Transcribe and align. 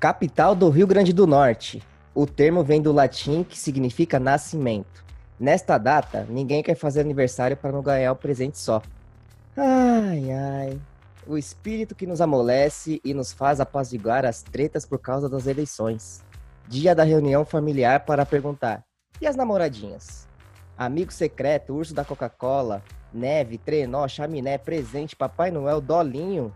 Capital 0.00 0.54
do 0.54 0.70
Rio 0.70 0.86
Grande 0.86 1.12
do 1.12 1.26
Norte. 1.26 1.82
O 2.14 2.26
termo 2.26 2.64
vem 2.64 2.80
do 2.80 2.90
latim 2.90 3.44
que 3.44 3.58
significa 3.58 4.18
nascimento. 4.18 5.04
Nesta 5.38 5.76
data, 5.76 6.26
ninguém 6.26 6.62
quer 6.62 6.74
fazer 6.74 7.02
aniversário 7.02 7.54
para 7.54 7.70
não 7.70 7.82
ganhar 7.82 8.10
o 8.10 8.16
presente 8.16 8.56
só. 8.56 8.80
Ai, 9.54 10.32
ai. 10.32 10.80
O 11.26 11.36
espírito 11.36 11.94
que 11.94 12.06
nos 12.06 12.22
amolece 12.22 12.98
e 13.04 13.12
nos 13.12 13.30
faz 13.30 13.60
apaziguar 13.60 14.24
as 14.24 14.42
tretas 14.42 14.86
por 14.86 14.98
causa 14.98 15.28
das 15.28 15.46
eleições. 15.46 16.24
Dia 16.66 16.94
da 16.94 17.04
reunião 17.04 17.44
familiar 17.44 18.00
para 18.06 18.24
perguntar: 18.24 18.82
e 19.20 19.26
as 19.26 19.36
namoradinhas? 19.36 20.26
Amigo 20.78 21.12
secreto, 21.12 21.74
urso 21.74 21.92
da 21.92 22.06
Coca-Cola, 22.06 22.82
neve, 23.12 23.58
trenó, 23.58 24.08
chaminé, 24.08 24.56
presente, 24.56 25.14
Papai 25.14 25.50
Noel, 25.50 25.78
dolinho. 25.78 26.50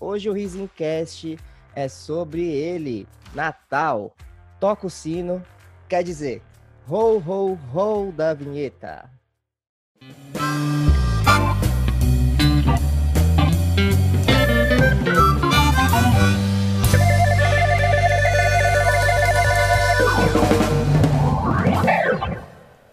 Hoje 0.00 0.30
o 0.30 0.32
Risencast 0.32 1.36
é 1.76 1.88
sobre 1.88 2.42
ele, 2.42 3.06
Natal. 3.34 4.16
Toca 4.58 4.86
o 4.86 4.90
sino, 4.90 5.44
quer 5.86 6.02
dizer, 6.02 6.42
ho, 6.88 7.18
ho, 7.18 7.58
ho 7.74 8.10
da 8.10 8.32
vinheta. 8.32 9.10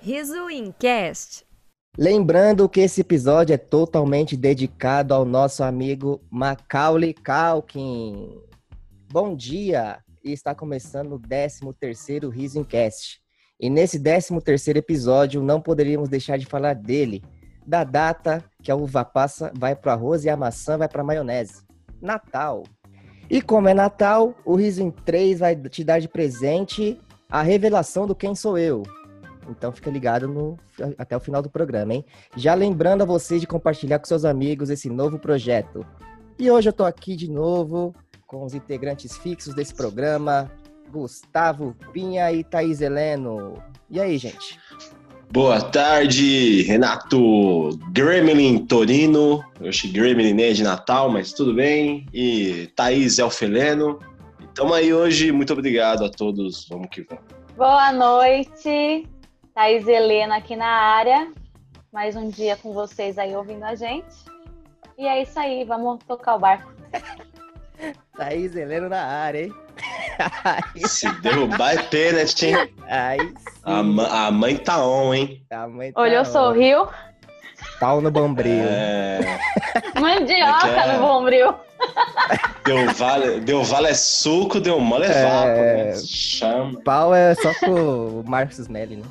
Riso 0.02 0.50
Incast. 0.50 1.46
Lembrando 1.98 2.68
que 2.68 2.82
esse 2.82 3.02
episódio 3.02 3.54
é 3.54 3.58
totalmente 3.58 4.36
dedicado 4.36 5.14
ao 5.14 5.24
nosso 5.24 5.64
amigo 5.64 6.20
Macaulay 6.30 7.14
Culkin. 7.14 8.53
Bom 9.14 9.36
dia! 9.36 10.00
E 10.24 10.32
está 10.32 10.56
começando 10.56 11.14
o 11.14 11.20
13º 11.20 12.32
Riso 12.32 12.58
Incast. 12.58 13.20
E 13.60 13.70
nesse 13.70 14.00
13º 14.00 14.78
episódio 14.78 15.44
não 15.44 15.62
poderíamos 15.62 16.10
deixar 16.10 16.36
de 16.36 16.48
falar 16.48 16.74
dele, 16.74 17.22
da 17.64 17.84
data 17.84 18.44
que 18.64 18.72
a 18.72 18.76
uva 18.76 19.06
passa 19.06 19.54
vai 19.56 19.76
para 19.76 19.94
arroz 19.94 20.26
e 20.26 20.32
a 20.32 20.36
maçã 20.36 20.80
vai 20.80 20.90
para 20.90 21.04
a 21.04 21.06
maionese. 21.06 21.62
Natal. 22.02 22.64
E 23.30 23.40
como 23.40 23.70
é 23.70 23.74
Natal, 23.76 24.34
o 24.44 24.56
Riso 24.56 24.82
em 24.82 24.90
3 24.90 25.42
vai 25.42 25.56
te 25.56 25.84
dar 25.84 26.00
de 26.00 26.08
presente 26.08 27.00
a 27.30 27.44
revelação 27.44 28.08
do 28.08 28.16
Quem 28.16 28.34
Sou 28.34 28.58
Eu. 28.58 28.82
Então 29.48 29.72
fica 29.72 29.92
ligado 29.92 30.28
no, 30.28 30.58
até 30.98 31.16
o 31.16 31.20
final 31.20 31.44
do 31.44 31.52
programa, 31.52 31.94
hein? 31.94 32.06
Já 32.36 32.56
lembrando 32.56 33.04
a 33.04 33.06
vocês 33.06 33.40
de 33.40 33.46
compartilhar 33.46 34.00
com 34.00 34.06
seus 34.06 34.26
amigos 34.26 34.72
esse 34.72 34.90
novo 34.90 35.20
projeto. 35.20 35.86
E 36.40 36.50
hoje 36.50 36.70
eu 36.70 36.74
tô 36.74 36.84
aqui 36.84 37.16
de 37.16 37.30
novo 37.30 37.94
com 38.34 38.44
os 38.44 38.56
integrantes 38.56 39.16
fixos 39.16 39.54
desse 39.54 39.76
programa, 39.76 40.52
Gustavo 40.90 41.76
Pinha 41.94 42.32
e 42.32 42.44
Thaís 42.44 42.82
Heleno. 42.82 43.62
E 43.92 44.02
aí, 44.02 44.18
gente? 44.18 44.60
Boa 45.32 45.62
tarde, 45.62 46.64
Renato 46.64 47.70
Gremlin 47.92 48.66
Torino. 48.66 49.44
Eu 49.62 49.70
achei 49.70 49.92
Gremlin 49.92 50.42
é 50.42 50.52
de 50.52 50.64
Natal, 50.64 51.12
mas 51.12 51.32
tudo 51.32 51.54
bem. 51.54 52.08
E 52.12 52.72
Thaís 52.76 53.20
Elfeleno. 53.20 54.00
Estamos 54.40 54.74
aí 54.74 54.92
hoje. 54.92 55.32
Muito 55.32 55.54
obrigado 55.54 56.04
a 56.04 56.10
todos. 56.10 56.68
Vamos 56.70 56.88
que 56.90 57.04
vamos. 57.04 57.24
Boa 57.56 57.92
noite. 57.92 59.08
Thaís 59.54 59.88
Helena 59.88 60.38
aqui 60.38 60.56
na 60.56 60.66
área. 60.66 61.32
Mais 61.92 62.16
um 62.16 62.30
dia 62.30 62.56
com 62.58 62.74
vocês 62.74 63.20
aí 63.20 63.36
ouvindo 63.36 63.64
a 63.64 63.76
gente. 63.76 64.16
E 64.98 65.06
é 65.06 65.22
isso 65.22 65.40
aí, 65.40 65.64
vamos 65.64 66.00
tocar 66.08 66.36
o 66.36 66.40
barco. 66.40 66.74
Thaís 68.18 68.56
Helena 68.56 68.90
na 68.90 69.04
área, 69.04 69.46
hein? 69.46 69.54
Se 70.88 71.10
derrubar 71.22 71.74
é 71.74 71.82
pênalti, 71.84 72.48
hein? 72.48 72.74
Aí 72.88 73.34
a, 73.64 73.80
a, 74.28 74.32
mãe 74.32 74.58
tá 74.58 74.86
on, 74.86 75.14
hein? 75.14 75.44
A 75.52 75.68
mãe 75.68 75.92
tá 75.92 76.02
Olhou, 76.02 76.22
on. 76.22 76.26
sorriu. 76.26 76.88
Pau 77.80 78.02
no 78.02 78.12
bombril. 78.12 78.64
É... 78.68 79.40
Mandioca 80.00 80.68
É 80.68 80.74
que 80.74 80.80
é? 80.80 80.94
no 80.94 81.00
bombril. 81.00 81.56
Deu 82.66 82.94
vale, 82.94 83.40
deu 83.42 83.64
vale 83.64 83.88
é 83.88 83.94
suco, 83.94 84.60
deu 84.60 84.80
mole 84.80 85.06
é 85.06 85.12
É. 85.12 85.86
né? 85.86 85.94
Chama. 86.06 86.80
Pau 86.82 87.14
é 87.14 87.36
só 87.36 87.54
pro 87.60 88.24
Marcos 88.28 88.60
Smelly, 88.60 88.98
né? 88.98 89.04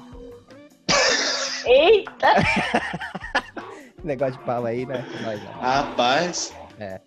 Eita! 1.66 2.34
Negócio 4.02 4.34
de 4.38 4.44
pau 4.44 4.64
aí, 4.66 4.84
né? 4.86 5.04
Nós, 5.22 5.40
né? 5.40 5.50
Rapaz. 5.60 6.52
É. 6.78 7.00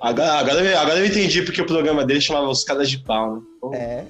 Agora, 0.00 0.32
agora, 0.32 0.98
eu- 0.98 1.06
entendi 1.06 1.42
porque 1.42 1.60
o 1.60 1.66
programa 1.66 2.04
dele 2.04 2.20
chamava 2.20 2.48
Os 2.48 2.64
Caras 2.64 2.88
de 2.88 2.98
Pau, 2.98 3.36
né? 3.36 3.42
É, 3.74 4.04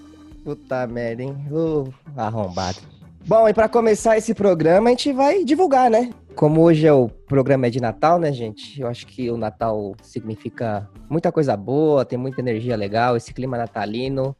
puta 0.44 0.86
merda, 0.86 1.22
hein? 1.22 1.36
Ô, 1.50 1.88
arrombado. 2.16 2.78
Bom, 3.26 3.48
e 3.48 3.52
pra 3.52 3.68
começar 3.68 4.16
esse 4.16 4.32
programa, 4.32 4.88
a 4.88 4.92
gente 4.92 5.12
vai 5.12 5.44
divulgar, 5.44 5.90
né? 5.90 6.10
Como 6.34 6.62
hoje 6.62 6.86
é 6.86 6.92
o 6.92 7.08
programa 7.08 7.70
de 7.70 7.80
Natal, 7.80 8.18
né, 8.18 8.32
gente? 8.32 8.80
Eu 8.80 8.86
acho 8.88 9.06
que 9.06 9.30
o 9.30 9.36
Natal 9.36 9.94
significa 10.02 10.88
muita 11.08 11.30
coisa 11.30 11.56
boa, 11.56 12.04
tem 12.04 12.18
muita 12.18 12.40
energia 12.40 12.76
legal, 12.76 13.16
esse 13.16 13.34
clima 13.34 13.58
natalino, 13.58 14.34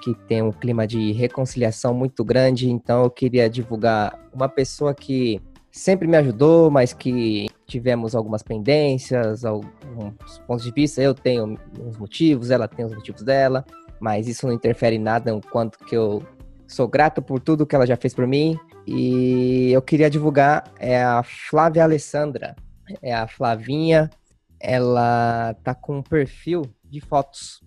que 0.00 0.14
tem 0.26 0.40
um 0.40 0.52
clima 0.52 0.86
de 0.86 1.12
reconciliação 1.12 1.92
muito 1.92 2.24
grande. 2.24 2.70
Então, 2.70 3.02
eu 3.04 3.10
queria 3.10 3.50
divulgar 3.50 4.18
uma 4.32 4.48
pessoa 4.48 4.94
que 4.94 5.40
sempre 5.70 6.06
me 6.08 6.16
ajudou, 6.16 6.70
mas 6.70 6.92
que 6.92 7.48
tivemos 7.72 8.14
algumas 8.14 8.42
pendências, 8.42 9.44
alguns 9.44 10.38
pontos 10.46 10.64
de 10.64 10.70
vista. 10.70 11.02
Eu 11.02 11.14
tenho 11.14 11.58
uns 11.80 11.96
motivos, 11.96 12.50
ela 12.50 12.68
tem 12.68 12.84
os 12.84 12.94
motivos 12.94 13.22
dela 13.22 13.64
mas 14.02 14.26
isso 14.26 14.48
não 14.48 14.52
interfere 14.52 14.96
em 14.96 14.98
nada, 14.98 15.32
o 15.32 15.40
quanto 15.40 15.78
que 15.78 15.96
eu 15.96 16.26
sou 16.66 16.88
grato 16.88 17.22
por 17.22 17.38
tudo 17.38 17.64
que 17.64 17.76
ela 17.76 17.86
já 17.86 17.96
fez 17.96 18.12
por 18.12 18.26
mim. 18.26 18.58
E 18.84 19.70
eu 19.70 19.80
queria 19.80 20.10
divulgar 20.10 20.64
é 20.76 21.00
a 21.00 21.22
Flávia 21.22 21.84
Alessandra, 21.84 22.56
é 23.00 23.14
a 23.14 23.28
Flavinha, 23.28 24.10
ela 24.58 25.54
tá 25.62 25.72
com 25.72 25.98
um 25.98 26.02
perfil 26.02 26.62
de 26.82 27.00
fotos. 27.00 27.62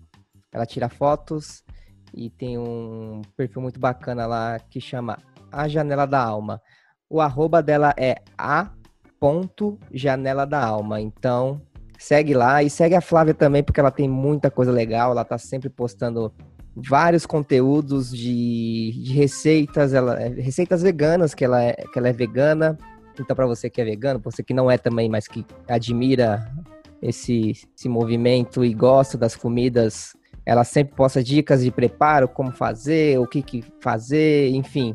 Ela 0.52 0.66
tira 0.66 0.90
fotos 0.90 1.64
e 2.12 2.28
tem 2.28 2.58
um 2.58 3.22
perfil 3.34 3.62
muito 3.62 3.80
bacana 3.80 4.26
lá 4.26 4.58
que 4.58 4.78
chama 4.78 5.16
A 5.50 5.66
Janela 5.66 6.06
da 6.06 6.22
Alma. 6.22 6.60
O 7.08 7.18
arroba 7.18 7.62
dela 7.62 7.94
é 7.96 8.16
a 8.36 8.70
ponto 9.20 9.78
janela 9.92 10.44
da 10.44 10.64
alma. 10.64 11.00
Então, 11.00 11.60
segue 11.98 12.34
lá 12.34 12.62
e 12.62 12.70
segue 12.70 12.94
a 12.94 13.00
Flávia 13.00 13.34
também, 13.34 13.62
porque 13.62 13.80
ela 13.80 13.90
tem 13.90 14.08
muita 14.08 14.50
coisa 14.50 14.70
legal. 14.72 15.12
Ela 15.12 15.24
tá 15.24 15.38
sempre 15.38 15.68
postando 15.68 16.32
vários 16.74 17.24
conteúdos 17.24 18.10
de, 18.10 18.92
de 19.02 19.12
receitas, 19.14 19.94
ela, 19.94 20.20
é, 20.20 20.28
receitas 20.28 20.82
veganas, 20.82 21.34
que 21.34 21.44
ela 21.44 21.62
é, 21.62 21.72
que 21.72 21.98
ela 21.98 22.08
é 22.08 22.12
vegana. 22.12 22.76
Então, 23.18 23.34
para 23.34 23.46
você 23.46 23.70
que 23.70 23.80
é 23.80 23.84
vegano, 23.84 24.20
você 24.22 24.42
que 24.42 24.52
não 24.52 24.70
é 24.70 24.76
também, 24.76 25.08
mas 25.08 25.26
que 25.26 25.44
admira 25.66 26.46
esse, 27.00 27.52
esse 27.74 27.88
movimento 27.88 28.62
e 28.62 28.74
gosta 28.74 29.16
das 29.16 29.34
comidas, 29.34 30.14
ela 30.44 30.64
sempre 30.64 30.94
posta 30.94 31.24
dicas 31.24 31.64
de 31.64 31.70
preparo, 31.70 32.28
como 32.28 32.52
fazer, 32.52 33.18
o 33.18 33.26
que, 33.26 33.40
que 33.40 33.64
fazer, 33.80 34.50
enfim. 34.50 34.94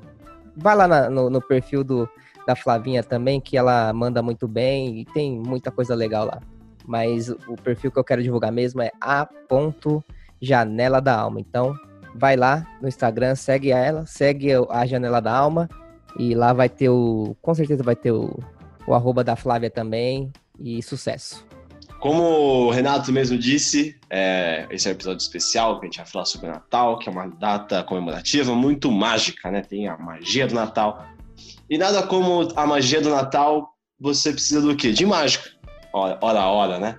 Vai 0.56 0.76
lá 0.76 0.88
na- 0.88 1.10
no, 1.10 1.32
no 1.32 1.42
perfil 1.42 1.84
do, 1.84 2.08
da 2.48 2.56
Flavinha 2.56 3.04
também, 3.04 3.40
que 3.40 3.58
ela 3.58 3.92
manda 3.94 4.22
muito 4.22 4.48
bem 4.48 5.00
e 5.00 5.06
tem 5.06 5.40
muita 5.40 5.72
coisa 5.72 5.96
legal 5.96 6.26
lá 6.26 6.42
mas 6.86 7.30
o 7.30 7.56
perfil 7.64 7.92
que 7.92 8.00
eu 8.00 8.04
quero 8.04 8.24
divulgar 8.24 8.52
mesmo 8.52 8.82
é 8.82 8.92
a 9.00 9.28
janela 10.42 11.00
da 11.00 11.16
alma. 11.16 11.40
Então, 11.40 11.74
vai 12.16 12.36
lá 12.36 12.66
no 12.82 12.88
Instagram, 12.88 13.36
segue 13.36 13.72
ela, 13.72 14.06
segue 14.06 14.50
a 14.70 14.86
janela 14.86 15.22
da 15.22 15.34
alma 15.34 15.70
e 16.18 16.34
lá 16.34 16.52
vai 16.54 16.68
ter 16.68 16.90
o, 16.90 17.36
com 17.42 17.54
certeza 17.54 17.84
vai 17.84 17.96
ter 17.96 18.12
o, 18.12 18.38
o 18.86 18.94
arroba 18.94 19.24
da 19.24 19.36
Flávia 19.36 19.70
também 19.70 20.32
e 20.60 20.82
sucesso. 20.82 21.46
Como 22.00 22.24
o 22.24 22.72
Renato 22.72 23.12
mesmo 23.12 23.38
disse, 23.38 23.96
é, 24.10 24.66
esse 24.72 24.88
é 24.88 24.92
um 24.92 24.96
episódio 24.96 25.22
especial 25.22 25.80
que 25.80 25.86
a 25.86 25.88
gente 25.88 25.98
vai 25.98 26.06
falar 26.08 26.26
sobre 26.26 26.48
o 26.48 26.52
Natal, 26.52 26.98
que 26.98 27.08
é 27.08 27.12
uma 27.12 27.28
data 27.28 27.84
comemorativa 27.84 28.56
muito 28.56 28.92
mágica, 28.92 29.52
né? 29.52 29.62
Tem 29.62 29.88
a 29.88 29.96
magia 29.96 30.48
do 30.48 30.56
Natal. 30.56 31.06
E 31.72 31.78
nada 31.78 32.04
como 32.06 32.50
a 32.58 32.68
magia 32.68 33.00
do 33.00 33.10
Natal, 33.10 33.70
você 33.98 34.34
precisa 34.34 34.60
do 34.60 34.76
quê? 34.76 34.92
De 34.92 35.06
mágica. 35.06 35.50
Ora, 35.94 36.18
ora, 36.22 36.46
ora, 36.46 36.78
né? 36.80 36.98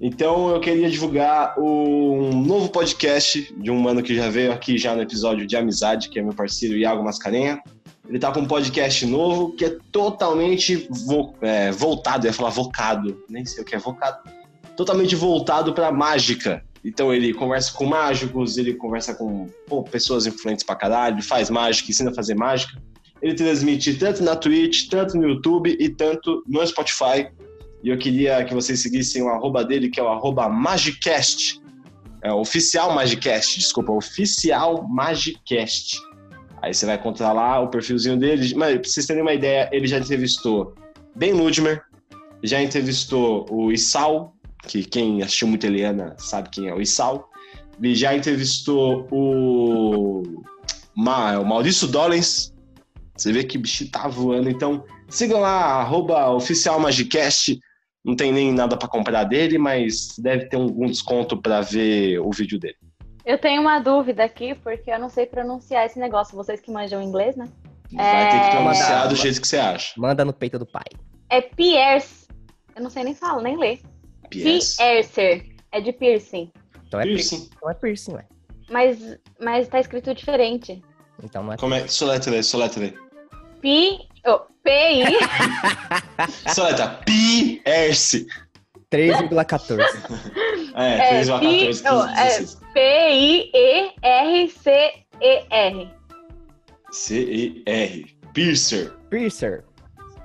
Então 0.00 0.50
eu 0.50 0.60
queria 0.60 0.88
divulgar 0.88 1.58
um 1.58 2.30
novo 2.44 2.68
podcast 2.68 3.52
de 3.60 3.68
um 3.68 3.80
mano 3.80 4.04
que 4.04 4.14
já 4.14 4.30
veio 4.30 4.52
aqui 4.52 4.78
já 4.78 4.94
no 4.94 5.02
episódio 5.02 5.44
de 5.44 5.56
amizade, 5.56 6.08
que 6.08 6.20
é 6.20 6.22
meu 6.22 6.32
parceiro 6.32 6.76
Iago 6.76 7.02
Mascarenha. 7.02 7.60
Ele 8.08 8.20
tá 8.20 8.30
com 8.30 8.38
um 8.42 8.46
podcast 8.46 9.04
novo 9.06 9.56
que 9.56 9.64
é 9.64 9.76
totalmente 9.90 10.86
vo- 10.88 11.34
é, 11.40 11.72
voltado, 11.72 12.26
eu 12.26 12.30
ia 12.30 12.32
falar 12.32 12.50
vocado, 12.50 13.20
nem 13.28 13.44
sei 13.44 13.64
o 13.64 13.66
que 13.66 13.74
é 13.74 13.78
vocado. 13.80 14.18
Totalmente 14.76 15.16
voltado 15.16 15.74
pra 15.74 15.90
mágica. 15.90 16.62
Então 16.84 17.12
ele 17.12 17.34
conversa 17.34 17.72
com 17.72 17.86
mágicos, 17.86 18.56
ele 18.56 18.74
conversa 18.74 19.16
com 19.16 19.48
pô, 19.66 19.82
pessoas 19.82 20.26
influentes 20.28 20.64
pra 20.64 20.76
caralho, 20.76 21.20
faz 21.24 21.50
mágica, 21.50 21.90
ensina 21.90 22.12
a 22.12 22.14
fazer 22.14 22.36
mágica. 22.36 22.80
Ele 23.22 23.34
transmite 23.34 23.94
tanto 23.94 24.22
na 24.22 24.36
Twitch, 24.36 24.88
tanto 24.88 25.16
no 25.16 25.28
YouTube 25.28 25.76
e 25.78 25.88
tanto 25.88 26.42
no 26.46 26.66
Spotify. 26.66 27.28
E 27.82 27.88
eu 27.88 27.98
queria 27.98 28.44
que 28.44 28.54
vocês 28.54 28.80
seguissem 28.80 29.22
o 29.22 29.28
arroba 29.28 29.64
dele, 29.64 29.88
que 29.88 30.00
é 30.00 30.02
o 30.02 30.08
arroba 30.08 30.48
Magicast. 30.48 31.60
É 32.22 32.32
oficial 32.32 32.94
Magicast, 32.94 33.58
desculpa, 33.58 33.92
oficial 33.92 34.86
Magicast. 34.88 35.98
Aí 36.62 36.74
você 36.74 36.84
vai 36.84 36.96
encontrar 36.96 37.32
lá 37.32 37.60
o 37.60 37.68
perfilzinho 37.68 38.16
dele. 38.16 38.54
Mas 38.54 38.78
pra 38.78 38.88
vocês 38.88 39.06
terem 39.06 39.22
uma 39.22 39.34
ideia, 39.34 39.68
ele 39.72 39.86
já 39.86 39.98
entrevistou 39.98 40.74
Ben 41.14 41.32
Ludmer, 41.32 41.82
já 42.42 42.60
entrevistou 42.60 43.46
o 43.50 43.72
Isal, 43.72 44.34
que 44.66 44.82
quem 44.84 45.22
assistiu 45.22 45.48
muito 45.48 45.64
Eliana 45.64 46.14
sabe 46.18 46.50
quem 46.50 46.68
é 46.68 46.74
o 46.74 46.80
Isal. 46.80 47.30
Ele 47.80 47.94
já 47.94 48.16
entrevistou 48.16 49.06
o, 49.10 50.42
Ma, 50.96 51.38
o 51.38 51.44
Maurício 51.44 51.86
Dollens. 51.86 52.52
Você 53.16 53.32
vê 53.32 53.44
que 53.44 53.56
o 53.56 53.60
bicho 53.60 53.90
tá 53.90 54.06
voando. 54.08 54.48
Então, 54.50 54.84
sigam 55.08 55.40
lá, 55.40 55.80
arroba 55.80 56.30
oficial 56.30 56.78
Magicast. 56.80 57.58
Não 58.04 58.14
tem 58.14 58.30
nem 58.32 58.52
nada 58.52 58.76
para 58.76 58.88
comprar 58.88 59.24
dele, 59.24 59.58
mas 59.58 60.16
deve 60.18 60.46
ter 60.46 60.56
algum 60.56 60.86
desconto 60.86 61.40
para 61.40 61.60
ver 61.60 62.18
o 62.20 62.30
vídeo 62.30 62.58
dele. 62.58 62.76
Eu 63.24 63.36
tenho 63.38 63.60
uma 63.60 63.80
dúvida 63.80 64.22
aqui, 64.22 64.54
porque 64.54 64.90
eu 64.90 64.98
não 65.00 65.08
sei 65.08 65.26
pronunciar 65.26 65.84
esse 65.86 65.98
negócio. 65.98 66.36
Vocês 66.36 66.60
que 66.60 66.70
manjam 66.70 67.02
inglês, 67.02 67.34
né? 67.34 67.48
Vai 67.92 68.30
ter 68.30 68.40
que 68.40 68.46
É. 68.46 68.50
pronunciar 68.50 69.08
do 69.08 69.16
jeito 69.16 69.40
que 69.40 69.48
você 69.48 69.58
acha. 69.58 69.92
Manda 69.96 70.24
no 70.24 70.32
peito 70.32 70.58
do 70.58 70.66
pai. 70.66 70.84
É 71.28 71.40
pierce. 71.40 72.26
Eu 72.76 72.82
não 72.82 72.90
sei 72.90 73.02
nem 73.02 73.14
falar, 73.14 73.42
nem 73.42 73.56
ler. 73.58 73.80
PS. 74.30 74.76
Piercer. 74.76 75.46
É 75.72 75.80
de 75.80 75.92
piercing. 75.92 76.52
Então 76.86 77.00
é 77.00 77.04
piercing. 77.04 77.36
Piercing. 77.38 77.50
Então 77.56 77.70
é 77.70 77.74
piercing, 77.74 78.12
ué. 78.14 78.24
Mas, 78.70 78.98
mas 79.40 79.68
tá 79.68 79.80
escrito 79.80 80.14
diferente. 80.14 80.80
Então 81.22 81.42
não 81.42 81.52
é. 81.52 81.56
Como 81.56 81.74
é 81.74 81.88
soletra? 81.88 82.40
Soletra. 82.42 82.92
Pi. 83.66 83.98
Oh, 84.28 84.40
P-I. 84.64 85.14
Soletra. 86.52 87.00
Pierce. 87.06 88.26
3,14. 88.90 89.80
É, 90.74 90.94
É, 90.94 91.08
3 91.10 91.28
ou 91.28 91.38
14, 91.38 91.82
pi- 91.82 91.88
oh, 91.88 92.02
15, 92.06 92.20
é. 92.20 92.24
16. 92.40 92.58
P-I-E-R-C-E-R. 94.66 95.94
C-E-R. 96.90 98.06
Piercer. 98.34 98.92
Piercer. 99.10 99.64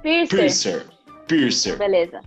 Piercer. 0.02 0.38
Piercer. 0.38 0.86
Piercer. 1.28 1.78
Beleza. 1.78 2.22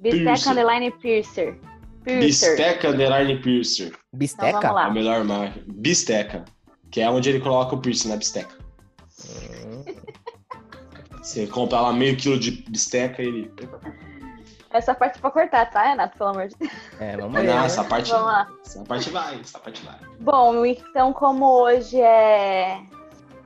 Bisteca 0.00 0.50
underline 0.50 0.90
piercer. 1.00 1.58
Piercer. 2.04 2.50
Bisteca 2.56 2.88
underline 2.90 3.36
piercer. 3.42 3.86
Então 3.88 3.98
Bisteca? 4.18 4.72
lá. 4.72 4.84
A 4.86 4.90
melhor 4.90 5.24
marca. 5.24 5.58
Bisteca. 5.66 6.44
Que 6.90 7.00
é 7.00 7.10
onde 7.10 7.30
ele 7.30 7.40
coloca 7.40 7.74
o 7.74 7.80
piercing 7.80 8.08
na 8.10 8.16
bisteca. 8.16 8.54
Você 11.28 11.46
compra 11.46 11.82
lá 11.82 11.92
meio 11.92 12.16
quilo 12.16 12.38
de 12.38 12.50
bisteca 12.50 13.22
e 13.22 13.26
ele. 13.26 13.52
Essa 14.70 14.94
parte 14.94 15.18
pra 15.18 15.30
cortar, 15.30 15.70
tá, 15.70 15.82
Renato? 15.82 16.16
Pelo 16.16 16.30
amor 16.30 16.48
de 16.48 16.56
Deus. 16.56 16.72
É, 16.98 17.18
vamos 17.18 17.42
né? 17.42 17.66
essa 17.66 17.84
parte. 17.84 18.10
Vamos 18.10 18.26
lá. 18.28 18.48
Essa 18.64 18.82
parte 18.82 19.10
vai, 19.10 19.38
essa 19.38 19.58
parte 19.58 19.84
vai. 19.84 19.98
Bom, 20.20 20.64
então 20.64 21.12
como 21.12 21.44
hoje 21.44 22.00
é 22.00 22.80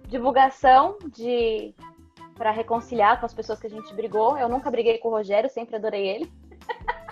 divulgação 0.06 0.96
de 1.12 1.74
para 2.36 2.52
reconciliar 2.52 3.18
com 3.18 3.26
as 3.26 3.34
pessoas 3.34 3.58
que 3.58 3.66
a 3.66 3.70
gente 3.70 3.92
brigou, 3.94 4.38
eu 4.38 4.48
nunca 4.48 4.70
briguei 4.70 4.98
com 4.98 5.08
o 5.08 5.10
Rogério, 5.10 5.50
sempre 5.50 5.74
adorei 5.74 6.06
ele. 6.06 6.32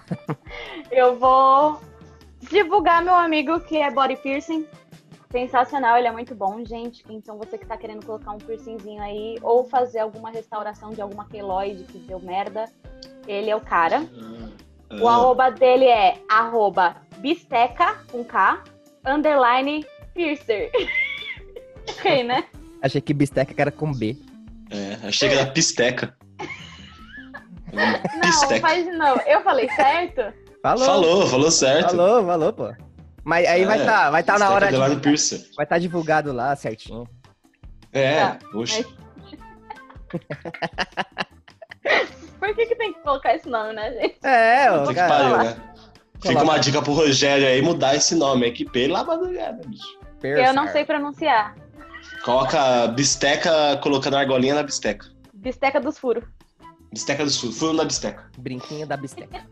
eu 0.93 1.19
vou 1.19 1.81
divulgar 2.49 3.03
meu 3.03 3.17
amigo 3.17 3.59
que 3.59 3.77
é 3.77 3.91
body 3.91 4.15
piercing. 4.17 4.69
Sensacional, 5.31 5.97
ele 5.97 6.09
é 6.09 6.13
muito 6.13 6.35
bom, 6.35 6.65
gente. 6.65 7.05
Então 7.09 7.39
você 7.39 7.57
que 7.57 7.65
tá 7.67 7.77
querendo 7.77 8.05
colocar 8.05 8.33
um 8.33 8.39
piercingzinho 8.39 9.01
aí 9.01 9.37
ou 9.43 9.65
fazer 9.69 10.01
alguma 10.01 10.31
restauração 10.31 10.91
de 10.91 11.01
alguma 11.01 11.25
queloide 11.27 11.85
que 11.85 11.99
deu 11.99 12.19
merda, 12.19 12.65
ele 13.29 13.49
é 13.49 13.55
o 13.55 13.61
cara. 13.61 14.03
O 15.01 15.07
Ah, 15.07 15.15
arroba 15.15 15.51
dele 15.51 15.85
é 15.87 16.19
arroba 16.29 16.97
bisteca, 17.19 17.97
com 18.11 18.25
K, 18.25 18.65
underline 19.07 19.87
piercer. 20.15 20.73
ok, 21.89 22.25
né? 22.25 22.45
Achei 22.83 23.01
que 23.01 23.15
bisteca 23.15 23.55
era 23.57 23.71
com 23.71 23.93
B. 23.93 24.17
é, 24.71 25.07
achei 25.07 25.29
que 25.29 25.35
era 25.37 25.51
pisteca. 25.51 26.17
Não, 27.73 28.21
Bisteca. 28.21 28.61
faz 28.61 28.99
novo. 28.99 29.21
Eu 29.27 29.43
falei 29.43 29.69
certo? 29.71 30.35
Falou. 30.63 30.85
Falou, 30.87 31.27
falou 31.29 31.51
certo. 31.53 31.91
Falou, 31.91 32.27
falou, 32.27 32.53
pô. 32.53 32.75
Mas 33.25 33.47
aí 33.47 33.65
vai 33.65 33.79
É, 33.79 33.81
estar 33.81 34.11
vai 34.11 34.23
tá 34.23 34.39
na 34.39 34.51
hora 34.51 34.71
de. 34.71 34.77
Vai 35.57 35.65
estar 35.65 35.79
divulgado 35.79 36.33
lá 36.33 36.55
certinho. 36.57 37.07
É, 37.93 38.21
Tá, 38.21 38.39
oxe. 38.55 38.87
Por 42.39 42.55
que, 42.55 42.67
que 42.67 42.75
tem 42.75 42.93
que 42.95 43.01
colocar 43.01 43.35
esse 43.35 43.49
nome, 43.49 43.73
né, 43.75 43.93
gente? 43.93 44.19
É, 44.23 44.71
Puta 44.71 44.85
o 44.85 44.89
que 44.89 44.95
pariu, 44.95 45.39
né? 45.39 45.57
Fica 46.21 46.35
Coloca. 46.35 46.45
uma 46.45 46.59
dica 46.59 46.83
pro 46.83 46.93
Rogério 46.93 47.47
aí 47.47 47.63
mudar 47.63 47.95
esse 47.95 48.15
nome. 48.15 48.47
Equipei 48.47 48.89
lá 48.89 49.05
madrugada, 49.05 49.61
bicho. 49.67 49.99
Eu 50.23 50.53
não 50.53 50.69
sei 50.69 50.85
pronunciar. 50.85 51.55
Coloca 52.25 52.89
bisteca 52.89 53.79
colocando 53.83 54.17
argolinha 54.17 54.55
na 54.55 54.63
bisteca. 54.63 55.07
Bisteca 55.33 55.81
dos 55.81 55.99
furos. 55.99 56.25
Bisteca 56.93 57.25
do 57.25 57.31
sul, 57.31 57.53
furo 57.53 57.73
na 57.73 57.85
bisteca. 57.85 58.31
Brinquinho 58.39 58.87
da 58.87 58.97
bisteca. 58.97 59.47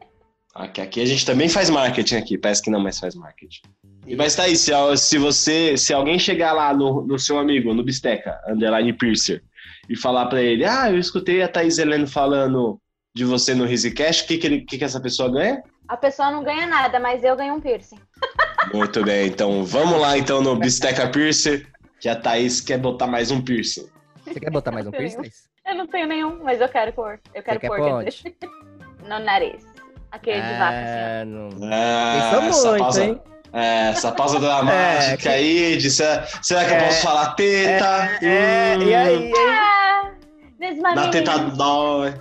Aqui, 0.59 0.81
aqui 0.81 1.01
a 1.01 1.07
gente 1.07 1.25
também 1.25 1.49
faz 1.49 1.71
marketing 1.71 2.17
aqui, 2.17 2.37
parece 2.37 2.61
que 2.61 2.69
não, 2.69 2.81
mas 2.81 2.99
faz 2.99 3.15
marketing. 3.15 3.61
E, 4.05 4.17
mas 4.17 4.35
tá 4.35 4.43
aí, 4.43 4.57
se, 4.57 4.73
se 4.97 5.17
você, 5.17 5.77
se 5.77 5.95
alguém 5.95 6.19
chegar 6.19 6.53
lá 6.53 6.75
no, 6.75 7.07
no 7.07 7.17
seu 7.17 7.39
amigo, 7.39 7.73
no 7.73 7.85
Bisteca, 7.85 8.41
underline 8.49 8.93
Piercer, 8.93 9.41
e 9.89 9.97
falar 9.97 10.27
pra 10.27 10.43
ele, 10.43 10.65
ah, 10.65 10.91
eu 10.91 10.99
escutei 10.99 11.43
a 11.43 11.49
Thaís 11.49 11.79
Heleno 11.79 12.09
falando 12.09 12.81
de 13.15 13.25
você 13.25 13.55
no 13.55 13.65
RisiCast, 13.65 14.25
o 14.25 14.27
que 14.27 14.37
que, 14.39 14.47
ele- 14.49 14.61
que 14.63 14.79
que 14.79 14.85
essa 14.85 15.01
pessoa 15.01 15.31
ganha? 15.31 15.63
A 15.87 15.97
pessoa 15.97 16.31
não 16.33 16.43
ganha 16.43 16.67
nada, 16.67 16.99
mas 16.99 17.23
eu 17.23 17.37
ganho 17.37 17.55
um 17.55 17.61
piercing. 17.61 17.99
Muito 18.75 19.05
bem, 19.05 19.29
então 19.29 19.65
vamos 19.65 20.01
lá 20.01 20.19
então 20.19 20.43
no 20.43 20.57
Bisteca 20.57 21.09
Piercer, 21.09 21.69
que 22.01 22.09
a 22.09 22.17
Thaís 22.17 22.61
quer 22.61 22.79
botar 22.79 23.07
mais 23.07 23.31
um 23.31 23.41
piercing. 23.41 23.89
Você 24.25 24.41
quer 24.41 24.51
botar 24.51 24.73
mais 24.73 24.87
um 24.89 24.91
piercing? 24.91 25.31
Eu 25.65 25.75
não 25.77 25.87
tenho 25.87 26.07
nenhum, 26.09 26.43
mas 26.43 26.61
eu 26.61 26.69
quero 26.69 26.93
pôr. 26.93 27.21
Eu 27.33 27.43
quero 27.45 27.61
pôr, 27.61 27.79
pôr. 27.79 28.05
No 29.09 29.19
nariz. 29.21 29.65
Aquele 30.11 30.41
de 30.41 30.53
vaca, 30.55 30.79
assim. 30.81 30.99
Ah, 30.99 31.25
não. 31.27 31.49
Ah, 31.73 32.41
Pensou 32.41 32.49
essa 32.49 32.69
muito, 32.71 32.83
pausa, 32.83 33.05
hein? 33.05 33.21
é, 33.53 33.89
essa 33.91 34.13
pausa 34.13 34.41
dramática 34.41 35.13
É, 35.13 35.17
que- 35.17 35.29
aí, 35.29 35.77
de 35.77 35.91
será, 35.91 36.25
será 36.43 36.65
que 36.65 36.71
eu 36.73 36.77
É, 36.77 36.85
posso 36.87 37.03
falar 37.03 37.35
teta? 37.35 37.87
É, 38.23 38.77
Hum, 38.79 38.83
e 38.83 38.95
aí, 38.95 39.17
hein? 39.27 39.33
Ah! 39.37 40.11
This 40.59 40.77
my 40.77 40.95
Na 40.95 41.09
teta 41.09 41.39
dói. 41.39 42.15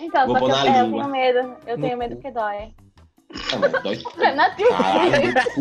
Então, 0.00 0.26
Vou 0.26 0.36
só 0.38 0.44
que 0.46 0.50
eu, 0.50 0.56
é, 0.56 0.80
eu 0.80 0.90
tenho 0.90 1.08
medo. 1.08 1.56
Eu 1.66 1.80
tenho 1.80 1.92
cu. 1.92 1.96
medo 1.98 2.14
porque 2.16 2.30
dói. 2.32 2.72
Ah, 3.52 3.80
dói. 3.82 3.98
Renato. 4.18 4.62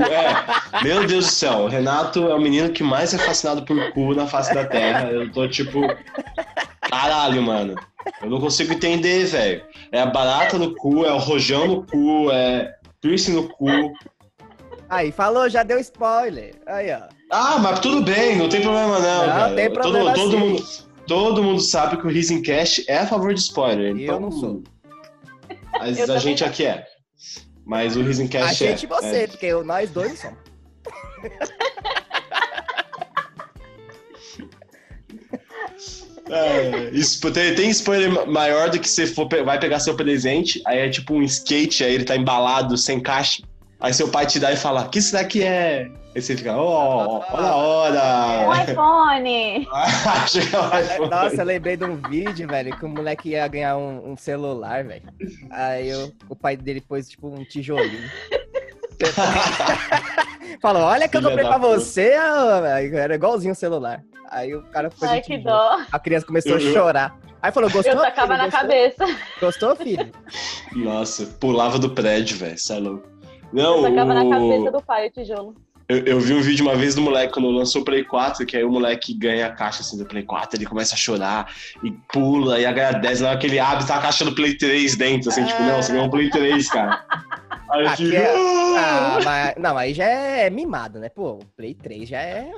É, 0.02 0.84
meu 0.84 1.06
Deus 1.08 1.26
do 1.26 1.32
céu, 1.32 1.60
o 1.60 1.68
Renato 1.68 2.28
é 2.30 2.34
o 2.34 2.40
menino 2.42 2.70
que 2.74 2.84
mais 2.84 3.14
é 3.14 3.18
fascinado 3.20 3.64
por 3.64 3.92
cu 3.94 4.14
na 4.16 4.26
face 4.28 4.54
da 4.54 4.66
Terra. 4.66 5.10
Eu 5.12 5.32
tô 5.32 5.48
tipo. 5.48 5.80
Caralho, 6.90 7.42
mano. 7.44 7.76
Eu 8.22 8.30
não 8.30 8.40
consigo 8.40 8.74
entender, 8.74 9.26
velho. 9.26 9.64
É 9.92 10.02
a 10.02 10.06
barata 10.06 10.58
no 10.58 10.76
cu, 10.76 11.06
é 11.06 11.12
o 11.12 11.18
rojão 11.18 11.68
no 11.68 11.86
cu, 11.86 12.32
é 12.32 12.74
piercing 13.02 13.34
no 13.34 13.48
cu. 13.50 13.68
Aí, 14.90 15.12
falou, 15.12 15.50
já 15.50 15.64
deu 15.64 15.80
spoiler. 15.80 16.56
Aí, 16.66 16.92
ó. 16.92 17.02
Ah, 17.32 17.58
mas 17.60 17.80
tudo 17.80 18.02
bem, 18.04 18.36
não 18.36 18.50
tem 18.50 18.62
problema 18.62 19.00
não. 19.00 19.20
Não, 19.22 19.26
cara. 19.28 19.56
tem 19.56 19.72
problema 19.72 20.14
todo, 20.14 20.32
todo 20.32 20.38
mundo, 20.40 20.64
todo 21.08 21.44
mundo 21.44 21.62
sabe 21.62 21.98
que 21.98 22.06
o 22.06 22.10
Risencast 22.10 22.84
é 22.90 22.98
a 22.98 23.08
favor 23.08 23.34
de 23.34 23.40
spoiler. 23.40 23.96
Então, 23.96 24.16
Eu 24.16 24.20
não 24.20 24.32
sou. 24.32 24.64
Mas 25.80 25.98
Eu 25.98 26.14
a 26.14 26.18
gente 26.18 26.42
não. 26.42 26.50
aqui 26.50 26.66
é. 26.66 26.86
Mas 27.66 27.96
o 27.96 28.02
A 28.02 28.04
Risencast 28.04 28.64
é. 28.64 28.68
gente 28.70 28.84
e 28.84 28.88
você, 28.88 29.28
porque 29.28 29.46
eu- 29.46 29.64
nós 29.64 29.90
dois 29.92 30.10
não 30.10 30.18
somos. 30.18 30.40
É, 36.32 36.90
isso, 36.94 37.20
tem, 37.32 37.54
tem 37.56 37.70
spoiler 37.70 38.26
maior 38.28 38.70
do 38.70 38.80
que 38.80 38.88
você 38.88 39.06
for, 39.06 39.28
vai 39.44 39.60
pegar 39.60 39.80
seu 39.80 39.96
presente, 39.96 40.62
aí 40.66 40.80
é 40.80 40.90
tipo 40.90 41.14
um 41.14 41.22
skate, 41.24 41.84
aí 41.84 41.94
ele 41.94 42.06
tá 42.06 42.16
embalado, 42.16 42.78
sem 42.78 43.00
caixa. 43.00 43.44
Aí 43.80 43.94
seu 43.94 44.08
pai 44.10 44.26
te 44.28 44.40
dá 44.40 44.52
e 44.52 44.56
fala, 44.56 44.88
que 44.88 45.00
isso 45.00 45.12
daqui 45.14 45.44
é? 45.44 45.90
Aí 46.16 46.22
você 46.22 46.36
fica, 46.38 46.56
ó, 46.56 47.22
oh, 47.22 47.36
olha 47.36 48.02
a 48.02 48.42
Um 48.44 48.48
hora. 48.50 48.64
iPhone! 48.72 49.68
Acho 49.74 50.42
que 50.48 50.56
é 50.56 50.60
o 50.60 50.80
iPhone. 50.80 51.10
Nossa, 51.10 51.36
eu 51.42 51.46
lembrei 51.46 51.76
de 51.78 51.84
um 51.86 51.96
vídeo, 51.96 52.48
velho, 52.48 52.78
que 52.78 52.86
o 52.86 52.90
moleque 52.90 53.30
ia 53.30 53.48
ganhar 53.48 53.78
um, 53.78 54.12
um 54.12 54.18
celular, 54.18 54.84
velho. 54.84 55.04
Aí 55.50 55.90
eu- 55.90 56.12
o 56.30 56.36
pai 56.36 56.56
dele 56.56 56.82
pôs, 56.82 57.10
tipo, 57.10 57.28
um 57.28 57.44
tijolinho. 57.44 58.10
Falou, 60.62 60.84
olha 60.84 61.08
que 61.08 61.18
eu 61.18 61.22
comprei 61.22 61.44
pra 61.46 61.60
puta. 61.60 61.80
você, 61.80 62.16
ó, 62.20 62.62
velho. 62.62 62.98
era 62.98 63.16
igualzinho 63.16 63.54
o 63.54 63.56
celular. 63.56 64.04
Aí 64.32 64.56
o 64.56 64.64
cara 64.64 64.90
pôs 64.90 65.04
Ai, 65.12 65.22
que 65.22 65.38
dó. 65.38 65.80
A 65.92 66.00
criança 66.00 66.26
começou 66.26 66.54
a 66.56 66.60
Eu- 66.60 66.68
eu- 66.68 66.74
chorar. 66.74 67.16
Aí 67.42 67.52
falou, 67.52 67.70
gostou, 67.70 67.94
Eu 67.94 68.02
tacava 68.02 68.28
filho? 68.34 68.38
na 68.38 68.44
Gostou? 68.46 68.62
cabeça. 68.62 69.06
Gostou, 69.42 69.76
filho? 69.76 70.12
Nossa, 70.76 71.26
pulava 71.40 71.78
do 71.78 71.90
prédio, 71.90 72.38
velho, 72.38 72.58
você 72.58 72.74
é 72.74 72.78
louco. 72.80 73.08
Não, 73.52 73.78
Eu 73.78 73.82
tacava 73.90 74.14
na 74.14 74.24
o- 74.24 74.30
cabeça 74.30 74.72
do 74.72 74.82
pai 74.82 75.08
o 75.08 75.12
tijolo. 75.12 75.56
Eu, 75.92 76.06
eu 76.06 76.20
vi 76.22 76.34
um 76.34 76.40
vídeo 76.42 76.66
uma 76.66 76.74
vez 76.76 76.96
do 76.96 77.02
moleque 77.02 77.34
quando 77.34 77.50
lançou 77.50 77.82
o 77.82 77.86
Play 77.86 78.06
4, 78.06 78.46
que 78.46 78.56
aí 78.56 78.64
o 78.64 78.72
moleque 78.72 79.14
ganha 79.14 79.48
a 79.48 79.52
caixa 79.52 79.82
assim 79.82 79.98
do 79.98 80.06
Play 80.06 80.24
4, 80.24 80.58
ele 80.58 80.66
começa 80.66 80.94
a 80.94 80.98
chorar 80.98 81.54
e 81.84 81.92
pula 82.14 82.58
e 82.62 82.66
agradece. 82.66 83.22
Na 83.22 83.32
hora 83.32 83.38
que 83.38 83.46
ele 83.48 83.60
abre, 83.60 83.86
tá 83.86 83.98
a 83.98 84.02
caixa 84.02 84.24
do 84.24 84.34
Play 84.34 84.56
3 84.58 84.96
dentro, 84.96 85.30
assim, 85.30 85.44
tipo, 85.44 85.62
não, 85.64 85.82
você 85.82 85.92
ganhou 85.92 86.08
um 86.08 86.10
Play 86.10 86.30
3, 86.30 86.70
cara. 86.70 87.06
Aí 87.70 87.88
Aqui 87.88 88.16
é- 88.16 88.34
"Ah!" 88.78 89.20
Mas, 89.24 89.54
não, 89.58 89.78
aí 89.78 89.94
já 89.94 90.06
é 90.06 90.50
mimado, 90.50 90.98
né? 90.98 91.10
Pô, 91.10 91.34
o 91.34 91.46
Play 91.58 91.74
3 91.74 92.08
já 92.08 92.22
é. 92.22 92.50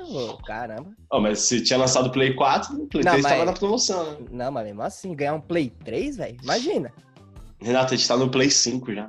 caramba. 0.46 0.90
Ó, 1.10 1.18
mas 1.20 1.40
se 1.40 1.60
tinha 1.60 1.78
lançado 1.78 2.06
o 2.06 2.12
Play 2.12 2.34
4, 2.34 2.72
o 2.72 2.86
Play 2.86 3.02
Não, 3.04 3.12
3 3.12 3.22
mas- 3.24 3.32
tava 3.32 3.44
na 3.46 3.52
promoção, 3.52 4.12
né? 4.12 4.16
Não, 4.30 4.52
mas 4.52 4.64
mesmo 4.64 4.82
assim, 4.82 5.12
ganhar 5.12 5.34
um 5.34 5.40
Play 5.40 5.72
3, 5.84 6.16
velho, 6.18 6.36
imagina. 6.40 6.92
Renato, 7.60 7.94
a 7.94 7.96
gente 7.96 8.06
tá 8.06 8.16
no 8.16 8.28
Play 8.30 8.48
5 8.50 8.94
já. 8.94 9.08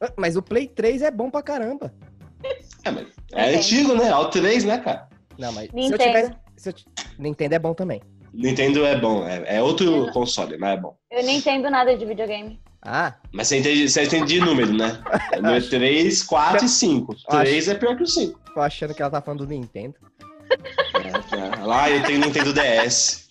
Ah, 0.00 0.12
Mas 0.16 0.36
o 0.36 0.42
Play 0.42 0.68
3 0.68 1.02
é 1.02 1.10
bom 1.10 1.28
pra 1.30 1.42
caramba. 1.42 1.92
É, 2.84 2.90
mas 2.90 3.06
é 3.32 3.56
antigo, 3.56 3.94
né? 3.94 4.08
É 4.08 4.16
o 4.16 4.26
3, 4.26 4.64
né, 4.64 4.78
cara? 4.78 5.08
Não, 5.38 5.52
mas 5.52 5.64
se 5.70 5.70
eu 5.76 5.80
Nintendo. 5.82 6.02
tivesse. 6.04 6.32
Se 6.56 6.68
eu 6.68 6.72
t- 6.72 6.84
Nintendo 7.18 7.54
é 7.54 7.58
bom 7.58 7.74
também. 7.74 8.00
Nintendo 8.32 8.84
é 8.84 8.96
bom, 8.98 9.26
é, 9.26 9.56
é 9.56 9.62
outro 9.62 10.08
É. 10.08 10.12
console, 10.12 10.56
mas 10.58 10.76
é 10.76 10.80
bom. 10.80 10.96
Eu 11.10 11.22
nem 11.24 11.38
entendo 11.38 11.70
nada 11.70 11.96
de 11.96 12.04
videogame. 12.04 12.60
Ah, 12.86 13.14
Mas 13.32 13.48
você 13.48 13.58
entende, 13.58 13.88
você 13.88 14.02
entende 14.02 14.26
de 14.26 14.40
número, 14.40 14.72
né? 14.72 15.00
Número 15.36 15.56
Acho- 15.56 15.70
3, 15.70 16.22
4 16.22 16.66
e 16.66 16.68
5. 16.68 17.12
Acho- 17.14 17.26
3 17.26 17.68
é 17.68 17.74
pior 17.74 17.96
que 17.96 18.02
o 18.02 18.06
5. 18.06 18.38
tô 18.54 18.60
achando 18.60 18.92
que 18.94 19.00
ela 19.00 19.10
tá 19.10 19.22
falando 19.22 19.46
do 19.46 19.48
Nintendo. 19.48 19.94
É, 20.94 21.36
é. 21.62 21.64
Lá 21.64 21.88
eu 21.90 22.02
tenho 22.04 22.20
Nintendo 22.20 22.52
DS. 22.52 23.26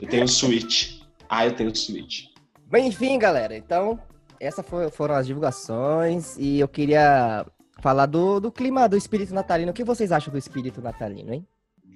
Eu 0.00 0.08
tenho 0.08 0.24
o 0.24 0.28
Switch. 0.28 1.00
Ah, 1.28 1.44
eu 1.44 1.52
tenho 1.52 1.70
o 1.70 1.76
Switch. 1.76 2.24
Bem, 2.66 2.86
enfim, 2.86 3.18
galera, 3.18 3.54
então, 3.56 4.00
essas 4.40 4.64
foram 4.92 5.14
as 5.14 5.26
divulgações 5.26 6.36
e 6.38 6.58
eu 6.60 6.68
queria 6.68 7.44
falar 7.80 8.06
do, 8.06 8.40
do 8.40 8.52
clima 8.52 8.88
do 8.88 8.96
espírito 8.96 9.34
natalino. 9.34 9.70
O 9.70 9.74
que 9.74 9.84
vocês 9.84 10.12
acham 10.12 10.32
do 10.32 10.38
espírito 10.38 10.80
natalino, 10.80 11.32
hein? 11.32 11.46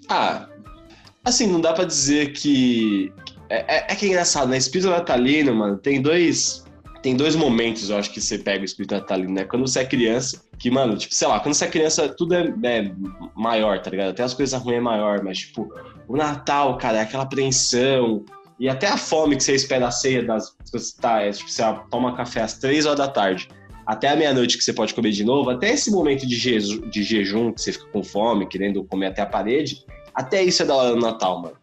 Ah, 0.09 0.49
assim, 1.25 1.47
não 1.47 1.61
dá 1.61 1.73
pra 1.73 1.85
dizer 1.85 2.33
que. 2.33 3.13
É, 3.49 3.77
é- 3.77 3.87
é 3.91 3.95
que 3.95 4.07
é 4.07 4.09
engraçado, 4.09 4.49
né? 4.49 4.57
Espírito 4.57 4.91
natalino, 4.91 5.55
mano, 5.55 5.77
tem 5.79 6.01
dois. 6.01 6.65
Tem 7.03 7.15
dois 7.15 7.37
momentos, 7.37 7.91
eu 7.91 7.99
acho, 7.99 8.11
que 8.11 8.19
você 8.19 8.39
pega 8.39 8.63
o 8.63 8.65
espírito 8.65 8.95
natalino, 8.95 9.35
né? 9.35 9.45
Quando 9.45 9.69
você 9.69 9.81
é 9.81 9.85
criança, 9.85 10.43
que, 10.59 10.71
mano, 10.71 10.97
tipo, 10.97 11.15
sei 11.15 11.29
lá, 11.29 11.39
quando 11.39 11.55
você 11.55 11.67
é 11.67 11.69
criança, 11.69 12.09
tudo 12.09 12.33
é, 12.35 12.47
é 12.65 12.91
maior, 13.35 13.79
tá 13.83 13.91
ligado? 13.91 14.09
Até 14.09 14.23
as 14.23 14.33
coisas 14.33 14.59
ruins 14.59 14.79
é 14.79 14.81
maior, 14.81 15.23
mas, 15.23 15.41
tipo, 15.41 15.71
o 16.09 16.17
Natal, 16.17 16.79
cara, 16.79 16.97
é 16.97 17.01
aquela 17.03 17.25
apreensão. 17.25 18.25
E 18.59 18.71
até 18.71 18.89
a 18.89 18.97
fome 18.97 19.37
que 19.37 19.43
você 19.43 19.55
espera 19.55 19.89
a 19.89 19.91
ceia 19.91 20.25
das. 20.25 20.57
Você 20.73 20.99
tá, 20.99 21.21
é, 21.21 21.31
tipo, 21.31 21.51
você 21.51 21.63
toma 21.91 22.17
café 22.17 22.41
às 22.41 22.55
três 22.55 22.87
horas 22.87 23.01
da 23.01 23.09
tarde. 23.09 23.51
Até 23.87 24.09
a 24.09 24.17
meia-noite 24.17 24.57
que 24.57 24.65
você 24.65 24.73
pode 24.73 24.95
comer 24.95 25.11
de 25.11 25.25
novo, 25.25 25.51
até 25.51 25.71
esse 25.71 25.91
momento 25.91 26.27
de, 26.27 26.37
jeju- 26.37 26.87
de 26.89 27.03
jejum, 27.03 27.53
que 27.53 27.61
você 27.61 27.73
fica 27.73 27.87
com 27.87 28.03
fome, 28.03 28.47
querendo 28.49 28.83
comer 28.85 29.07
até 29.09 29.23
a 29.23 29.27
parede, 29.27 29.85
até 30.15 30.43
isso 30.43 30.63
é 30.63 30.67
da 30.67 30.75
hora 30.75 30.95
no 30.95 31.01
Natal, 31.01 31.43
mano. 31.43 31.57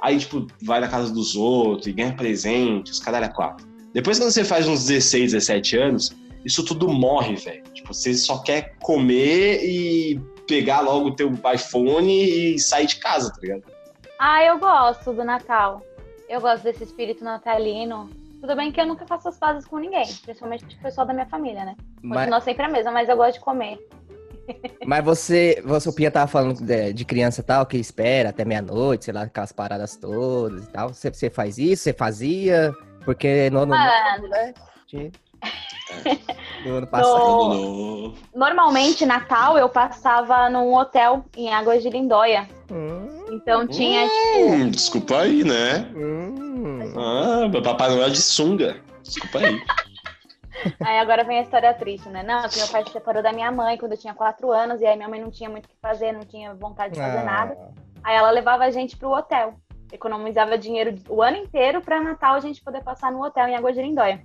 Aí, 0.00 0.18
tipo, 0.18 0.46
vai 0.62 0.80
na 0.80 0.88
casa 0.88 1.12
dos 1.12 1.34
outros 1.34 1.86
e 1.86 1.92
ganha 1.92 2.12
presente, 2.14 2.92
os 2.92 3.00
caralho 3.00 3.24
é 3.24 3.28
quatro. 3.28 3.66
Depois, 3.92 4.18
quando 4.18 4.30
você 4.30 4.44
faz 4.44 4.68
uns 4.68 4.86
16, 4.86 5.32
17 5.32 5.76
anos, 5.78 6.12
isso 6.44 6.64
tudo 6.64 6.88
morre, 6.88 7.36
velho. 7.36 7.62
Tipo, 7.72 7.92
você 7.94 8.12
só 8.14 8.38
quer 8.38 8.76
comer 8.80 9.64
e 9.64 10.20
pegar 10.46 10.80
logo 10.80 11.08
o 11.08 11.16
teu 11.16 11.32
iPhone 11.54 12.12
e 12.54 12.58
sair 12.58 12.86
de 12.86 12.96
casa, 12.96 13.30
tá 13.30 13.38
ligado? 13.40 13.62
Ah, 14.18 14.44
eu 14.44 14.58
gosto 14.58 15.12
do 15.12 15.24
Natal. 15.24 15.82
Eu 16.28 16.40
gosto 16.40 16.64
desse 16.64 16.84
espírito 16.84 17.24
natalino. 17.24 18.10
Tudo 18.44 18.56
bem 18.56 18.70
que 18.70 18.78
eu 18.78 18.84
nunca 18.84 19.06
faço 19.06 19.26
as 19.26 19.38
pazes 19.38 19.66
com 19.66 19.78
ninguém, 19.78 20.04
principalmente 20.22 20.66
o 20.66 20.82
pessoal 20.82 21.06
da 21.06 21.14
minha 21.14 21.24
família, 21.24 21.64
né? 21.64 21.74
Mas, 22.02 22.18
Continua 22.18 22.40
sempre 22.42 22.62
a 22.64 22.68
mesma, 22.68 22.92
mas 22.92 23.08
eu 23.08 23.16
gosto 23.16 23.38
de 23.38 23.40
comer. 23.40 23.78
mas 24.84 25.02
você, 25.02 25.62
você, 25.64 25.88
o 25.88 25.94
Pia 25.94 26.10
tava 26.10 26.26
falando 26.30 26.62
de, 26.62 26.92
de 26.92 27.04
criança 27.06 27.40
e 27.40 27.44
tal, 27.44 27.64
que 27.64 27.78
espera 27.78 28.28
até 28.28 28.44
meia-noite, 28.44 29.06
sei 29.06 29.14
lá, 29.14 29.22
aquelas 29.22 29.50
paradas 29.50 29.96
todas 29.96 30.62
e 30.62 30.66
tal. 30.68 30.92
Você, 30.92 31.10
você 31.10 31.30
faz 31.30 31.56
isso? 31.56 31.84
Você 31.84 31.94
fazia? 31.94 32.70
Porque 33.06 33.48
no 33.48 33.60
ano 33.60 33.74
novo, 33.74 34.28
né? 34.28 34.52
de- 34.88 35.10
Do 36.62 36.76
ano 36.76 36.86
passado. 36.86 37.26
No- 37.26 37.54
No- 37.54 38.14
Normalmente, 38.34 39.04
Natal, 39.06 39.56
eu 39.58 39.68
passava 39.68 40.48
num 40.50 40.74
hotel 40.74 41.24
em 41.36 41.52
Águas 41.52 41.82
de 41.82 41.90
Lindóia. 41.90 42.48
Hum, 42.70 43.24
Então 43.30 43.66
tinha, 43.66 44.08
tipo, 44.08 44.38
Hum, 44.52 44.70
desculpa 44.70 45.20
aí, 45.20 45.44
né? 45.44 45.88
hum. 45.94 46.78
Ah, 46.96 47.48
meu 47.48 47.62
Papai 47.62 47.90
Noel 47.90 48.10
de 48.10 48.20
sunga. 48.20 48.80
Desculpa 49.02 49.38
aí. 49.40 49.60
Aí 50.80 50.98
agora 50.98 51.24
vem 51.24 51.38
a 51.38 51.42
história 51.42 51.74
triste, 51.74 52.08
né? 52.08 52.22
Não, 52.22 52.48
que 52.48 52.56
meu 52.56 52.68
pai 52.68 52.84
se 52.84 52.92
separou 52.92 53.22
da 53.22 53.32
minha 53.32 53.50
mãe 53.52 53.76
quando 53.76 53.92
eu 53.92 53.98
tinha 53.98 54.14
quatro 54.14 54.50
anos, 54.50 54.80
e 54.80 54.86
aí 54.86 54.96
minha 54.96 55.08
mãe 55.08 55.20
não 55.20 55.30
tinha 55.30 55.50
muito 55.50 55.66
o 55.66 55.68
que 55.68 55.74
fazer, 55.82 56.12
não 56.12 56.20
tinha 56.24 56.54
vontade 56.54 56.94
de 56.94 57.00
fazer 57.00 57.18
Ah, 57.18 57.24
nada. 57.24 57.58
Aí 58.02 58.16
ela 58.16 58.30
levava 58.30 58.64
a 58.64 58.70
gente 58.70 58.96
pro 58.96 59.10
hotel. 59.10 59.54
Economizava 59.92 60.56
dinheiro 60.56 60.94
o 61.08 61.20
ano 61.22 61.36
inteiro 61.36 61.82
pra 61.82 62.00
Natal 62.00 62.34
a 62.36 62.40
gente 62.40 62.62
poder 62.62 62.82
passar 62.82 63.12
no 63.12 63.22
hotel 63.22 63.46
em 63.48 63.56
Água 63.56 63.72
de 63.74 63.82
Lindóia. 63.82 64.24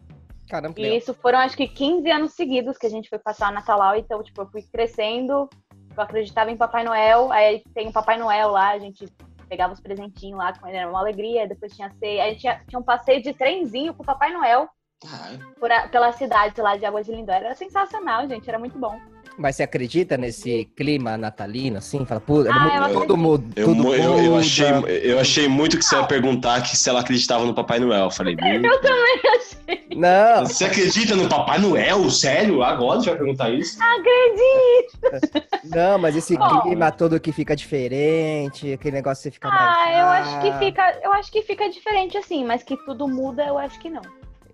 Caramba, 0.49 0.73
que 0.73 0.81
E 0.81 0.97
isso 0.97 1.13
foram 1.13 1.39
acho 1.39 1.55
que 1.55 1.67
15 1.67 2.09
anos 2.09 2.33
seguidos 2.33 2.77
que 2.77 2.87
a 2.87 2.89
gente 2.89 3.07
foi 3.09 3.19
passar 3.19 3.51
o 3.51 3.53
Natal 3.53 3.77
lá. 3.77 3.97
Então, 3.97 4.21
tipo, 4.23 4.41
eu 4.41 4.47
fui 4.47 4.63
crescendo, 4.63 5.47
eu 5.95 6.03
acreditava 6.03 6.49
em 6.51 6.57
Papai 6.57 6.83
Noel, 6.83 7.31
aí 7.31 7.63
tem 7.73 7.87
o 7.87 7.93
Papai 7.93 8.17
Noel 8.17 8.49
lá, 8.49 8.69
a 8.69 8.79
gente 8.79 9.05
pegava 9.47 9.73
os 9.73 9.79
presentinhos 9.79 10.37
lá 10.37 10.53
com 10.53 10.67
ele, 10.67 10.77
era 10.77 10.89
uma 10.89 10.99
alegria, 10.99 11.47
depois 11.47 11.75
tinha 11.75 11.89
ceia, 11.99 12.23
aí 12.23 12.35
tinha, 12.35 12.61
tinha 12.67 12.79
um 12.79 12.83
passeio 12.83 13.21
de 13.21 13.33
trenzinho 13.33 13.93
com 13.93 14.03
o 14.03 14.05
Papai 14.05 14.31
Noel 14.31 14.69
Ah, 15.05 15.31
por 15.59 15.71
a- 15.71 15.87
pela 15.87 16.11
cidade 16.11 16.59
lá 16.61 16.75
de 16.77 16.85
Água 16.85 17.01
de 17.03 17.11
Lindóia. 17.11 17.37
Era 17.37 17.55
sensacional, 17.55 18.27
gente, 18.27 18.47
era 18.49 18.59
muito 18.59 18.77
bom. 18.77 18.99
Mas 19.37 19.55
você 19.55 19.63
acredita 19.63 20.17
nesse 20.17 20.65
clima 20.75 21.17
natalino, 21.17 21.77
assim? 21.77 22.05
Fala, 22.05 22.19
pô, 22.19 22.43
é 22.45 22.49
Ah, 22.49 22.59
mu- 22.59 22.69
eu 22.69 22.81
tudo 22.83 23.13
acredito. 23.13 23.17
muda. 23.17 23.45
eu, 23.55 23.67
eu, 23.95 24.17
eu 24.17 24.31
muda. 24.31 24.39
achei, 24.39 24.67
eu 25.03 25.19
achei 25.19 25.47
muito 25.47 25.77
que 25.77 25.83
você 25.85 25.95
ia 25.95 26.03
perguntar 26.03 26.61
que 26.61 26.75
se 26.75 26.89
ela 26.89 26.99
acreditava 26.99 27.45
no 27.45 27.53
Papai 27.53 27.79
Noel. 27.79 28.05
Eu 28.05 28.11
falei, 28.11 28.35
"Hum, 28.35 28.65
Eu 28.65 28.81
também 28.81 29.21
achei. 29.37 29.87
Não, 29.95 30.45
você 30.45 30.65
acredita 30.65 31.15
no 31.15 31.27
Papai 31.29 31.57
Noel? 31.59 32.09
Sério? 32.09 32.61
Agora 32.63 32.99
você 32.99 33.09
vai 33.09 33.19
perguntar 33.19 33.49
isso? 33.51 33.77
Acredito! 33.81 35.43
não, 35.75 35.97
mas 35.97 36.15
esse 36.15 36.37
Bom. 36.37 36.61
clima 36.61 36.91
todo 36.91 37.19
que 37.19 37.31
fica 37.31 37.55
diferente, 37.55 38.73
aquele 38.73 38.95
negócio 38.97 39.21
que 39.23 39.29
você 39.29 39.31
fica 39.31 39.49
Ah, 39.49 39.51
mais. 39.53 39.99
eu 39.99 40.07
acho 40.09 40.41
que 40.41 40.53
fica, 40.65 40.99
eu 41.03 41.11
acho 41.13 41.31
que 41.31 41.41
fica 41.43 41.69
diferente 41.69 42.17
assim, 42.17 42.43
mas 42.45 42.61
que 42.63 42.75
tudo 42.85 43.07
muda, 43.07 43.45
eu 43.45 43.57
acho 43.57 43.79
que 43.79 43.89
não. 43.89 44.01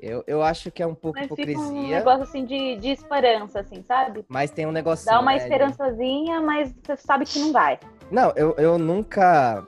Eu, 0.06 0.24
eu 0.28 0.44
acho 0.44 0.70
que 0.70 0.84
é 0.84 0.86
um 0.86 0.94
pouco 0.94 1.18
Mas 1.18 1.28
fica 1.28 1.42
um 1.42 1.52
hipocrisia, 1.52 1.98
negócio 1.98 2.22
assim 2.22 2.46
de, 2.46 2.76
de 2.76 2.90
esperança, 2.90 3.62
assim, 3.62 3.82
sabe? 3.82 4.24
mas 4.30 4.52
tem 4.52 4.68
um 4.68 4.72
negocinho. 4.72 5.12
Dá 5.12 5.20
uma 5.20 5.32
né, 5.32 5.38
esperançazinha, 5.38 6.42
mas 6.42 6.72
você 6.86 6.96
sabe 6.96 7.26
que 7.26 7.40
não 7.40 7.52
vai. 7.52 7.80
Não, 8.12 8.32
eu, 8.36 8.54
eu 8.56 8.78
nunca 8.78 9.68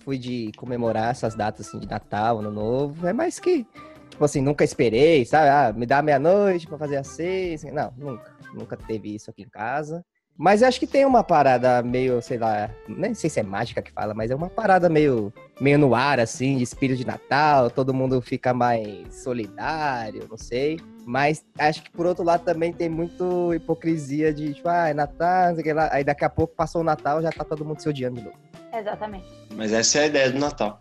fui 0.00 0.18
de 0.18 0.52
comemorar 0.58 1.10
essas 1.12 1.34
datas 1.34 1.66
assim 1.66 1.78
de 1.78 1.88
Natal, 1.88 2.40
Ano 2.40 2.50
Novo. 2.50 3.06
É 3.06 3.14
mais 3.14 3.40
que, 3.40 3.66
tipo 4.10 4.22
assim, 4.22 4.42
nunca 4.42 4.62
esperei, 4.64 5.24
sabe? 5.24 5.48
Ah, 5.48 5.72
me 5.72 5.86
dá 5.86 6.02
meia-noite 6.02 6.66
pra 6.66 6.76
fazer 6.76 6.98
a 6.98 7.04
ceia. 7.04 7.54
assim. 7.54 7.70
Não, 7.70 7.90
nunca. 7.96 8.36
Nunca 8.52 8.76
teve 8.76 9.14
isso 9.14 9.30
aqui 9.30 9.42
em 9.42 9.48
casa. 9.48 10.04
Mas 10.36 10.62
eu 10.62 10.68
acho 10.68 10.80
que 10.80 10.86
tem 10.86 11.04
uma 11.04 11.22
parada 11.22 11.82
meio, 11.82 12.22
sei 12.22 12.38
lá, 12.38 12.70
nem 12.88 13.12
sei 13.12 13.28
se 13.28 13.38
é 13.40 13.42
mágica 13.42 13.82
que 13.82 13.92
fala, 13.92 14.14
mas 14.14 14.30
é 14.30 14.34
uma 14.34 14.48
parada 14.48 14.88
meio, 14.88 15.32
meio 15.60 15.78
no 15.78 15.94
ar, 15.94 16.18
assim, 16.18 16.56
de 16.56 16.62
espírito 16.62 16.98
de 16.98 17.06
Natal, 17.06 17.70
todo 17.70 17.92
mundo 17.92 18.20
fica 18.22 18.54
mais 18.54 19.14
solidário, 19.14 20.26
não 20.30 20.38
sei. 20.38 20.80
Mas 21.04 21.44
acho 21.58 21.82
que 21.82 21.90
por 21.90 22.06
outro 22.06 22.24
lado 22.24 22.44
também 22.44 22.72
tem 22.72 22.88
muito 22.88 23.52
hipocrisia 23.52 24.32
de, 24.32 24.54
tipo, 24.54 24.68
ah, 24.68 24.88
é 24.88 24.94
Natal, 24.94 25.48
não 25.48 25.54
sei 25.56 25.60
o 25.60 25.64
que 25.64 25.72
lá. 25.72 25.88
Aí 25.92 26.04
daqui 26.04 26.24
a 26.24 26.30
pouco 26.30 26.54
passou 26.54 26.80
o 26.80 26.84
Natal, 26.84 27.20
já 27.20 27.30
tá 27.30 27.44
todo 27.44 27.64
mundo 27.64 27.80
se 27.80 27.88
odiando 27.88 28.16
de 28.16 28.24
novo. 28.24 28.36
Exatamente. 28.72 29.26
Mas 29.54 29.72
essa 29.72 29.98
é 29.98 30.02
a 30.02 30.06
ideia 30.06 30.30
do 30.30 30.38
Natal. 30.38 30.80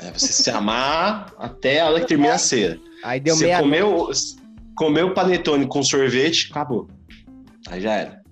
É 0.00 0.12
você 0.12 0.32
se 0.32 0.50
amar 0.50 1.32
até 1.38 1.80
a 1.80 1.86
hora 1.86 2.00
que 2.00 2.06
termina 2.06 2.34
a 2.34 2.38
ceia. 2.38 2.78
Aí 3.02 3.20
deu 3.20 3.34
você 3.34 3.46
meia 3.46 3.60
comeu, 3.60 4.10
comeu 4.76 5.14
panetone 5.14 5.66
com 5.66 5.82
sorvete, 5.82 6.50
acabou. 6.50 6.88
Aí 7.68 7.80
já 7.80 7.92
era. 7.94 8.22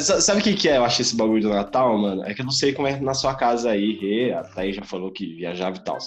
Sa- 0.00 0.20
Sabe 0.20 0.40
o 0.40 0.42
que, 0.44 0.54
que 0.54 0.68
é, 0.68 0.76
eu 0.78 0.84
acho, 0.84 1.02
esse 1.02 1.16
bagulho 1.16 1.42
do 1.42 1.48
Natal, 1.50 1.96
mano? 1.98 2.24
É 2.24 2.32
que 2.34 2.40
eu 2.40 2.44
não 2.44 2.52
sei 2.52 2.72
como 2.72 2.88
é 2.88 2.98
na 3.00 3.14
sua 3.14 3.34
casa 3.34 3.70
aí, 3.70 3.98
Rê, 3.98 4.32
a 4.32 4.42
Thaís 4.42 4.76
já 4.76 4.82
falou 4.82 5.10
que 5.12 5.34
viajava 5.34 5.76
e 5.76 5.80
tal. 5.84 5.98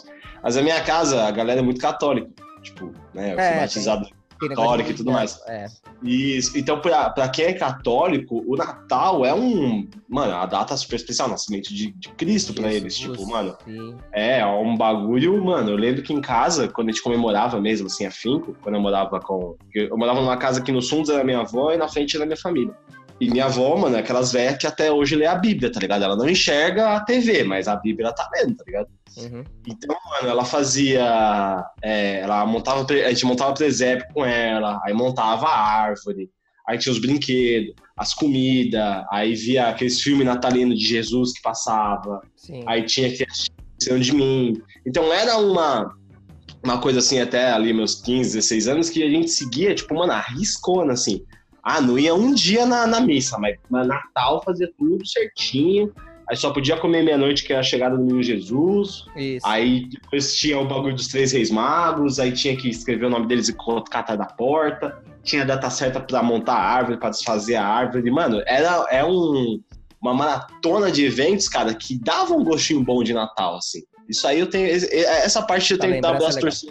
Mas 0.44 0.58
a 0.58 0.62
minha 0.62 0.82
casa, 0.84 1.24
a 1.24 1.32
galera 1.32 1.60
é 1.60 1.64
muito 1.64 1.80
católica. 1.82 2.30
Tipo, 2.64 2.92
né? 3.14 3.34
Eu 3.34 3.36
fui 3.36 3.44
É, 3.46 3.60
batizado. 3.60 4.10
Católica 4.40 4.90
de- 4.90 4.94
e 4.94 4.98
tudo 4.98 5.12
mais. 5.12 5.40
É. 5.48 5.68
Isso. 6.04 6.58
Então, 6.58 6.80
pra, 6.80 7.10
pra 7.10 7.30
quem 7.30 7.46
é 7.46 7.54
católico, 7.54 8.44
o 8.48 8.56
Natal 8.56 9.26
é 9.26 9.34
um. 9.34 9.88
Mano, 10.08 10.36
a 10.36 10.46
data 10.46 10.76
super 10.78 10.96
especial, 10.98 11.28
nascimento 11.28 11.74
de, 11.74 11.92
de 11.92 12.10
Cristo 12.10 12.54
pra 12.54 12.72
eles. 12.72 12.96
Jesus, 12.98 13.18
Tipo, 13.20 13.30
mano, 13.32 13.56
sim. 13.66 13.96
é 14.12 14.46
um 14.46 14.76
bagulho, 14.78 15.44
mano. 15.44 15.72
Eu 15.72 15.78
lembro 15.78 16.02
que 16.04 16.14
em 16.14 16.22
casa, 16.22 16.68
quando 16.68 16.90
a 16.90 16.92
gente 16.92 17.02
comemorava 17.04 17.60
mesmo, 17.60 17.88
assim, 17.88 18.06
afinco, 18.06 18.56
quando 18.62 18.76
eu 18.76 18.82
morava 18.82 19.20
com. 19.20 19.56
Eu 19.74 19.98
morava 19.98 20.22
numa 20.22 20.38
casa 20.38 20.62
que 20.62 20.72
nos 20.72 20.90
fundos 20.90 21.10
era 21.10 21.24
minha 21.24 21.40
avó 21.40 21.72
e 21.72 21.78
na 21.78 21.88
frente 21.88 22.16
era 22.16 22.26
minha 22.26 22.38
família. 22.38 22.74
E 23.20 23.30
minha 23.30 23.46
avó, 23.46 23.78
mano, 23.78 23.96
é 23.96 24.00
aquelas 24.00 24.34
velhas 24.34 24.58
que 24.58 24.68
até 24.68 24.92
hoje 24.92 25.16
lê 25.16 25.26
a 25.26 25.36
Bíblia, 25.36 25.72
tá 25.72 25.80
ligado? 25.80 26.04
Ela 26.04 26.18
não 26.18 26.28
enxerga 26.28 26.90
a 26.96 27.00
TV, 27.00 27.46
mas 27.46 27.66
a 27.66 27.76
Bíblia 27.78 28.08
ela 28.08 28.14
tá 28.16 28.30
vendo, 28.36 28.56
tá 28.58 28.64
ligado? 28.68 28.90
Uhum. 29.18 29.44
Então, 29.68 29.96
mano, 30.10 30.30
ela 30.30 30.46
fazia. 30.46 31.66
é, 31.82 32.20
ela 32.20 32.46
montava. 32.46 32.86
A 32.92 33.10
gente 33.10 33.26
montava 33.26 33.54
presépio 33.54 34.06
com 34.14 34.26
ela, 34.26 34.80
aí 34.84 34.94
montava 34.94 35.48
a 35.48 35.58
árvore, 35.58 36.30
aí 36.68 36.78
tinha 36.78 36.92
os 36.92 37.00
brinquedos, 37.00 37.74
as 37.98 38.14
comidas, 38.14 39.04
aí 39.12 39.36
via 39.36 39.70
aqueles 39.70 40.02
filmes 40.02 40.26
natalinos 40.26 40.78
de 40.78 40.86
Jesus 40.86 41.34
que 41.34 41.42
passava, 41.42 42.22
Sim. 42.36 42.64
aí 42.68 42.84
tinha 42.84 43.10
que 43.12 43.24
assistir 43.24 44.00
de 44.00 44.14
mim. 44.14 44.62
Então 44.86 45.12
era 45.14 45.38
uma. 45.38 45.96
uma 46.64 46.80
coisa 46.80 47.00
assim, 47.00 47.20
até 47.20 47.52
ali 47.52 47.74
meus 47.74 48.02
15, 48.02 48.36
16 48.36 48.68
anos, 48.68 48.90
que 48.90 49.04
a 49.04 49.10
gente 49.10 49.30
seguia, 49.30 49.74
tipo, 49.74 49.96
mano, 49.96 50.14
arriscona, 50.14 50.94
assim. 50.94 51.24
Ah, 51.64 51.82
não 51.82 51.98
ia 51.98 52.14
um 52.14 52.32
dia 52.32 52.64
na, 52.64 52.86
na 52.86 53.02
missa, 53.02 53.40
mas 53.40 53.58
na 53.72 53.84
Natal 53.84 54.44
fazia 54.44 54.70
tudo 54.78 55.06
certinho. 55.08 55.92
Aí 56.30 56.36
só 56.36 56.52
podia 56.52 56.78
comer 56.78 57.04
meia-noite, 57.04 57.44
que 57.44 57.54
era 57.54 57.60
a 57.60 57.64
chegada 57.64 57.96
do 57.96 58.02
menino 58.04 58.24
Jesus. 58.24 59.06
Isso. 59.16 59.46
Aí 59.48 59.88
depois 59.88 60.36
tinha 60.36 60.60
o 60.60 60.66
bagulho 60.68 60.96
dos 60.96 61.08
três 61.08 61.32
reis 61.32 61.52
magos, 61.52 62.20
aí 62.20 62.32
tinha 62.32 62.56
que 62.56 62.70
escrever 62.70 63.06
o 63.06 63.10
nome 63.10 63.28
deles 63.28 63.48
e 63.48 63.54
colocar 63.54 64.00
atrás 64.00 64.20
da 64.20 64.26
porta. 64.26 64.98
Tinha 65.24 65.44
a 65.44 65.46
data 65.46 65.70
certa 65.70 66.00
pra 66.00 66.24
montar 66.24 66.54
a 66.56 66.64
árvore, 66.64 66.98
pra 66.98 67.10
desfazer 67.10 67.56
a 67.56 67.66
árvore. 67.66 68.10
Mano, 68.10 68.42
era 68.46 68.86
é 68.90 69.04
um, 69.04 69.60
uma 70.02 70.14
maratona 70.14 70.92
de 70.92 71.06
eventos, 71.06 71.48
cara, 71.48 71.74
que 71.74 71.98
dava 71.98 72.34
um 72.34 72.44
gostinho 72.44 72.84
bom 72.84 73.04
de 73.04 73.14
Natal, 73.14 73.58
assim. 73.58 73.84
Isso 74.08 74.28
aí 74.28 74.40
eu 74.40 74.48
tenho. 74.48 74.68
Essa 74.68 75.42
parte 75.42 75.72
eu 75.74 75.80
tenho 75.80 75.96
que 75.96 76.02
dar 76.02 76.12
lembrando, 76.12 76.30
as 76.30 76.38
essa 76.38 76.68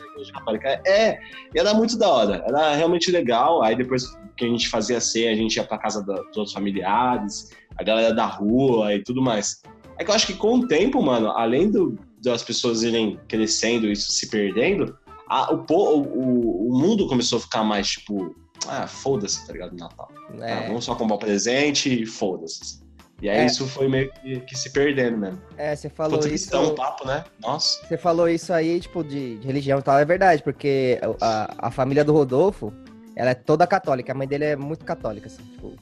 é. 0.69 0.81
É, 0.87 1.19
era 1.57 1.75
muito 1.75 1.99
da 1.99 2.09
hora. 2.09 2.45
Era 2.47 2.75
realmente 2.77 3.11
legal. 3.11 3.61
Aí 3.63 3.75
depois 3.75 4.05
que 4.37 4.45
a 4.45 4.49
gente 4.49 4.69
fazia 4.69 5.01
ceia, 5.01 5.33
a 5.33 5.35
gente 5.35 5.57
ia 5.57 5.65
pra 5.65 5.79
casa 5.79 6.05
da- 6.05 6.15
dos 6.15 6.37
outros 6.37 6.53
familiares, 6.53 7.51
a 7.78 7.83
galera 7.83 8.14
da 8.14 8.26
rua 8.26 8.95
e 8.95 9.02
tudo 9.02 9.21
mais. 9.23 9.61
É 9.99 10.04
que 10.04 10.11
eu 10.11 10.14
acho 10.14 10.26
que 10.26 10.35
com 10.35 10.57
o 10.59 10.66
tempo, 10.66 11.02
mano, 11.02 11.28
além 11.31 11.71
do, 11.71 11.99
das 12.23 12.43
pessoas 12.43 12.83
irem 12.83 13.19
crescendo 13.28 13.87
e 13.87 13.95
se 13.97 14.28
perdendo, 14.28 14.97
a- 15.28 15.52
o, 15.52 15.64
o, 15.73 16.69
o 16.71 16.78
mundo 16.78 17.07
começou 17.07 17.38
a 17.38 17.40
ficar 17.43 17.62
mais 17.64 17.88
tipo. 17.88 18.35
Ah, 18.66 18.87
foda-se, 18.87 19.47
tá 19.47 19.52
ligado? 19.52 19.76
Natal. 19.76 20.11
Ah, 20.40 20.49
É, 20.49 20.66
vamos 20.69 20.85
só 20.85 20.95
comprar 20.95 21.16
o 21.16 21.19
presente 21.19 22.02
e 22.02 22.07
foda-se. 22.07 22.83
E 23.23 23.28
aí 23.28 23.38
É. 23.38 23.47
isso 23.47 23.66
foi 23.66 23.88
meio 23.88 24.11
que, 24.23 24.40
que 24.40 24.59
se 24.59 24.73
perdendo 24.73 25.16
mesmo. 25.19 25.40
é, 25.57 25.75
você 25.76 25.88
falou 25.88 26.19
tristão 26.19 26.62
isso. 26.64 26.73
o 26.73 26.75
papo, 26.75 27.07
né? 27.07 27.25
Nossa. 27.43 27.87
Você 27.87 27.97
falou 27.99 28.28
isso 28.28 28.52
aí, 28.52 28.81
tipo, 28.81 29.04
de, 29.04 29.37
de 29.38 29.47
religião 29.47 29.78
e 29.78 29.83
tal, 29.83 29.99
é 29.99 30.04
verdade, 30.04 30.43
porque 30.43 30.99
a, 31.21 31.69
a 31.69 31.71
família 31.71 32.04
do 32.04 32.12
Rodolfo, 32.12 32.73
ela 33.14 33.31
é 33.31 33.35
toda 33.35 33.66
católica, 33.66 34.12
a 34.12 34.14
mãe 34.14 34.26
dele 34.26 34.45
é 34.45 34.57
muito 34.57 34.85
católica, 34.85 35.26
assim, 35.28 35.43
tipo, 35.43 35.75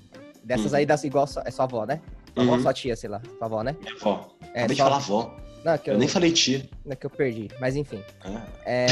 dessas 0.45 0.73
Uhum. 0.73 0.79
aí, 0.79 0.87
das, 0.87 1.05
igual, 1.05 1.27
sua- 1.27 1.43
é 1.47 1.51
sua 1.51 1.65
avó, 1.65 1.85
né? 1.87 2.01
Sua 2.35 2.43
avó, 2.45 2.53
Uhum. 2.55 2.63
sua 2.63 2.73
tia, 2.73 2.97
sei 2.97 3.11
lá, 3.11 3.21
sua 3.39 3.47
avó, 3.47 3.63
né? 3.63 3.77
Minha 3.81 3.95
avó. 3.95 4.29
É, 4.55 4.61
Acabei 4.61 4.67
de 4.69 4.77
só- 4.77 4.85
falar 4.85 4.97
avó. 4.97 5.37
Não, 5.65 5.73
Eu 5.75 5.81
eu, 5.93 5.99
nem 5.99 6.09
falei 6.09 6.33
tia. 6.33 6.69
não, 6.85 6.97
que 6.97 7.07
eu 7.07 7.11
perdi, 7.11 7.49
mas 7.61 7.77
enfim, 7.77 8.03
Ah. 8.25 8.41
é... 8.67 8.87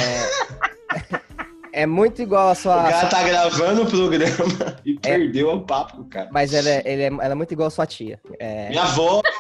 é 1.73 1.87
muito 1.87 2.23
igual 2.23 2.49
a 2.49 2.52
O 2.52 2.54
sua... 2.54 2.76
cara 2.83 3.00
sua- 3.00 3.09
tá 3.09 3.23
gravando 3.25 3.83
o 3.83 3.87
programa 3.87 4.30
e 4.87 4.92
É. 4.92 5.00
perdeu 5.00 5.50
o 5.52 5.61
papo, 5.62 6.04
cara. 6.04 6.28
Mas 6.30 6.54
ela 6.54 6.69
é, 6.69 6.83
ele 6.85 7.02
é, 7.02 7.07
ela 7.07 7.33
é 7.33 7.35
muito 7.35 7.50
igual 7.52 7.66
a 7.66 7.71
sua 7.71 7.87
tia, 7.87 8.21
é... 8.38 8.69
Minha 8.69 8.83
avó. 8.83 9.21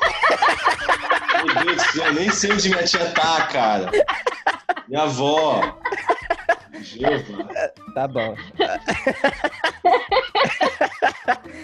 Meu 1.44 1.64
Deus 1.64 1.76
do 1.76 1.92
céu, 1.92 2.04
eu 2.06 2.12
nem 2.14 2.30
sei 2.30 2.52
onde 2.52 2.68
minha 2.68 2.84
tia 2.84 3.10
tá, 3.12 3.46
cara. 3.46 3.90
Minha 4.88 5.02
avó. 5.04 5.60
Tá 7.94 8.08
bom. 8.08 8.34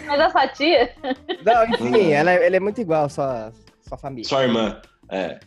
Mas 0.07 0.21
a 0.21 0.31
sua 0.31 0.49
tia, 0.49 0.95
Não, 1.45 1.65
enfim, 1.69 2.13
ela, 2.13 2.31
é- 2.33 2.47
ele 2.47 2.57
é 2.57 2.61
muito 2.61 2.81
igual 2.81 3.05
a 3.05 3.09
sua, 3.09 3.53
sua 3.87 3.99
família. 3.99 4.29
Sua 4.29 4.43
irmã. 4.45 4.81
É. 5.11 5.39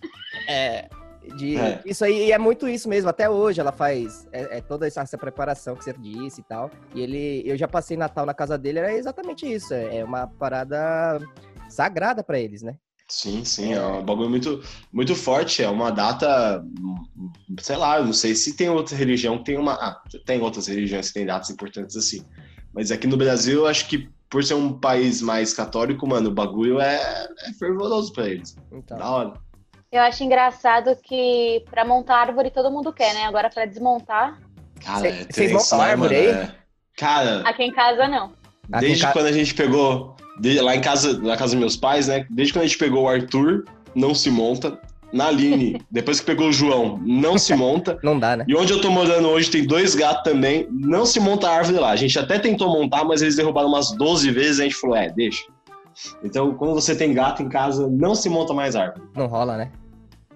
É, 0.47 0.89
de, 1.35 1.57
É. 1.57 1.81
Isso 1.85 2.03
aí 2.05 2.27
e 2.27 2.31
é 2.31 2.37
muito 2.37 2.67
isso 2.67 2.87
mesmo. 2.89 3.09
Até 3.09 3.29
hoje 3.29 3.59
ela 3.59 3.71
faz 3.71 4.27
é, 4.31 4.57
é 4.57 4.61
toda 4.61 4.87
essa, 4.87 5.01
essa 5.01 5.17
preparação 5.17 5.75
que 5.75 5.83
você 5.83 5.93
disse 5.93 6.41
e 6.41 6.43
tal. 6.43 6.71
E 6.95 7.01
ele, 7.01 7.43
eu 7.45 7.57
já 7.57 7.67
passei 7.67 7.97
Natal 7.97 8.25
na 8.25 8.33
casa 8.33 8.57
dele, 8.57 8.79
era 8.79 8.93
exatamente 8.93 9.45
isso. 9.51 9.73
É 9.73 9.97
é 9.97 10.03
uma 10.03 10.27
parada 10.27 11.19
sagrada 11.69 12.23
pra 12.23 12.39
eles, 12.39 12.61
né? 12.61 12.75
Sim, 13.07 13.43
sim, 13.43 13.73
é 13.73 13.81
um 13.83 14.03
bagulho 14.03 14.29
muito, 14.29 14.61
muito 14.93 15.15
forte. 15.15 15.63
É 15.63 15.69
uma 15.69 15.91
data, 15.91 16.63
sei 17.59 17.75
lá, 17.75 17.97
eu 17.97 18.05
não 18.05 18.13
sei 18.13 18.35
se 18.35 18.55
tem 18.55 18.69
outra 18.69 18.95
religião 18.95 19.39
que 19.39 19.45
tem 19.45 19.57
uma. 19.57 19.73
Ah, 19.73 19.99
tem 20.27 20.39
outras 20.41 20.67
religiões 20.67 21.07
que 21.07 21.15
têm 21.15 21.25
datas 21.25 21.49
importantes 21.49 21.95
assim. 21.95 22.23
Mas 22.71 22.91
aqui 22.91 23.07
no 23.07 23.17
Brasil, 23.17 23.61
eu 23.61 23.67
acho 23.67 23.87
que 23.87 24.07
por 24.29 24.43
ser 24.43 24.53
um 24.53 24.71
país 24.77 25.21
mais 25.21 25.53
católico, 25.53 26.07
mano, 26.07 26.29
o 26.29 26.33
bagulho 26.33 26.79
é, 26.79 27.27
é 27.47 27.53
fervoroso 27.57 28.13
pra 28.13 28.27
eles. 28.27 28.55
Então, 28.71 28.97
Da 28.97 29.09
hora. 29.09 29.33
eu 29.91 30.01
acho 30.01 30.23
engraçado 30.23 30.95
que 31.03 31.63
pra 31.69 31.83
montar 31.83 32.17
árvore 32.17 32.51
todo 32.51 32.69
mundo 32.71 32.93
quer, 32.93 33.13
né? 33.13 33.25
Agora 33.25 33.49
pra 33.49 33.65
desmontar, 33.65 34.39
Cara, 34.83 34.99
Cê- 35.01 35.07
é 35.07 35.11
vocês 35.11 35.51
tenso, 35.51 35.53
montam 35.55 35.77
né, 35.79 35.91
árvore 35.91 36.15
aí? 36.15 36.27
É. 36.27 36.55
Cara, 36.95 37.41
aqui 37.41 37.63
em 37.63 37.71
casa 37.73 38.07
não. 38.07 38.31
Desde 38.79 39.03
ca- 39.03 39.11
quando 39.13 39.25
a 39.25 39.31
gente 39.31 39.53
pegou. 39.53 40.15
de- 40.39 40.61
lá 40.61 40.73
em 40.73 40.79
casa, 40.81 41.19
na 41.19 41.35
casa 41.35 41.51
dos 41.53 41.59
meus 41.59 41.75
pais, 41.75 42.07
né? 42.07 42.25
Desde 42.29 42.53
quando 42.53 42.63
a 42.63 42.67
gente 42.67 42.77
pegou 42.77 43.03
o 43.03 43.09
Arthur, 43.09 43.65
não 43.93 44.15
se 44.15 44.29
monta. 44.31 44.79
Na 45.11 45.27
Aline, 45.27 45.81
depois 45.89 46.19
que 46.19 46.25
pegou 46.25 46.49
o 46.49 46.53
João, 46.53 46.99
não 47.03 47.37
se 47.37 47.55
monta. 47.55 47.97
não 48.03 48.19
dá, 48.19 48.37
né? 48.37 48.45
E 48.47 48.55
onde 48.55 48.71
eu 48.71 48.79
tô 48.79 48.91
morando 48.91 49.27
hoje 49.27 49.49
tem 49.49 49.65
dois 49.65 49.95
gatos 49.95 50.23
também. 50.23 50.67
Não 50.71 51.05
se 51.05 51.19
monta 51.19 51.49
a 51.49 51.55
árvore 51.55 51.79
lá. 51.79 51.89
A 51.91 51.95
gente 51.95 52.17
até 52.19 52.37
tentou 52.37 52.69
montar, 52.71 53.03
mas 53.03 53.21
eles 53.21 53.35
derrubaram 53.35 53.69
umas 53.69 53.91
12 53.91 54.29
vezes 54.31 54.59
e 54.59 54.61
a 54.61 54.65
gente 54.65 54.75
falou, 54.75 54.95
é, 54.95 55.09
deixa. 55.09 55.45
Então, 56.23 56.53
quando 56.53 56.73
você 56.75 56.95
tem 56.95 57.13
gato 57.13 57.41
em 57.41 57.49
casa, 57.49 57.87
não 57.89 58.13
se 58.15 58.29
monta 58.29 58.53
mais 58.53 58.75
árvore. 58.75 59.01
Não 59.15 59.25
rola, 59.27 59.57
né? 59.57 59.71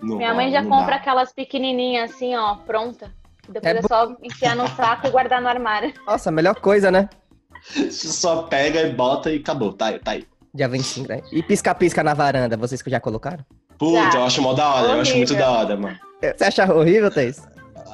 Não 0.02 0.18
Minha 0.18 0.32
rola, 0.32 0.42
mãe 0.44 0.52
já 0.52 0.64
compra 0.64 0.92
dá. 0.92 0.96
aquelas 0.96 1.32
pequenininhas 1.32 2.12
assim, 2.12 2.36
ó, 2.36 2.56
pronta. 2.56 3.12
Depois 3.48 3.76
É 3.76 3.78
é, 3.78 3.82
só 3.82 4.16
enfiar 4.24 4.56
no 4.56 4.68
saco 4.70 5.08
e 5.08 5.10
guardar 5.12 5.42
no 5.42 5.48
armário. 5.48 5.94
Nossa, 6.08 6.30
a 6.30 6.32
melhor 6.32 6.56
coisa, 6.56 6.90
né? 6.90 7.10
Você 7.76 8.08
só 8.08 8.44
pega 8.44 8.82
e 8.82 8.92
bota 8.94 9.32
e 9.32 9.38
acabou. 9.38 9.72
Tá, 9.74 9.88
aí, 9.88 10.00
tá 10.00 10.12
aí. 10.12 10.26
Dia 10.54 10.68
25, 10.68 11.08
né? 11.08 11.22
E 11.32 11.42
pisca-pisca 11.42 12.04
na 12.04 12.14
varanda, 12.14 12.56
vocês 12.58 12.82
que 12.82 12.90
já 12.90 13.00
colocaram? 13.00 13.44
Puta, 13.78 14.18
eu 14.18 14.24
acho 14.26 14.42
mó 14.42 14.54
da 14.54 14.74
hora. 14.76 14.94
Eu 14.94 15.02
acho 15.02 15.16
muito 15.18 15.36
da 15.36 15.52
hora, 15.52 15.76
mano. 15.78 16.00
Você 16.22 16.44
acha 16.44 16.74
horrível, 16.74 17.12
Thaís? 17.12 17.42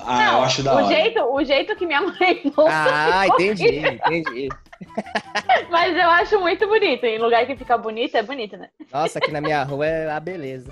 Ah, 0.06 0.34
eu 0.34 0.42
acho 0.44 0.64
da 0.64 0.74
o 0.74 0.78
hora. 0.78 0.88
jeito, 0.88 1.20
o 1.22 1.44
jeito 1.44 1.76
que 1.76 1.86
minha 1.86 2.02
mãe 2.02 2.42
monta, 2.58 2.72
Ah, 2.72 3.28
entendi, 3.28 3.80
entendi. 3.80 4.50
Mas 5.70 5.96
eu 5.96 6.10
acho 6.10 6.40
muito 6.40 6.66
bonito. 6.68 7.04
Em 7.06 7.18
lugar 7.20 7.46
que 7.46 7.56
fica 7.56 7.78
bonito, 7.78 8.16
é 8.16 8.24
bonito, 8.24 8.56
né? 8.58 8.70
Nossa, 8.94 9.20
aqui 9.20 9.32
na 9.32 9.42
minha 9.42 9.62
rua 9.64 9.86
é 9.86 10.10
a 10.10 10.20
beleza. 10.20 10.72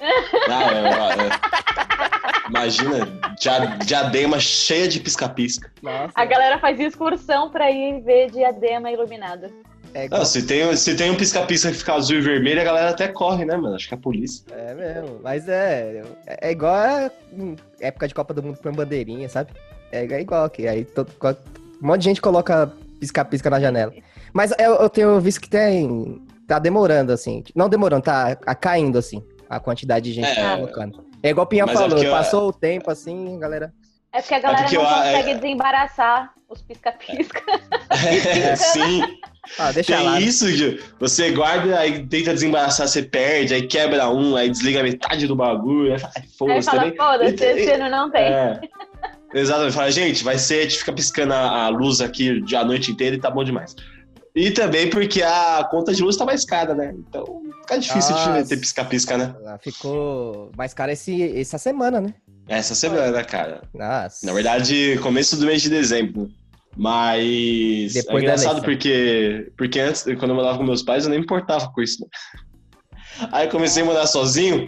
Ah, 0.00 0.72
é, 0.72 1.26
é. 1.26 2.48
Imagina, 2.48 3.06
dia- 3.38 3.76
diadema 3.84 4.40
cheia 4.40 4.88
de 4.88 4.98
pisca-pisca. 5.00 5.70
Nossa, 5.82 6.12
A 6.14 6.24
galera 6.24 6.58
faz 6.58 6.80
excursão 6.80 7.50
pra 7.50 7.70
ir 7.70 8.00
ver 8.02 8.30
diadema 8.30 8.90
iluminado. 8.90 9.50
É 9.94 10.04
igual, 10.06 10.20
Não, 10.20 10.24
se, 10.26 10.42
tem, 10.46 10.76
se 10.76 10.94
tem 10.96 11.10
um 11.10 11.16
pisca-pisca 11.16 11.70
que 11.70 11.76
fica 11.78 11.94
azul 11.94 12.16
e 12.16 12.20
vermelho, 12.20 12.60
a 12.60 12.64
galera 12.64 12.90
até 12.90 13.08
corre, 13.08 13.44
né, 13.44 13.56
mano? 13.56 13.74
Acho 13.74 13.88
que 13.88 13.94
é 13.94 13.96
a 13.96 14.00
polícia. 14.00 14.44
é 14.50 14.74
mesmo. 14.74 15.20
Mas 15.22 15.48
é, 15.48 16.02
é 16.26 16.50
igual 16.50 16.74
a 16.74 17.10
hum, 17.32 17.56
época 17.80 18.08
de 18.08 18.14
Copa 18.14 18.32
do 18.34 18.42
Mundo 18.42 18.58
com 18.62 18.72
bandeirinha, 18.72 19.28
sabe? 19.28 19.50
É 19.90 20.04
igual- 20.20 20.44
é 20.44 20.46
aqui. 20.46 20.66
Aí 20.68 20.84
todo- 20.84 21.10
um 21.82 21.86
monte 21.86 22.00
de 22.00 22.04
gente 22.04 22.20
coloca 22.22 22.72
pisca-pisca 22.98 23.50
na 23.50 23.60
janela. 23.60 23.92
Mas 24.32 24.52
eu, 24.58 24.74
eu 24.76 24.88
tenho 24.88 25.20
visto 25.20 25.40
que 25.40 25.48
tem. 25.50 26.22
Tá 26.46 26.58
demorando, 26.58 27.12
assim. 27.12 27.42
Não 27.54 27.68
demorando, 27.68 28.02
tá 28.02 28.36
a- 28.46 28.54
caindo, 28.54 28.98
assim. 28.98 29.22
A 29.50 29.60
quantidade 29.60 30.06
de 30.06 30.12
gente 30.14 30.28
que 30.28 30.34
tá 30.40 30.52
É. 30.52 30.56
colocando. 30.56 31.04
É 31.22 31.30
igual 31.30 31.44
o 31.44 31.48
Pinha 31.48 31.66
Mas 31.66 31.74
é 31.74 31.78
falou, 31.78 31.90
porque 31.96 32.06
eu- 32.06 32.10
passou 32.12 32.48
o 32.48 32.52
tempo 32.52 32.90
assim, 32.90 33.38
galera. 33.38 33.72
É 34.12 34.20
porque 34.20 34.34
a 34.34 34.38
galera 34.40 34.62
porque 34.62 34.76
não 34.76 34.82
eu- 34.84 34.88
consegue 34.96 35.30
é- 35.30 35.34
desembaraçar 35.34 36.32
os 36.52 36.62
pisca-pisca. 36.62 37.42
É, 37.90 38.54
sim. 38.56 39.02
Ah, 39.58 39.72
deixa 39.72 39.96
Tem 39.96 40.06
lá. 40.06 40.20
isso, 40.20 40.48
Gil. 40.50 40.78
Você 41.00 41.30
guarda, 41.32 41.78
aí 41.78 42.06
tenta 42.06 42.32
desembaraçar, 42.32 42.86
você 42.86 43.02
perde, 43.02 43.54
aí 43.54 43.66
quebra 43.66 44.08
um, 44.08 44.36
aí 44.36 44.48
desliga 44.48 44.82
metade 44.82 45.26
do 45.26 45.34
bagulho, 45.34 45.92
aí 45.92 45.98
fala, 45.98 46.12
"Ai, 46.16 46.22
Aí 46.22 46.28
foda-se 46.38 46.66
fala, 46.70 46.82
também. 46.82 46.96
foda-se, 46.96 47.44
E- 47.44 47.46
esse 47.62 47.70
ano 47.72 47.90
não 47.90 48.10
tem. 48.10 48.22
É. 48.22 48.60
Exatamente. 49.34 49.72
Fala, 49.74 49.90
gente, 49.90 50.22
vai 50.22 50.38
ser, 50.38 50.60
a 50.60 50.62
gente 50.64 50.78
fica 50.78 50.92
piscando 50.92 51.32
a, 51.34 51.64
a 51.64 51.68
luz 51.68 52.00
aqui 52.00 52.40
de 52.42 52.54
a 52.54 52.64
noite 52.64 52.90
inteira 52.92 53.16
e 53.16 53.20
tá 53.20 53.30
bom 53.30 53.42
demais. 53.42 53.74
E 54.34 54.50
também 54.50 54.88
porque 54.88 55.22
a 55.22 55.66
conta 55.70 55.92
de 55.92 56.02
luz 56.02 56.16
tá 56.16 56.24
mais 56.24 56.44
cara, 56.44 56.74
né? 56.74 56.94
Então 56.96 57.42
fica 57.62 57.78
difícil 57.78 58.12
Nossa. 58.14 58.42
de 58.42 58.48
ter 58.48 58.56
pisca-pisca, 58.58 59.18
né? 59.18 59.34
Ah, 59.46 59.58
Ficou 59.60 60.50
mais 60.56 60.72
caro 60.72 60.90
esse, 60.92 61.38
essa 61.38 61.58
semana, 61.58 62.00
né? 62.00 62.14
Essa 62.48 62.74
semana, 62.74 63.22
cara. 63.24 63.62
Nossa. 63.74 64.24
Na 64.26 64.32
verdade, 64.32 64.98
começo 65.02 65.36
do 65.38 65.44
mês 65.46 65.60
de 65.62 65.68
dezembro. 65.70 66.28
Mas 66.76 67.92
Depois 67.94 68.22
é 68.22 68.26
engraçado 68.26 68.62
porque, 68.62 69.52
porque 69.56 69.78
antes, 69.80 70.02
quando 70.18 70.30
eu 70.30 70.34
morava 70.34 70.58
com 70.58 70.64
meus 70.64 70.82
pais, 70.82 71.04
eu 71.04 71.10
nem 71.10 71.18
me 71.18 71.24
importava 71.24 71.70
com 71.72 71.82
isso. 71.82 72.02
né? 72.02 72.08
Aí 73.30 73.46
eu 73.46 73.50
comecei 73.50 73.82
a 73.82 73.86
morar 73.86 74.06
sozinho, 74.06 74.66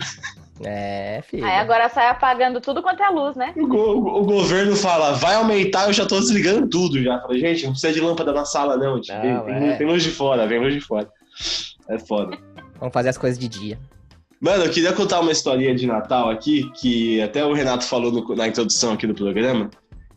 É, 0.64 1.22
filho. 1.28 1.44
Aí 1.44 1.56
agora 1.56 1.88
sai 1.88 2.08
apagando 2.08 2.60
tudo 2.60 2.82
quanto 2.82 3.02
é 3.02 3.08
luz, 3.08 3.34
né? 3.34 3.52
o, 3.56 3.66
go- 3.66 4.20
o 4.20 4.24
governo 4.24 4.76
fala, 4.76 5.12
vai 5.12 5.34
aumentar, 5.34 5.86
eu 5.86 5.92
já 5.92 6.04
tô 6.06 6.20
desligando 6.20 6.68
tudo 6.68 7.02
já. 7.02 7.20
Falei, 7.20 7.40
gente, 7.40 7.64
não 7.64 7.72
precisa 7.72 7.92
de 7.92 8.00
lâmpada 8.00 8.32
na 8.32 8.44
sala, 8.44 8.76
não. 8.76 9.00
Tem, 9.00 9.32
Não, 9.34 9.44
tem- 9.46 9.68
é. 9.70 9.76
tem 9.76 9.86
luz 9.86 10.02
de 10.02 10.10
fora, 10.10 10.46
vem 10.46 10.60
luz 10.60 10.74
de 10.74 10.80
fora. 10.80 11.08
É 11.88 11.98
foda. 11.98 12.36
Vamos 12.78 12.92
fazer 12.92 13.08
as 13.08 13.18
coisas 13.18 13.38
de 13.38 13.48
dia. 13.48 13.78
Mano, 14.40 14.64
eu 14.64 14.70
queria 14.70 14.92
contar 14.92 15.20
uma 15.20 15.32
historinha 15.32 15.74
de 15.74 15.86
Natal 15.86 16.28
aqui, 16.28 16.70
que 16.78 17.20
até 17.22 17.44
o 17.46 17.54
Renato 17.54 17.84
falou 17.84 18.12
no- 18.12 18.36
na 18.36 18.46
introdução 18.46 18.92
aqui 18.92 19.06
do 19.06 19.14
programa, 19.14 19.70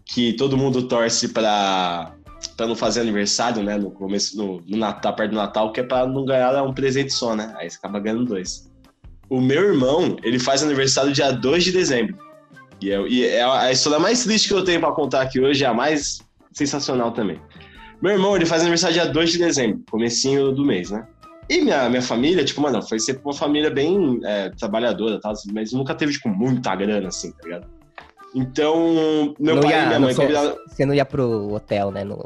que 0.08 0.34
todo 0.34 0.58
mundo 0.58 0.88
torce 0.88 1.30
pra, 1.30 2.14
pra 2.56 2.66
não 2.66 2.76
fazer 2.76 3.02
aniversário, 3.02 3.62
né? 3.62 3.78
No 3.78 3.92
começo, 3.92 4.38
no, 4.38 4.62
no 4.62 4.78
Natal, 4.78 5.16
perto 5.16 5.32
do 5.32 5.38
Natal, 5.38 5.72
que 5.72 5.82
é 5.82 5.84
pra 5.84 6.08
não 6.08 6.26
ganhar 6.26 6.64
um 6.64 6.74
presente 6.74 7.14
só, 7.14 7.36
né? 7.36 7.54
Aí 7.58 7.70
você 7.70 7.78
acaba 7.78 8.00
ganhando 8.00 8.26
dois. 8.26 8.72
O 9.30 9.42
meu 9.42 9.62
irmão, 9.62 10.16
ele 10.24 10.40
faz 10.40 10.64
aniversário 10.64 11.12
dia 11.12 11.32
2 11.32 11.66
de 11.66 11.72
dezembro. 11.74 12.18
E, 12.82 12.92
é, 12.92 13.02
e 13.08 13.26
é 13.26 13.44
a 13.44 13.72
história 13.72 14.00
mais 14.00 14.24
triste 14.24 14.48
que 14.48 14.54
eu 14.54 14.64
tenho 14.64 14.80
pra 14.80 14.92
contar 14.92 15.22
aqui 15.22 15.42
hoje 15.42 15.64
é 15.64 15.68
a 15.68 15.74
mais 15.74 16.20
sensacional 16.54 17.12
também. 17.12 17.40
Meu 18.02 18.14
irmão, 18.14 18.36
ele 18.36 18.46
faz 18.46 18.62
aniversário 18.62 18.94
dia 18.94 19.06
2 19.06 19.32
de 19.32 19.38
dezembro, 19.40 19.84
comecinho 19.90 20.52
do 20.52 20.64
mês, 20.64 20.92
né? 20.92 21.06
E 21.50 21.62
minha, 21.62 21.90
minha 21.90 22.02
família, 22.02 22.44
tipo, 22.44 22.62
mano, 22.62 22.82
foi 22.82 23.00
sempre 23.00 23.22
uma 23.24 23.34
família 23.34 23.70
bem 23.70 24.20
é, 24.24 24.50
trabalhadora, 24.52 25.20
tá? 25.20 25.34
mas 25.54 25.72
nunca 25.72 25.96
teve, 25.96 26.14
tipo, 26.14 26.30
muita 26.30 26.76
grana, 26.76 27.08
assim, 27.08 27.32
tá 27.32 27.44
ligado? 27.44 27.77
Então, 28.38 29.34
meu 29.40 29.56
Não 29.56 29.62
pai 29.64 29.72
ia- 29.72 29.84
e 29.84 29.88
minha 29.88 30.00
mãe 30.00 30.14
sei- 30.14 30.26
convidaram. 30.28 30.58
Você 30.68 30.86
não 30.86 30.94
ia 30.94 31.06
pro 31.06 31.54
hotel, 31.54 31.90
né? 31.92 32.04
No... 32.04 32.24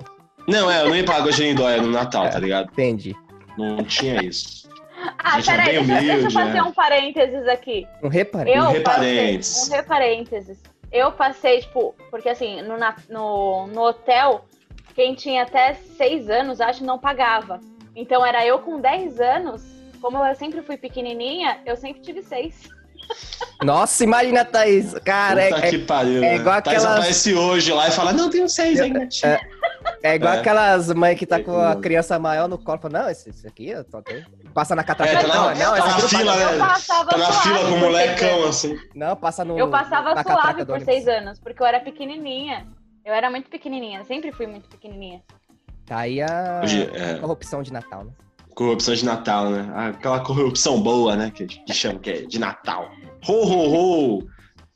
Não, 0.48 0.70
é, 0.70 0.82
eu 0.82 0.90
não 0.90 0.96
ia 0.96 1.04
pra 1.06 1.16
Água 1.16 1.32
de 1.32 1.42
Lindóia 1.44 1.82
no 1.82 1.90
Natal, 1.90 2.30
tá 2.30 2.38
ligado? 2.38 2.70
Entendi. 2.72 3.16
Não 3.58 3.84
tinha 3.84 4.22
isso. 4.24 4.70
Ah, 5.18 5.40
é 5.40 5.44
peraí, 5.44 5.84
deixa, 5.86 6.02
deixa 6.02 6.28
eu 6.28 6.32
fazer 6.32 6.58
é. 6.58 6.64
um 6.64 6.72
parênteses 6.74 7.48
aqui. 7.48 7.88
Reparei. 8.04 8.56
Eu 8.56 8.64
Um 8.64 8.72
reparênteses. 8.72 9.70
um 9.70 9.72
reparênteses. 9.74 10.60
Eu 10.92 11.12
passei, 11.14 11.62
tipo, 11.62 11.96
porque 12.10 12.28
assim, 12.30 12.62
no, 12.62 12.76
no, 13.10 13.68
no 13.68 13.82
hotel, 13.82 14.46
quem 14.94 15.16
tinha 15.16 15.44
até 15.44 15.74
seis 15.74 16.30
anos, 16.30 16.60
acho, 16.60 16.84
não 16.84 17.00
pagava. 17.00 17.60
Então 17.96 18.26
era 18.26 18.46
eu 18.46 18.60
com 18.60 18.80
10 18.80 19.20
anos, 19.22 19.64
como 20.02 20.18
eu 20.24 20.36
sempre 20.36 20.62
fui 20.62 20.78
pequenininha, 20.78 21.60
eu 21.66 21.76
sempre 21.78 22.02
tive 22.02 22.22
seis. 22.24 22.70
Nossa, 23.64 24.04
imagina, 24.04 24.44
Thaís. 24.44 24.94
Cara, 25.06 25.42
é, 25.44 25.50
Puta 25.50 25.62
que 25.70 25.78
pariu. 25.80 26.18
é 26.24 26.30
né? 26.32 26.36
igual 26.38 26.62
Thaís 26.62 26.78
aquelas- 26.80 26.98
aparece 26.98 27.34
hoje 27.36 27.72
lá 27.72 27.88
e 27.88 27.92
fala: 27.92 28.12
Não, 28.12 28.30
tenho 28.30 28.50
seis 28.50 28.80
ainda. 28.80 29.06
tia." 29.08 29.40
é, 30.04 30.12
é 30.12 30.16
igual 30.16 30.34
É. 30.34 30.40
aquelas 30.40 30.92
mães 30.94 31.18
que 31.18 31.26
tá 31.28 31.40
com 31.44 31.56
a 31.60 31.72
É. 31.74 31.76
criança 31.76 32.18
maior 32.18 32.48
no 32.48 32.58
colo. 32.58 32.80
Fala, 32.80 33.04
não, 33.04 33.10
esse, 33.10 33.30
esse 33.30 33.46
aqui 33.48 33.70
eu 33.70 33.84
tô 33.84 33.98
aqui. 33.98 34.24
Passa 34.54 34.76
na 34.76 34.82
É, 34.82 34.86
catraca. 34.86 35.14
tá 35.22 35.28
não, 35.28 35.46
na, 35.46 35.56
não, 35.56 35.76
tá 35.76 35.86
na 35.88 35.98
não 36.00 36.10
fila, 36.10 36.36
né? 36.36 36.58
Tá 36.58 36.68
na 36.68 36.76
suave 37.32 37.42
fila 37.44 37.60
com 37.60 37.76
o 37.76 37.80
molecão, 37.80 38.44
assim. 38.48 38.80
Não, 38.96 39.16
passa 39.16 39.46
no. 39.46 39.58
Eu 39.60 39.70
passava 39.70 40.16
na 40.16 40.24
suave 40.24 40.42
catraca 40.42 40.66
por 40.66 40.82
seis 40.82 41.08
anos, 41.08 41.40
porque 41.40 41.62
eu 41.62 41.68
era 41.68 41.80
pequenininha. 41.80 42.66
Eu 43.06 43.14
era 43.14 43.30
muito 43.30 43.50
pequenininha, 43.50 44.04
sempre 44.06 44.32
fui 44.32 44.46
muito 44.48 44.68
pequenininha. 44.70 45.22
Tá 45.86 46.00
aí 46.00 46.22
a 46.22 46.62
Hoje, 46.64 46.90
é, 46.94 47.16
corrupção 47.16 47.62
de 47.64 47.74
Natal, 47.74 48.06
né? 48.06 48.12
Corrupção 48.56 48.94
de 48.94 49.06
Natal, 49.06 49.50
né? 49.50 49.72
Aquela 49.76 50.20
corrupção 50.22 50.82
boa, 50.82 51.16
né? 51.16 51.32
Que, 51.34 51.46
que 51.46 51.74
chama 51.74 52.00
que 52.00 52.10
é 52.10 52.22
de 52.22 52.40
Natal. 52.40 52.90
Ho, 53.28 53.34
ho, 53.34 54.18
ho! 54.20 54.28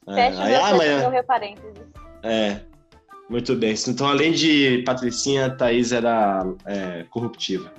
É, 0.07 0.29
Fecha 0.29 0.43
aí, 0.43 0.51
meu, 0.51 0.63
ah, 0.63 0.67
meu 0.67 0.75
amanhã. 0.75 1.09
reparênteses. 1.09 1.71
É. 2.23 2.59
Muito 3.29 3.55
bem. 3.55 3.73
Então, 3.87 4.07
além 4.07 4.31
de 4.33 4.83
Patricinha, 4.85 5.49
Thaís 5.49 5.91
era 5.91 6.45
é, 6.65 7.05
corruptiva. 7.09 7.71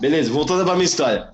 Beleza, 0.00 0.32
voltando 0.32 0.64
pra 0.64 0.74
minha 0.74 0.84
história. 0.84 1.30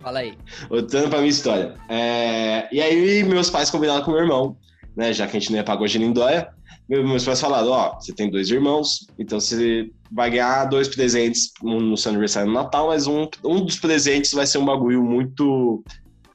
Fala 0.00 0.20
aí. 0.20 0.36
Voltando 0.68 1.10
pra 1.10 1.18
minha 1.18 1.28
história. 1.30 1.74
É, 1.88 2.66
e 2.72 2.80
aí, 2.80 3.22
meus 3.24 3.50
pais 3.50 3.68
combinaram 3.70 4.02
com 4.02 4.10
meu 4.12 4.20
irmão, 4.20 4.56
né? 4.96 5.12
Já 5.12 5.26
que 5.26 5.36
a 5.36 5.40
gente 5.40 5.50
não 5.50 5.58
ia 5.58 5.64
pra 5.64 5.74
Água 5.74 5.86
de 5.86 5.98
Lindóia. 5.98 6.40
meu- 6.40 6.59
Meus 6.90 7.24
pais 7.24 7.40
falaram: 7.40 7.68
Ó, 7.68 7.94
você 8.00 8.12
tem 8.12 8.28
dois 8.28 8.50
irmãos, 8.50 9.06
então 9.16 9.38
você 9.38 9.88
vai 10.10 10.28
ganhar 10.28 10.64
dois 10.64 10.88
presentes, 10.88 11.52
no 11.62 11.96
seu 11.96 12.10
aniversário 12.10 12.48
no 12.48 12.54
Natal, 12.54 12.88
mas 12.88 13.06
um, 13.06 13.28
um 13.44 13.64
dos 13.64 13.78
presentes 13.78 14.32
vai 14.32 14.44
ser 14.44 14.58
um 14.58 14.64
bagulho 14.64 15.00
muito 15.00 15.84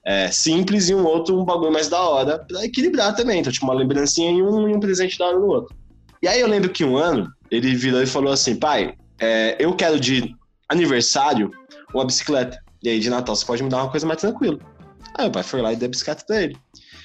é, 0.06 0.32
simples 0.32 0.88
e 0.88 0.96
um 0.96 1.04
outro 1.04 1.38
um 1.38 1.44
bagulho 1.44 1.74
mais 1.74 1.90
da 1.90 2.00
hora, 2.00 2.40
pra 2.40 2.64
equilibrar 2.64 3.14
também. 3.14 3.42
Então, 3.42 3.52
tipo, 3.52 3.66
uma 3.66 3.74
lembrancinha 3.74 4.32
em 4.32 4.42
um 4.42 4.70
e 4.70 4.74
um 4.74 4.80
presente 4.80 5.20
da 5.20 5.26
hora 5.26 5.40
no 5.40 5.48
outro. 5.48 5.76
E 6.24 6.28
aí 6.28 6.40
eu 6.40 6.48
lembro 6.48 6.70
que 6.70 6.86
um 6.86 6.96
ano 6.96 7.30
ele 7.52 7.76
virou 7.76 8.02
e 8.02 8.08
falou 8.08 8.32
assim: 8.32 8.56
pai, 8.56 8.94
é, 9.20 9.58
eu 9.60 9.76
quero 9.76 10.00
de 10.00 10.34
aniversário 10.70 11.52
uma 11.94 12.06
bicicleta. 12.06 12.58
E 12.82 12.88
aí 12.88 13.00
de 13.02 13.10
Natal 13.10 13.36
você 13.36 13.46
pode 13.46 13.62
me 13.62 13.70
dar 13.70 13.84
uma 13.84 13.92
coisa 13.92 14.08
mais 14.08 14.22
tranquila. 14.22 14.58
Aí 15.18 15.28
o 15.28 15.32
pai 15.32 15.44
foi 15.44 15.62
lá 15.62 15.74
e 15.74 15.76
deu 15.76 15.88
a 15.88 15.90
bicicleta 15.90 16.24
pra 16.26 16.44
ele. 16.44 16.58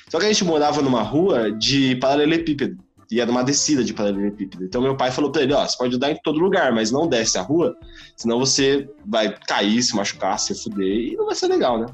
Só 0.09 0.19
que 0.19 0.27
a 0.27 0.29
gente 0.29 0.45
morava 0.45 0.83
numa 0.83 1.03
rua 1.03 1.53
de 1.53 1.97
paralelepípedo. 1.97 2.77
E 3.11 3.21
era 3.21 3.31
uma 3.31 3.43
descida 3.43 3.83
de 3.83 3.93
paralelepípedo. 3.93 4.65
Então 4.65 4.81
meu 4.81 4.97
pai 4.97 5.11
falou 5.11 5.33
pra 5.33 5.43
ele, 5.43 5.53
ó, 5.53 5.67
você 5.67 5.77
pode 5.77 5.99
dar 5.99 6.13
em 6.13 6.17
todo 6.23 6.39
lugar, 6.39 6.73
mas 6.73 6.93
não 6.93 7.09
desce 7.09 7.39
a 7.39 7.43
rua, 7.43 7.77
senão 8.17 8.39
você 8.39 8.89
vai 9.05 9.37
cair, 9.47 9.83
se 9.83 9.97
machucar, 9.97 10.39
se 10.39 10.55
fuder, 10.55 10.87
e 10.87 11.17
não 11.17 11.27
vai 11.27 11.35
ser 11.35 11.49
legal, 11.49 11.81
né? 11.81 11.87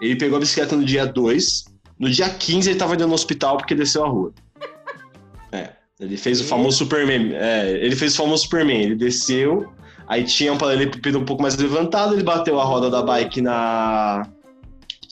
Ele 0.00 0.16
pegou 0.16 0.36
a 0.36 0.40
bicicleta 0.40 0.74
no 0.74 0.84
dia 0.84 1.06
2, 1.06 1.64
no 1.98 2.10
dia 2.10 2.28
15 2.28 2.70
ele 2.70 2.78
tava 2.78 2.94
indo 2.94 3.06
no 3.06 3.14
hospital 3.14 3.58
porque 3.58 3.74
desceu 3.74 4.04
a 4.04 4.08
rua. 4.08 4.32
É, 5.52 5.70
ele 6.00 6.16
fez 6.16 6.40
o 6.40 6.44
famoso 6.44 6.78
Superman. 6.78 7.34
É, 7.34 7.72
ele 7.82 7.94
fez 7.94 8.14
o 8.14 8.16
famoso 8.16 8.44
Superman, 8.44 8.82
ele 8.82 8.94
desceu, 8.94 9.70
aí 10.06 10.24
tinha 10.24 10.52
um 10.52 10.58
paralelepípedo 10.58 11.18
um 11.18 11.24
pouco 11.24 11.42
mais 11.42 11.56
levantado, 11.56 12.14
ele 12.14 12.22
bateu 12.22 12.58
a 12.58 12.64
roda 12.64 12.88
da 12.88 13.02
bike 13.02 13.42
na 13.42 14.26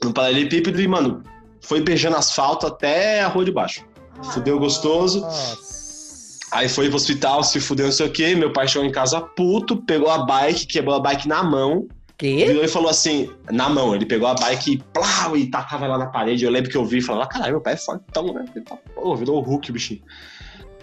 no 0.02 0.12
paralelepípedo 0.12 0.80
e, 0.80 0.88
mano, 0.88 1.22
foi 1.60 1.80
beijando 1.80 2.16
asfalto 2.16 2.66
até 2.66 3.20
a 3.20 3.28
rua 3.28 3.44
de 3.44 3.52
baixo. 3.52 3.84
Fudeu 4.22 4.58
gostoso. 4.58 5.20
Nossa. 5.20 5.64
Aí 6.54 6.68
foi 6.68 6.86
pro 6.86 6.96
hospital, 6.96 7.42
se 7.42 7.58
fudeu, 7.60 7.86
não 7.86 7.92
sei 7.92 8.06
o 8.06 8.10
quê. 8.10 8.34
Meu 8.36 8.52
pai 8.52 8.68
chegou 8.68 8.86
em 8.86 8.92
casa 8.92 9.20
puto, 9.20 9.76
pegou 9.76 10.08
a 10.08 10.24
bike, 10.24 10.66
quebrou 10.66 10.94
a 10.94 11.00
bike 11.00 11.26
na 11.26 11.42
mão, 11.42 11.88
Que? 12.16 12.44
virou 12.46 12.62
e 12.62 12.68
falou 12.68 12.88
assim, 12.88 13.28
na 13.50 13.68
mão, 13.68 13.92
ele 13.92 14.06
pegou 14.06 14.28
a 14.28 14.34
bike 14.34 14.74
e 14.74 14.78
plau, 14.92 15.36
e 15.36 15.50
tacava 15.50 15.88
lá 15.88 15.98
na 15.98 16.06
parede. 16.06 16.44
Eu 16.44 16.52
lembro 16.52 16.70
que 16.70 16.76
eu 16.76 16.84
vi 16.84 16.98
e 16.98 17.02
falava, 17.02 17.28
caralho, 17.28 17.54
meu 17.54 17.60
pai 17.60 17.72
é 17.72 17.76
fortão, 17.76 18.32
né? 18.32 18.44
Ele 18.54 18.64
tá, 18.64 18.78
pô, 18.94 19.16
virou 19.16 19.38
o 19.38 19.40
Hulk, 19.40 19.72
bichinho. 19.72 20.00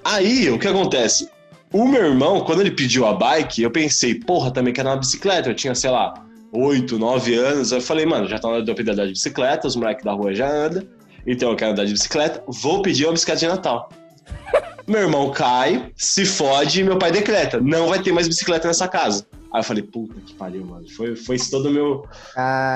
Aí, 0.03 0.49
o 0.49 0.59
que 0.59 0.67
acontece? 0.67 1.29
O 1.71 1.87
meu 1.87 2.03
irmão, 2.03 2.41
quando 2.41 2.59
ele 2.59 2.71
pediu 2.71 3.05
a 3.05 3.13
bike, 3.13 3.61
eu 3.61 3.71
pensei, 3.71 4.15
porra, 4.15 4.51
também 4.51 4.73
quero 4.73 4.89
uma 4.89 4.97
bicicleta. 4.97 5.49
Eu 5.49 5.55
tinha, 5.55 5.73
sei 5.73 5.89
lá, 5.89 6.13
8, 6.51 6.99
9 6.99 7.33
anos. 7.35 7.71
Eu 7.71 7.79
falei, 7.79 8.05
mano, 8.05 8.27
já 8.27 8.37
tá 8.37 8.49
na 8.49 8.55
hora 8.55 8.63
de 8.63 8.69
eu 8.69 8.75
de 8.75 9.11
bicicleta, 9.13 9.67
os 9.67 9.77
moleques 9.77 10.03
da 10.03 10.11
rua 10.11 10.33
já 10.33 10.51
andam. 10.51 10.83
Então 11.25 11.51
eu 11.51 11.55
quero 11.55 11.71
andar 11.71 11.85
de 11.85 11.91
bicicleta, 11.93 12.43
vou 12.47 12.81
pedir 12.81 13.05
uma 13.05 13.13
bicicleta 13.13 13.39
de 13.39 13.47
Natal. 13.47 13.89
meu 14.87 15.01
irmão 15.01 15.31
cai, 15.31 15.91
se 15.95 16.25
fode 16.25 16.81
e 16.81 16.83
meu 16.83 16.97
pai 16.97 17.11
decreta: 17.11 17.59
não 17.59 17.87
vai 17.87 18.01
ter 18.01 18.11
mais 18.11 18.27
bicicleta 18.27 18.67
nessa 18.67 18.87
casa. 18.87 19.25
Aí 19.53 19.59
eu 19.59 19.63
falei, 19.63 19.83
puta 19.83 20.19
que 20.21 20.33
pariu, 20.35 20.65
mano. 20.65 20.85
Foi, 20.95 21.15
foi 21.15 21.37
todo 21.37 21.67
o 21.67 21.71
meu, 21.71 22.05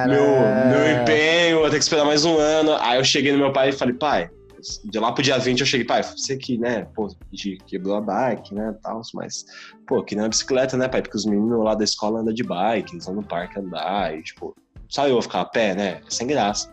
meu, 0.06 0.24
meu 0.70 0.92
empenho, 1.02 1.60
vou 1.60 1.70
ter 1.70 1.78
que 1.78 1.84
esperar 1.84 2.04
mais 2.06 2.26
um 2.26 2.38
ano. 2.38 2.76
Aí 2.82 2.98
eu 3.00 3.04
cheguei 3.04 3.32
no 3.32 3.38
meu 3.38 3.54
pai 3.54 3.70
e 3.70 3.72
falei, 3.72 3.94
pai, 3.96 4.30
de 4.84 5.00
lá 5.00 5.12
pro 5.14 5.24
dia 5.24 5.38
20 5.38 5.62
eu 5.62 5.66
cheguei, 5.66 5.86
pai, 5.86 6.04
você 6.04 6.36
que, 6.36 6.58
né, 6.58 6.86
pô, 6.94 7.08
de- 7.32 7.58
quebrou 7.66 7.96
a 7.96 8.02
bike, 8.02 8.54
né, 8.54 8.76
tal, 8.84 9.00
mas, 9.14 9.46
pô, 9.88 10.04
que 10.04 10.16
nem 10.16 10.24
uma 10.24 10.30
bicicleta, 10.30 10.76
né, 10.76 10.88
pai, 10.90 11.02
porque 11.02 11.16
os 11.18 11.26
meninos 11.26 11.64
lá 11.64 11.76
da 11.76 11.84
escola 11.86 12.20
andam 12.20 12.34
de 12.34 12.44
bike, 12.44 12.94
eles 12.94 13.06
vão 13.06 13.16
no 13.16 13.24
parque 13.24 13.58
andar, 13.58 14.14
e, 14.18 14.22
tipo, 14.22 14.54
só 14.90 15.08
eu 15.08 15.14
vou 15.14 15.22
ficar 15.22 15.42
a 15.42 15.46
pé, 15.46 15.74
né, 15.76 16.02
sem 16.10 16.28
graça. 16.28 16.70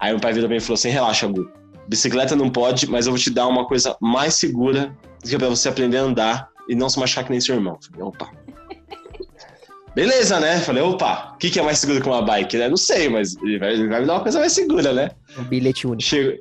Aí 0.00 0.10
meu 0.12 0.20
pai 0.20 0.32
virou 0.32 0.48
bem 0.48 0.58
e 0.58 0.60
falou 0.60 0.74
assim, 0.74 0.88
relaxa, 0.90 1.26
Gu, 1.26 1.50
bicicleta 1.88 2.36
não 2.36 2.50
pode, 2.50 2.88
mas 2.88 3.06
eu 3.06 3.12
vou 3.12 3.20
te 3.20 3.30
dar 3.30 3.46
uma 3.46 3.66
coisa 3.66 3.96
mais 4.00 4.34
segura, 4.34 4.94
que 5.22 5.34
é 5.34 5.38
pra 5.38 5.48
você 5.48 5.68
aprender 5.68 5.96
a 5.98 6.02
andar 6.02 6.48
e 6.68 6.74
não 6.74 6.88
se 6.88 6.98
machucar 7.00 7.24
que 7.24 7.30
nem 7.30 7.40
seu 7.40 7.54
irmão. 7.54 7.78
Falei, 7.90 8.06
opa. 8.06 8.30
Beleza, 9.94 10.38
né? 10.38 10.60
Falei, 10.60 10.82
opa, 10.82 11.32
o 11.34 11.38
que, 11.38 11.50
que 11.50 11.58
é 11.58 11.62
mais 11.62 11.78
seguro 11.78 12.00
que 12.00 12.06
uma 12.08 12.22
bike, 12.22 12.56
né? 12.56 12.68
Não 12.68 12.76
sei, 12.76 13.08
mas 13.08 13.34
ele 13.42 13.58
vai, 13.58 13.72
ele 13.72 13.88
vai 13.88 14.00
me 14.00 14.06
dar 14.06 14.14
uma 14.14 14.20
coisa 14.22 14.38
mais 14.38 14.52
segura, 14.52 14.92
né? 14.92 15.10
Um 15.36 15.42
bilhete 15.42 15.86
único. 15.88 16.02
Chega- 16.02 16.36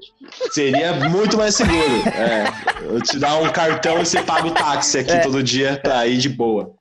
Seria 0.51 0.93
muito 1.09 1.37
mais 1.37 1.55
seguro. 1.55 1.77
É, 2.05 2.45
eu 2.85 3.01
te 3.01 3.17
dar 3.17 3.37
um 3.37 3.49
cartão 3.49 3.99
e 4.01 4.05
você 4.05 4.21
paga 4.21 4.47
o 4.47 4.51
táxi 4.51 4.99
aqui 4.99 5.11
É. 5.11 5.19
todo 5.19 5.41
dia 5.41 5.79
pra 5.81 6.05
ir 6.05 6.17
de 6.17 6.29
boa. 6.29 6.71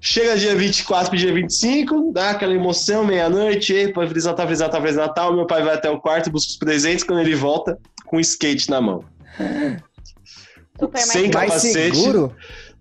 Chega 0.00 0.36
dia 0.36 0.54
24 0.54 1.10
pro 1.10 1.18
dia 1.18 1.32
25, 1.32 2.10
dá 2.12 2.30
aquela 2.30 2.54
emoção, 2.54 3.04
meia-noite, 3.04 3.72
ei, 3.74 3.92
pô, 3.92 4.06
Feliz 4.06 4.24
Natal, 4.24 4.46
Feliz 4.46 4.60
Natal, 4.60 4.80
Feliz 4.80 4.96
Natal. 4.96 5.34
Meu 5.36 5.46
pai 5.46 5.62
vai 5.62 5.74
até 5.74 5.90
o 5.90 6.00
quarto, 6.00 6.30
busca 6.30 6.50
os 6.52 6.56
presentes, 6.56 7.04
quando 7.04 7.20
ele 7.20 7.34
volta, 7.34 7.78
com 8.06 8.16
um 8.16 8.20
skate 8.20 8.70
na 8.70 8.80
mão. 8.80 9.04
Super 10.80 10.92
mais 10.98 11.08
Sem 11.10 11.30
Mais 11.30 11.48
capacete. 11.50 11.96
seguro? 11.96 12.34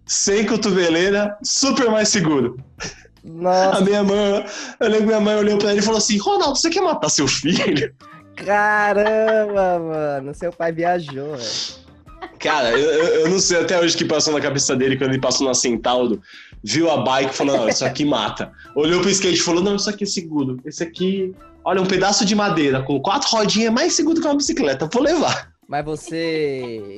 Sem 0.06 0.46
cotoveleira, 0.46 1.38
super 1.44 1.92
mais 1.92 2.08
seguro. 2.10 2.58
A 3.22 3.28
Nossa, 3.28 3.82
minha 3.82 4.02
mãe, 4.02 4.46
eu 4.80 4.88
lembro 4.88 5.00
que 5.02 5.06
minha 5.08 5.20
mãe 5.20 5.36
olhou 5.36 5.58
pra 5.58 5.72
ele 5.72 5.80
e 5.82 5.84
falou 5.84 5.98
assim: 5.98 6.18
Ronaldo, 6.18 6.56
você 6.58 6.70
quer 6.70 6.82
matar 6.82 7.10
seu 7.10 7.28
filho? 7.28 7.94
caramba, 8.38 9.78
mano. 9.80 10.34
Seu 10.34 10.52
pai 10.54 10.72
viajou, 10.72 11.36
velho. 11.36 11.80
Cara, 12.40 12.72
eu, 12.72 12.78
eu- 12.80 13.16
eu 13.26 13.30
não 13.30 13.38
sei 13.40 13.60
até 13.60 13.78
hoje 13.78 13.94
o 13.96 13.98
que 13.98 14.06
passou 14.06 14.34
na 14.34 14.40
cabeça 14.40 14.74
dele 14.74 14.98
quando 14.98 15.10
ele 15.12 15.20
passou 15.20 15.46
na 15.46 15.54
Centauro, 15.54 16.22
viu 16.64 16.90
a 16.92 16.98
bike 16.98 17.32
e 17.32 17.36
falou: 17.36 17.58
Não, 17.58 17.70
isso 17.70 17.86
aqui 17.86 18.06
mata. 18.06 18.52
Olhou 18.76 19.02
pro 19.02 19.10
skate 19.10 19.38
e 19.40 19.42
falou: 19.44 19.64
Não, 19.64 19.76
isso 19.76 19.90
aqui 19.90 20.04
é 20.04 20.08
seguro. 20.08 20.58
Esse 20.66 20.84
aqui, 20.84 21.34
olha, 21.64 21.82
um 21.82 21.86
pedaço 21.86 22.26
de 22.26 22.36
madeira 22.36 22.82
com 22.84 23.00
quatro 23.02 23.30
rodinhas 23.30 23.68
é 23.68 23.72
mais 23.72 23.94
seguro 23.94 24.20
que 24.20 24.28
uma 24.28 24.36
bicicleta. 24.36 24.90
Vou 24.92 25.02
levar. 25.04 25.52
Mas 25.68 25.86
você 25.86 26.98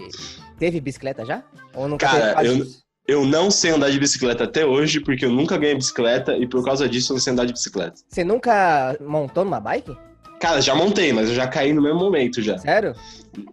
teve 0.57 0.79
bicicleta 0.79 1.25
já? 1.25 1.43
Ou 1.75 1.87
nunca 1.87 2.07
Cara, 2.07 2.43
eu- 2.45 2.57
isso? 2.57 2.81
Eu 3.07 3.25
não 3.25 3.49
sei 3.51 3.71
andar 3.71 3.89
de 3.89 3.99
bicicleta 3.99 4.43
até 4.45 4.65
hoje, 4.65 4.99
porque 5.01 5.25
eu 5.25 5.31
nunca 5.31 5.57
ganhei 5.57 5.75
bicicleta 5.75 6.37
e 6.37 6.47
por 6.47 6.63
causa 6.63 6.87
disso 6.87 7.11
eu 7.11 7.15
não 7.15 7.21
sei 7.21 7.33
andar 7.33 7.45
de 7.45 7.51
bicicleta. 7.51 7.95
Você 8.07 8.23
nunca 8.23 8.95
montou 9.01 9.43
numa 9.43 9.59
bike? 9.59 9.97
Cara, 10.41 10.59
já 10.59 10.73
montei, 10.73 11.13
mas 11.13 11.29
eu 11.29 11.35
já 11.35 11.47
caí 11.47 11.71
no 11.71 11.81
mesmo 11.83 11.99
momento 11.99 12.41
já. 12.41 12.57
Sério? 12.57 12.95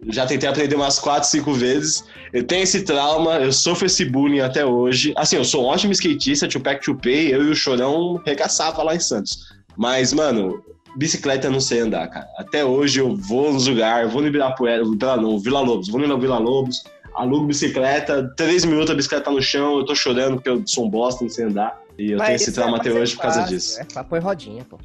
Já 0.07 0.25
tentei 0.25 0.49
aprender 0.49 0.75
umas 0.75 0.97
4, 0.97 1.29
5 1.29 1.53
vezes. 1.53 2.03
Eu 2.33 2.43
tenho 2.43 2.63
esse 2.63 2.81
trauma, 2.81 3.35
eu 3.37 3.53
sofro 3.53 3.85
esse 3.85 4.03
bullying 4.03 4.39
até 4.39 4.65
hoje. 4.65 5.13
Assim, 5.15 5.35
eu 5.35 5.45
sou 5.45 5.63
um 5.63 5.67
ótimo 5.67 5.93
skatista, 5.93 6.47
Tupac 6.47 6.83
Tupei, 6.83 7.33
eu 7.33 7.43
e 7.43 7.49
o 7.51 7.55
Chorão 7.55 8.19
regaçava 8.25 8.81
lá 8.81 8.95
em 8.95 8.99
Santos. 8.99 9.53
Mas, 9.77 10.11
mano, 10.11 10.61
bicicleta 10.97 11.47
eu 11.47 11.51
não 11.51 11.61
sei 11.61 11.81
andar, 11.81 12.07
cara. 12.09 12.27
Até 12.37 12.65
hoje 12.65 12.99
eu 12.99 13.15
vou 13.15 13.53
nos 13.53 13.67
lugares, 13.67 14.11
vou 14.11 14.21
no 14.21 14.27
Ibirapuera, 14.27 14.83
Vila, 14.83 15.15
não, 15.15 15.39
Vila 15.39 15.61
Lobos, 15.61 15.87
vou 15.89 16.01
no 16.01 16.19
Vila 16.19 16.39
Lobos, 16.39 16.83
alugo 17.13 17.45
bicicleta, 17.45 18.33
três 18.35 18.65
minutos 18.65 18.89
a 18.89 18.95
bicicleta 18.95 19.25
tá 19.25 19.31
no 19.31 19.41
chão, 19.41 19.77
eu 19.77 19.85
tô 19.85 19.93
chorando 19.93 20.35
porque 20.35 20.49
eu 20.49 20.63
sou 20.65 20.85
um 20.85 20.89
bosta, 20.89 21.23
não 21.23 21.29
sei 21.29 21.45
andar. 21.45 21.79
E 21.97 22.11
eu 22.11 22.17
Mas 22.17 22.27
tenho 22.27 22.35
esse 22.37 22.43
isso 22.45 22.53
trauma 22.53 22.77
é- 22.77 22.79
até 22.79 22.89
é 22.89 22.93
hoje 22.93 23.15
por 23.15 23.21
causa 23.21 23.41
fácil, 23.41 23.55
disso. 23.55 23.79
É, 23.79 24.03
põe 24.03 24.19
rodinha, 24.19 24.65
pô. 24.69 24.79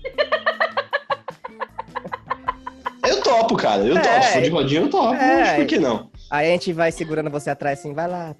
Topo, 3.38 3.56
cara, 3.56 3.82
eu 3.82 3.96
É, 3.96 4.00
topo. 4.00 4.22
Se 4.24 4.32
for 4.32 4.42
de 4.42 4.48
rodinha, 4.50 4.80
eu 4.82 4.90
topo. 4.90 5.14
é. 5.14 5.40
Mas 5.40 5.56
por 5.56 5.66
que 5.66 5.78
não? 5.78 6.10
Aí 6.30 6.48
a 6.48 6.50
gente 6.50 6.72
vai 6.72 6.90
segurando 6.92 7.30
você 7.30 7.50
atrás 7.50 7.78
assim, 7.78 7.92
vai 7.94 8.08
lá. 8.08 8.34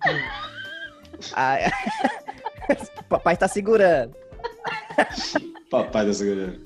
Aí... 1.34 1.64
Papai 3.08 3.36
tá 3.36 3.46
segurando. 3.46 4.14
Papai 5.70 6.06
da 6.06 6.12
segurança. 6.12 6.58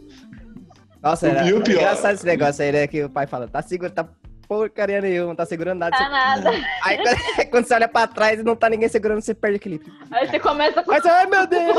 Nossa, 1.02 1.28
era 1.28 1.46
e 1.46 1.52
o 1.52 1.62
pior- 1.62 1.76
engraçado 1.80 2.14
esse 2.14 2.26
negócio 2.26 2.64
aí, 2.64 2.72
né? 2.72 2.86
Que 2.86 3.04
o 3.04 3.10
pai 3.10 3.26
fala, 3.26 3.46
tá 3.48 3.60
segurando, 3.62 3.94
tá 3.94 4.08
porcaria 4.48 5.00
nenhuma, 5.00 5.28
não 5.28 5.36
tá 5.36 5.44
segurando 5.44 5.78
nada. 5.80 5.96
Tá 5.96 6.04
Você- 6.04 6.10
nada. 6.10 6.50
Aí 6.84 6.96
quando, 6.98 7.16
quando 7.50 7.64
você 7.66 7.74
olha 7.74 7.88
pra 7.88 8.06
trás 8.06 8.40
e 8.40 8.42
não 8.42 8.56
tá 8.56 8.70
ninguém 8.70 8.88
segurando, 8.88 9.20
você 9.20 9.34
perde 9.34 9.56
o 9.56 9.58
equilíbrio. 9.58 9.92
Aí 10.10 10.26
você 10.28 10.38
começa 10.40 10.82
com 10.82 10.90
Mas, 10.90 11.04
ai 11.04 11.26
meu 11.26 11.46
Deus! 11.46 11.76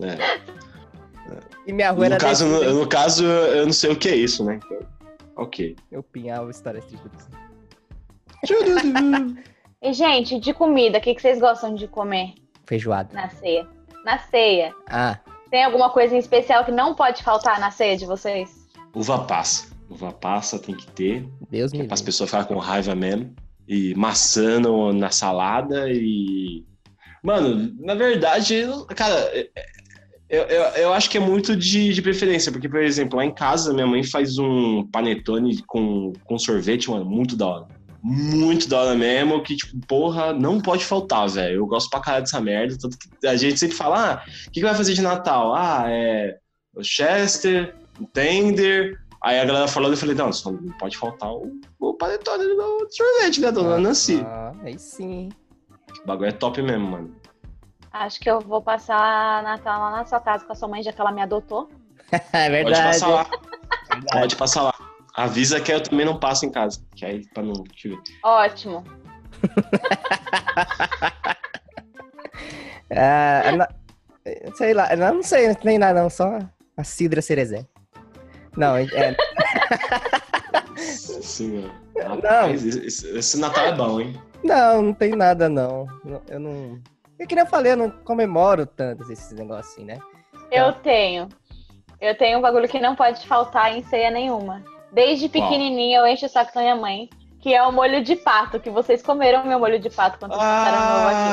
É. 0.00 0.40
E 1.66 1.72
minha 1.72 1.90
rua 1.90 2.06
era 2.06 2.14
No 2.14 2.20
caso, 2.20 2.44
desse 2.48 2.64
no, 2.66 2.80
no 2.80 2.88
caso, 2.88 3.24
eu 3.24 3.66
não 3.66 3.72
sei 3.72 3.92
o 3.92 3.96
que 3.96 4.08
é 4.08 4.16
isso, 4.16 4.44
né? 4.44 4.60
Então, 4.64 4.78
ok. 5.36 5.76
Eu 5.90 6.02
pinhava 6.02 6.50
histórias 6.50 6.84
tristes. 6.84 7.28
E, 9.84 9.92
gente, 9.92 10.40
de 10.40 10.54
comida, 10.54 10.96
o 10.96 11.00
que, 11.00 11.14
que 11.14 11.20
vocês 11.20 11.38
gostam 11.38 11.74
de 11.74 11.86
comer 11.86 12.32
Feijoada. 12.66 13.12
na 13.12 13.28
ceia? 13.28 13.68
Na 14.02 14.18
ceia. 14.18 14.74
Ah, 14.88 15.18
Tem 15.50 15.62
alguma 15.62 15.90
coisa 15.90 16.14
em 16.14 16.18
especial 16.18 16.64
que 16.64 16.72
não 16.72 16.94
pode 16.94 17.22
faltar 17.22 17.60
na 17.60 17.70
ceia 17.70 17.94
de 17.94 18.06
vocês? 18.06 18.66
Uva 18.94 19.26
passa. 19.26 19.68
Uva 19.90 20.10
passa 20.10 20.58
tem 20.58 20.74
que 20.74 20.86
ter. 20.92 21.28
Deus 21.50 21.70
me 21.74 21.80
é 21.80 21.84
para 21.84 21.92
as 21.92 22.00
pessoas 22.00 22.30
ficarem 22.30 22.48
com 22.48 22.56
raiva 22.56 22.94
mesmo. 22.94 23.34
E 23.68 23.94
maçã 23.94 24.58
na 24.94 25.10
salada 25.10 25.86
e. 25.90 26.64
Mano, 27.22 27.74
na 27.78 27.94
verdade, 27.94 28.64
cara, 28.96 29.30
eu, 30.34 30.42
eu, 30.44 30.62
eu 30.62 30.92
acho 30.92 31.08
que 31.08 31.16
é 31.16 31.20
muito 31.20 31.56
de, 31.56 31.92
de 31.92 32.02
preferência, 32.02 32.50
porque, 32.50 32.68
por 32.68 32.82
exemplo, 32.82 33.16
lá 33.16 33.24
em 33.24 33.34
casa, 33.34 33.72
minha 33.72 33.86
mãe 33.86 34.02
faz 34.02 34.38
um 34.38 34.86
panetone 34.90 35.62
com, 35.66 36.12
com 36.24 36.38
sorvete, 36.38 36.90
mano, 36.90 37.04
muito 37.04 37.36
da 37.36 37.46
hora. 37.46 37.66
Muito 38.02 38.68
da 38.68 38.80
hora 38.80 38.94
mesmo, 38.94 39.42
que, 39.42 39.56
tipo, 39.56 39.78
porra, 39.86 40.32
não 40.32 40.60
pode 40.60 40.84
faltar, 40.84 41.28
velho. 41.28 41.56
Eu 41.56 41.66
gosto 41.66 41.88
pra 41.88 42.00
caralho 42.00 42.24
dessa 42.24 42.40
merda. 42.40 42.76
Tanto 42.78 42.98
que 42.98 43.26
a 43.26 43.34
gente 43.34 43.58
sempre 43.58 43.76
fala, 43.76 44.12
ah, 44.12 44.24
o 44.46 44.50
que, 44.50 44.60
que 44.60 44.66
vai 44.66 44.74
fazer 44.74 44.92
de 44.92 45.00
Natal? 45.00 45.54
Ah, 45.54 45.84
é 45.88 46.36
o 46.74 46.82
Chester, 46.82 47.74
o 47.98 48.06
Tender. 48.06 48.98
Aí 49.22 49.40
a 49.40 49.44
galera 49.44 49.66
falando, 49.66 49.92
eu 49.92 49.96
falei, 49.96 50.14
não, 50.14 50.30
só 50.32 50.52
não 50.52 50.72
pode 50.72 50.98
faltar 50.98 51.32
o, 51.32 51.50
o 51.80 51.94
panetone 51.94 52.44
do 52.44 52.86
sorvete, 52.90 53.40
né, 53.40 53.50
dona 53.50 53.78
Nancy? 53.78 54.20
Ah, 54.22 54.52
aí 54.62 54.78
sim. 54.78 55.30
O 56.02 56.06
bagulho 56.06 56.28
é 56.28 56.32
top 56.32 56.60
mesmo, 56.60 56.86
mano. 56.90 57.16
Acho 57.94 58.18
que 58.18 58.28
eu 58.28 58.40
vou 58.40 58.60
passar 58.60 59.40
Natal 59.44 59.80
lá 59.80 59.90
na 59.92 60.04
sua 60.04 60.18
casa 60.20 60.44
com 60.44 60.52
a 60.52 60.56
sua 60.56 60.66
mãe, 60.68 60.82
já 60.82 60.92
que 60.92 61.00
ela 61.00 61.12
me 61.12 61.22
adotou. 61.22 61.68
É 62.32 62.48
Pode 62.48 62.50
verdade. 62.50 62.82
passar 63.00 63.08
lá, 63.08 63.26
pode 64.12 64.36
passar 64.36 64.62
lá. 64.62 64.74
Avisa 65.16 65.60
que 65.60 65.72
eu 65.72 65.80
também 65.82 66.04
não 66.04 66.18
passo 66.18 66.44
em 66.44 66.50
casa, 66.50 66.80
que 66.94 67.04
aí 67.04 67.26
pra 67.32 67.42
não 67.42 67.64
te 67.64 67.88
ver. 67.90 67.98
Ótimo. 68.22 68.84
Ah, 72.96 73.50
na- 73.56 73.68
sei 74.56 74.74
lá, 74.74 74.94
não 74.94 75.22
sei, 75.22 75.48
não 75.48 75.54
tem 75.54 75.78
nada 75.78 76.02
não, 76.02 76.10
só 76.10 76.38
a 76.76 76.84
Cidra 76.84 77.20
Cerezé. 77.22 77.66
Não, 78.56 78.76
é, 78.76 78.84
Assim, 81.18 81.64
ó. 81.98 82.08
Rapaz, 82.08 82.64
esse, 82.64 83.08
esse 83.16 83.38
Natal 83.40 83.66
é 83.66 83.72
bom, 83.74 84.00
hein? 84.00 84.20
não, 84.44 84.82
não 84.82 84.94
tem 84.94 85.16
nada 85.16 85.48
não. 85.48 85.86
Não- 86.04 86.22
Eu 86.28 86.38
não... 86.38 86.80
É 87.24 87.26
que 87.26 87.34
nem 87.34 87.44
eu 87.44 87.50
falei, 87.50 87.72
eu 87.72 87.76
não 87.76 87.90
comemoro 87.90 88.66
tanto 88.66 89.10
esses 89.10 89.32
negócios 89.32 89.72
assim, 89.72 89.84
né? 89.84 89.98
Eu 90.52 90.72
tenho. 90.74 91.28
Eu 91.98 92.14
tenho 92.16 92.38
um 92.38 92.42
bagulho 92.42 92.68
que 92.68 92.78
não 92.78 92.94
pode 92.94 93.26
faltar 93.26 93.74
em 93.74 93.82
ceia 93.82 94.10
nenhuma. 94.10 94.62
Desde 94.92 95.28
pequenininha 95.28 96.00
eu 96.00 96.06
encho 96.06 96.26
o 96.26 96.28
saco 96.28 96.54
da 96.54 96.60
minha 96.60 96.76
mãe, 96.76 97.08
que 97.40 97.54
é 97.54 97.62
o 97.62 97.72
molho 97.72 98.04
de 98.04 98.14
pato, 98.14 98.60
que 98.60 98.68
vocês 98.68 99.02
comeram 99.02 99.46
meu 99.46 99.58
molho 99.58 99.78
de 99.78 99.88
pato 99.88 100.18
quando 100.18 100.32
vocês 100.32 100.42
passaram 100.44 100.98
novo 100.98 101.08
aqui. 101.08 101.30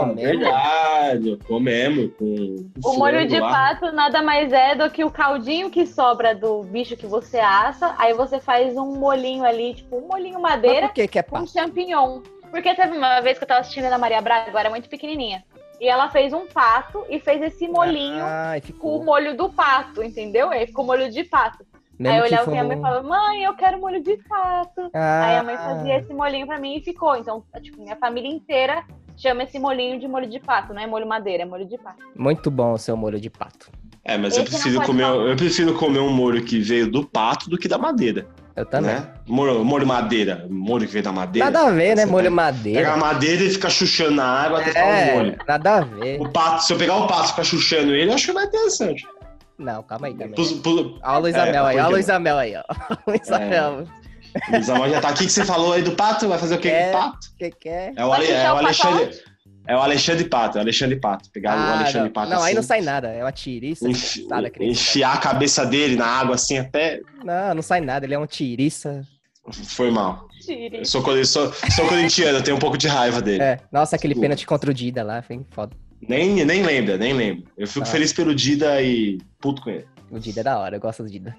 Ah, 0.00 0.14
verdade. 0.14 1.38
Comemos 1.48 2.12
com, 2.16 2.70
com 2.80 2.90
O 2.90 2.98
molho 2.98 3.26
de 3.26 3.40
lá. 3.40 3.50
pato 3.50 3.92
nada 3.92 4.22
mais 4.22 4.52
é 4.52 4.76
do 4.76 4.88
que 4.88 5.04
o 5.04 5.10
caldinho 5.10 5.68
que 5.68 5.84
sobra 5.84 6.32
do 6.32 6.62
bicho 6.62 6.96
que 6.96 7.06
você 7.06 7.40
assa, 7.40 7.92
aí 7.98 8.14
você 8.14 8.38
faz 8.38 8.76
um 8.76 8.96
molhinho 8.96 9.44
ali, 9.44 9.74
tipo 9.74 9.96
um 9.96 10.06
molhinho 10.06 10.40
Mas 10.40 10.52
madeira 10.52 10.86
por 10.86 10.94
que 10.94 11.08
que 11.08 11.18
é 11.18 11.22
com 11.24 11.40
pato? 11.40 11.50
champignon. 11.50 12.20
Porque 12.54 12.72
teve 12.72 12.96
uma 12.96 13.20
vez 13.20 13.36
que 13.36 13.42
eu 13.42 13.48
tava 13.48 13.60
assistindo 13.62 13.86
a 13.86 13.98
Maria 13.98 14.20
Braga, 14.20 14.48
agora 14.48 14.70
muito 14.70 14.88
pequenininha. 14.88 15.42
E 15.80 15.88
ela 15.88 16.08
fez 16.08 16.32
um 16.32 16.46
pato 16.46 17.04
e 17.10 17.18
fez 17.18 17.42
esse 17.42 17.66
molinho 17.66 18.24
Ah, 18.24 18.56
e 18.56 18.60
com 18.60 18.66
ficou. 18.68 19.00
o 19.00 19.04
molho 19.04 19.36
do 19.36 19.48
pato, 19.48 20.04
entendeu? 20.04 20.50
Aí 20.50 20.64
ficou 20.68 20.84
molho 20.86 21.10
de 21.10 21.24
pato. 21.24 21.66
Mesmo 21.98 22.14
aí 22.14 22.20
eu 22.20 22.24
olhava 22.26 22.44
for 22.44 22.52
pra 22.52 22.62
minha 22.62 22.64
mãe 22.64 22.78
e 22.78 22.80
falava, 22.80 23.08
mãe, 23.08 23.42
eu 23.42 23.54
quero 23.54 23.80
molho 23.80 24.00
de 24.00 24.16
pato. 24.28 24.88
Ah, 24.94 25.26
Aí 25.26 25.36
a 25.36 25.42
mãe 25.42 25.56
fazia 25.56 25.98
esse 25.98 26.14
molinho 26.14 26.46
pra 26.46 26.60
mim 26.60 26.76
e 26.76 26.80
ficou. 26.80 27.16
Então, 27.16 27.42
tipo, 27.60 27.82
minha 27.82 27.96
família 27.96 28.30
inteira 28.30 28.84
chama 29.16 29.42
esse 29.42 29.58
molinho 29.58 29.98
de 29.98 30.06
molho 30.06 30.28
de 30.28 30.38
pato, 30.38 30.72
não 30.72 30.80
é 30.80 30.86
molho 30.86 31.08
madeira, 31.08 31.42
é 31.42 31.46
molho 31.46 31.66
de 31.66 31.76
pato. 31.76 32.04
Muito 32.14 32.52
bom 32.52 32.72
o 32.74 32.78
seu 32.78 32.96
molho 32.96 33.18
de 33.18 33.30
pato. 33.30 33.68
É, 34.04 34.16
mas 34.16 34.36
eu 34.36 34.44
Esse 34.44 34.72
pode 34.74 34.86
comer, 34.86 35.06
eu 35.06 35.34
prefiro 35.34 35.74
comer 35.74 35.98
um 35.98 36.12
molho 36.12 36.44
que 36.44 36.60
veio 36.60 36.88
do 36.88 37.04
pato 37.04 37.50
do 37.50 37.58
que 37.58 37.66
da 37.66 37.78
madeira. 37.78 38.28
Eu 38.56 38.64
também. 38.66 38.94
Né? 38.94 39.08
Molho, 39.26 39.64
molho 39.64 39.86
madeira, 39.86 40.46
molho 40.48 40.86
que 40.86 40.92
veio 40.92 41.04
da 41.04 41.10
madeira. 41.12 41.50
Nada 41.50 41.66
a 41.66 41.70
ver, 41.72 41.96
né? 41.96 42.04
Você 42.04 42.10
Molho 42.10 42.24
pega- 42.24 42.34
madeira. 42.36 42.78
Pega 42.80 42.92
a 42.92 42.96
madeira 42.96 43.42
e 43.42 43.50
fica 43.50 43.68
chuchando 43.68 44.12
na 44.12 44.24
água 44.24 44.60
até 44.60 44.68
ficar 44.68 44.80
É, 44.86 45.14
molho. 45.14 45.36
nada 45.48 45.74
a 45.74 45.80
ver. 45.80 46.20
O 46.20 46.28
pato, 46.30 46.62
se 46.64 46.72
eu 46.72 46.76
pegar 46.78 46.96
o 46.96 47.06
pato 47.08 47.24
e 47.24 47.28
ficar 47.30 47.44
chuchando 47.44 47.92
ele, 47.94 48.10
eu 48.10 48.14
acho 48.14 48.26
que 48.26 48.32
mais 48.32 48.46
interessante. 48.48 49.04
Não, 49.58 49.82
calma 49.82 50.06
aí. 50.06 50.14
Pus- 50.14 50.52
pus- 50.52 50.80
Olha 50.80 50.98
a 51.02 51.18
Luísa 51.18 51.38
É, 51.38 51.52
Mel 51.52 51.64
aí, 51.66 51.74
olha 51.76 51.82
a 51.82 51.86
quê? 51.88 51.92
Luísa 51.94 52.18
Mel 52.20 52.38
aí, 52.38 52.54
ó. 52.56 52.62
Luísa 53.10 53.36
É. 53.36 53.48
Mel. 53.48 53.84
Luiz 54.50 54.68
Amor 54.68 54.88
já 54.90 55.00
tá 55.00 55.08
aqui 55.10 55.26
que 55.26 55.32
você 55.32 55.44
falou 55.44 55.72
aí 55.72 55.82
do 55.82 55.92
pato, 55.92 56.28
vai 56.28 56.38
fazer 56.38 56.56
o 56.56 56.58
que 56.58 56.68
É. 56.68 56.90
com 56.90 56.98
o 56.98 57.00
pato? 57.00 57.18
O 57.34 57.38
que 57.38 57.50
que 57.50 57.68
é? 57.68 57.92
É 57.96 58.04
o, 58.04 58.12
Ale, 58.12 58.26
é 58.30 58.50
o 58.50 58.54
o 58.54 58.58
Alexandre. 58.58 59.10
É 59.66 59.74
o 59.74 59.80
Alexandre 59.80 60.24
Pato, 60.28 60.58
é 60.58 60.60
o 60.60 60.62
Alexandre 60.62 60.96
Pato. 60.96 61.30
Pegar 61.30 61.56
o 61.56 61.58
Ah, 61.58 61.74
Alexandre 61.78 62.00
não, 62.08 62.10
Pato 62.12 62.30
não 62.30 62.38
aí 62.38 62.44
assim, 62.46 62.54
não 62.54 62.62
sai 62.62 62.80
nada. 62.82 63.08
É 63.08 63.24
uma 63.24 63.32
tiriça. 63.32 63.88
enfi- 63.88 64.26
que 64.52 64.64
enfiar 64.64 65.14
a 65.14 65.18
cabeça 65.18 65.64
dele 65.64 65.96
na 65.96 66.06
água 66.06 66.34
assim 66.34 66.58
até. 66.58 67.00
Não, 67.24 67.54
não 67.54 67.62
sai 67.62 67.80
nada. 67.80 68.04
Ele 68.04 68.14
é 68.14 68.18
um 68.18 68.26
tiriça. 68.26 69.02
Foi 69.68 69.90
mal. 69.90 70.26
Tire. 70.40 70.78
Eu 70.78 70.84
sou, 70.84 71.02
sou, 71.24 71.52
sou 71.52 71.86
corintiano, 71.88 72.38
eu 72.38 72.42
tenho 72.42 72.56
um 72.56 72.60
pouco 72.60 72.76
de 72.78 72.88
raiva 72.88 73.20
dele. 73.22 73.42
É. 73.42 73.58
Nossa, 73.72 73.96
aquele 73.96 74.12
Desculpa. 74.14 74.24
pênalti 74.26 74.46
contra 74.46 74.70
o 74.70 74.74
Dida 74.74 75.02
lá. 75.02 75.22
Foi 75.22 75.40
foda. 75.50 75.74
Nem, 76.06 76.44
nem 76.44 76.62
lembra, 76.62 76.96
nem 76.98 77.12
lembra. 77.14 77.44
Eu 77.56 77.66
fico 77.66 77.84
Ah. 77.86 77.88
feliz 77.90 78.12
pelo 78.12 78.34
Dida 78.34 78.80
e 78.82 79.18
puto 79.40 79.62
com 79.62 79.70
ele. 79.70 79.86
O 80.10 80.18
Dida 80.18 80.40
é 80.40 80.44
da 80.44 80.58
hora. 80.58 80.76
Eu 80.76 80.80
gosto 80.80 81.02
do 81.02 81.10
Dida. 81.10 81.34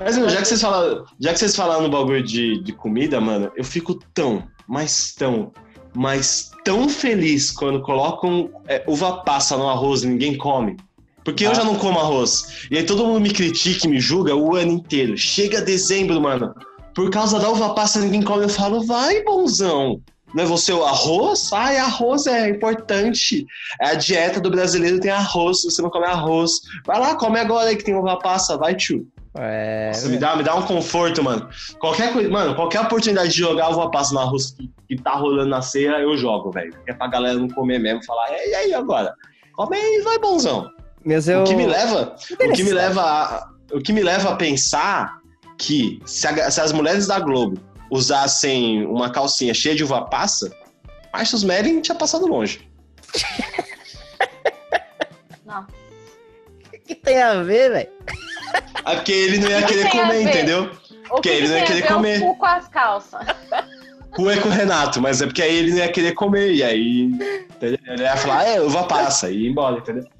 Mas 0.00 0.16
mano, 0.16 0.30
já 0.30 0.38
que 0.40 0.48
vocês 0.48 0.60
falaram, 0.60 1.04
já 1.20 1.32
que 1.32 1.38
vocês 1.38 1.54
falaram 1.54 1.82
no 1.82 1.90
bagulho 1.90 2.22
de, 2.22 2.62
de 2.62 2.72
comida, 2.72 3.20
mano, 3.20 3.52
eu 3.56 3.64
fico 3.64 3.94
tão, 4.14 4.46
mas 4.66 5.12
tão, 5.14 5.52
mas 5.94 6.50
tão 6.64 6.88
feliz 6.88 7.50
quando 7.50 7.80
colocam 7.82 8.50
é, 8.66 8.82
uva 8.86 9.22
passa 9.24 9.56
no 9.56 9.68
arroz 9.68 10.02
e 10.02 10.06
ninguém 10.06 10.36
come. 10.36 10.76
Porque 11.24 11.44
eu 11.44 11.50
Ah. 11.50 11.54
já 11.54 11.64
não 11.64 11.74
como 11.76 11.98
arroz. 11.98 12.66
E 12.70 12.76
aí 12.78 12.84
todo 12.84 13.04
mundo 13.06 13.20
me 13.20 13.30
critica 13.30 13.86
e 13.86 13.90
me 13.90 14.00
julga 14.00 14.34
o 14.34 14.54
ano 14.54 14.72
inteiro. 14.72 15.16
Chega 15.16 15.60
dezembro, 15.60 16.20
mano. 16.20 16.54
Por 16.94 17.10
causa 17.10 17.38
da 17.38 17.48
uva 17.50 17.74
passa 17.74 18.00
ninguém 18.00 18.22
come. 18.22 18.44
Eu 18.44 18.48
falo, 18.48 18.84
vai, 18.84 19.22
bonzão. 19.22 20.00
Não 20.34 20.44
é 20.44 20.46
você 20.46 20.72
o 20.72 20.84
arroz? 20.84 21.50
Ai, 21.52 21.78
arroz 21.78 22.26
é 22.26 22.48
importante. 22.50 23.46
É 23.80 23.88
a 23.90 23.94
dieta 23.94 24.40
do 24.40 24.50
brasileiro 24.50 25.00
tem 25.00 25.10
arroz. 25.10 25.62
Você 25.62 25.80
não 25.80 25.90
come 25.90 26.06
arroz, 26.06 26.60
vai 26.86 26.98
lá, 27.00 27.14
come 27.14 27.38
agora 27.38 27.68
aí 27.70 27.76
que 27.76 27.84
tem 27.84 27.94
uva 27.94 28.18
passa. 28.18 28.56
Vai, 28.56 28.74
tio. 28.74 29.06
É. 29.40 29.88
Nossa, 29.88 30.08
me, 30.08 30.16
dá, 30.18 30.34
me 30.36 30.42
dá 30.42 30.54
um 30.56 30.62
conforto, 30.62 31.22
mano. 31.22 31.48
Qualquer 31.78 32.12
coisa, 32.12 32.28
mano, 32.28 32.54
qualquer 32.54 32.80
oportunidade 32.80 33.30
de 33.30 33.38
jogar 33.38 33.70
uva 33.70 33.90
passa 33.90 34.12
no 34.12 34.20
arroz 34.20 34.50
que, 34.50 34.68
que 34.88 35.00
tá 35.02 35.12
rolando 35.12 35.48
na 35.48 35.62
ceia, 35.62 36.00
eu 36.00 36.16
jogo, 36.16 36.50
velho. 36.50 36.74
É 36.88 36.92
pra 36.92 37.06
galera 37.06 37.34
não 37.38 37.48
comer 37.48 37.78
mesmo, 37.78 38.04
falar, 38.04 38.30
e 38.30 38.54
aí 38.54 38.74
agora? 38.74 39.14
Come 39.54 39.76
aí, 39.76 40.00
vai 40.02 40.18
bonzão. 40.18 40.68
Meus 41.04 41.28
eu. 41.28 41.40
O 41.42 41.44
que 41.44 41.54
me 41.54 41.66
leva, 41.66 42.16
o 42.32 42.52
que 42.52 42.62
me 42.64 42.72
leva 42.72 43.02
a, 43.02 43.48
o 43.72 43.80
que 43.80 43.92
me 43.92 44.02
leva 44.02 44.30
a 44.30 44.36
pensar 44.36 45.18
que 45.56 46.00
se, 46.04 46.26
a- 46.26 46.50
se 46.50 46.60
as 46.60 46.72
mulheres 46.72 47.06
da 47.06 47.18
Globo 47.20 47.60
usassem 47.90 48.84
uma 48.86 49.08
calcinha 49.10 49.54
cheia 49.54 49.74
de 49.74 49.84
uva 49.84 50.02
passa, 50.02 50.50
Marcius 51.12 51.42
Merlin 51.44 51.80
tinha 51.80 51.94
passado 51.96 52.26
longe. 52.26 52.68
Não. 55.44 55.66
O 56.74 56.80
que 56.88 56.94
tem 56.94 57.20
a 57.22 57.42
ver, 57.42 57.70
velho? 57.70 57.88
É 58.84 58.94
porque 58.94 59.12
ele 59.12 59.38
não 59.38 59.48
ia 59.50 59.62
que 59.62 59.74
querer 59.74 59.90
comer, 59.90 60.22
entendeu? 60.22 60.70
O 61.10 61.20
que, 61.20 61.28
ele 61.28 61.42
que 61.42 61.48
não 61.48 61.58
ia 61.58 61.64
querer 61.64 61.86
comer. 61.86 62.22
o 62.22 62.26
cu 62.26 62.38
com 62.38 62.46
as 62.46 62.68
calças? 62.68 63.26
cu 64.10 64.30
é 64.30 64.36
com 64.38 64.48
o 64.48 64.52
Renato, 64.52 65.00
mas 65.00 65.20
é 65.20 65.26
porque 65.26 65.42
aí 65.42 65.56
ele 65.56 65.70
não 65.72 65.78
ia 65.78 65.88
querer 65.92 66.12
comer, 66.12 66.52
e 66.52 66.62
aí 66.62 67.02
entendeu? 67.02 67.78
ele 67.86 68.02
ia 68.02 68.16
falar, 68.16 68.44
é, 68.44 68.60
uva 68.60 68.84
passa, 68.84 69.30
e 69.30 69.44
ir 69.44 69.50
embora, 69.50 69.78
entendeu? 69.78 70.04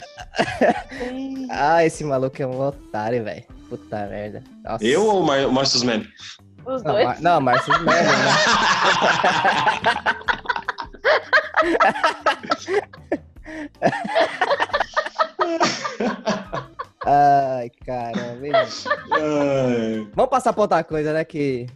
Ah, 1.51 1.85
esse 1.85 2.05
maluco 2.05 2.41
é 2.41 2.47
um 2.47 2.61
otário, 2.61 3.25
velho. 3.25 3.43
Puta 3.69 4.07
merda. 4.07 4.45
Nossa. 4.63 4.85
Eu 4.85 5.07
ou 5.07 5.23
o 5.23 5.27
Mar 5.27 5.39
Melo? 5.39 6.07
Os 6.67 6.83
Não, 6.83 6.93
dois. 6.93 7.07
Mar... 7.07 7.21
não 7.21 7.41
Márcio 7.41 7.73
Melo, 7.81 7.89
né? 7.89 8.05
Ai, 17.11 17.71
caramba. 17.87 18.69
Ai. 19.13 20.07
Vamos 20.15 20.31
passar 20.31 20.53
pra 20.53 20.63
outra 20.63 20.85
coisa, 20.85 21.13
né? 21.13 21.25
Que. 21.25 21.67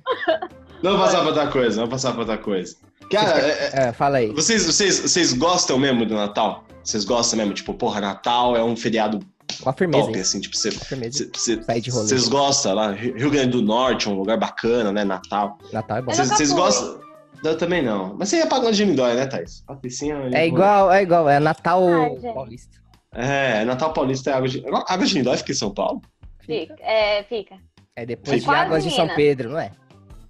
Não 0.82 0.98
passar 0.98 1.18
pra 1.20 1.28
outra 1.28 1.46
coisa, 1.46 1.80
não 1.80 1.88
passar 1.88 2.10
pra 2.12 2.20
outra 2.20 2.36
coisa. 2.38 2.76
Cara, 3.10 3.40
é- 3.40 3.50
é- 3.50 3.70
É, 3.88 3.92
fala 3.92 4.18
aí. 4.18 4.32
vocês, 4.32 4.66
vocês, 4.66 4.98
vocês 5.00 5.32
gostam 5.32 5.78
mesmo 5.78 6.04
do 6.04 6.14
Natal? 6.14 6.64
Vocês 6.82 7.04
gostam 7.04 7.38
mesmo? 7.38 7.54
Tipo, 7.54 7.72
porra, 7.74 8.00
Natal 8.00 8.56
é 8.56 8.62
um 8.64 8.76
feriado 8.76 9.20
Uma 9.62 9.72
firmeza. 9.72 10.04
top, 10.04 10.14
hein? 10.16 10.20
assim, 10.22 10.40
tipo, 10.40 10.56
você. 10.56 10.70
Vocês 10.70 12.28
gostam 12.28 12.74
lá? 12.74 12.90
Rio 12.92 13.30
Grande 13.30 13.50
do 13.50 13.62
Norte, 13.62 14.08
um 14.08 14.14
lugar 14.14 14.36
bacana, 14.38 14.92
né? 14.92 15.04
Natal. 15.04 15.58
Natal 15.72 15.98
é 15.98 16.02
bom. 16.02 16.12
Vocês 16.12 16.52
gostam? 16.52 17.00
Eu 17.44 17.56
também 17.56 17.82
não. 17.82 18.14
Mas 18.18 18.28
você 18.28 18.36
ia 18.36 18.46
pagando 18.46 18.72
de 18.72 18.84
Lindóia, 18.84 19.14
né, 19.14 19.26
Thaís? 19.26 19.64
Patricinha, 19.66 20.16
É 20.32 20.46
igual, 20.46 20.92
é 20.92 21.02
igual. 21.02 21.28
É 21.28 21.40
Natal 21.40 21.82
Ai, 21.88 22.10
gente. 22.10 22.34
paulista. 22.34 22.78
É, 23.14 23.64
Natal 23.64 23.92
Paulista 23.92 24.30
é 24.30 24.34
água 24.34 24.48
de. 24.48 24.64
Água 24.88 25.06
de 25.06 25.14
Lindóia 25.14 25.36
fica 25.38 25.52
em 25.52 25.54
São 25.54 25.72
Paulo? 25.72 26.00
Fica. 26.40 26.74
É, 26.80 27.22
fica. 27.24 27.56
É 27.94 28.06
depois 28.06 28.40
de 28.40 28.46
Quase, 28.46 28.60
Águas 28.64 28.84
de 28.84 28.90
São. 28.90 29.08
Pedro, 29.14 29.50
não 29.50 29.58
é? 29.58 29.70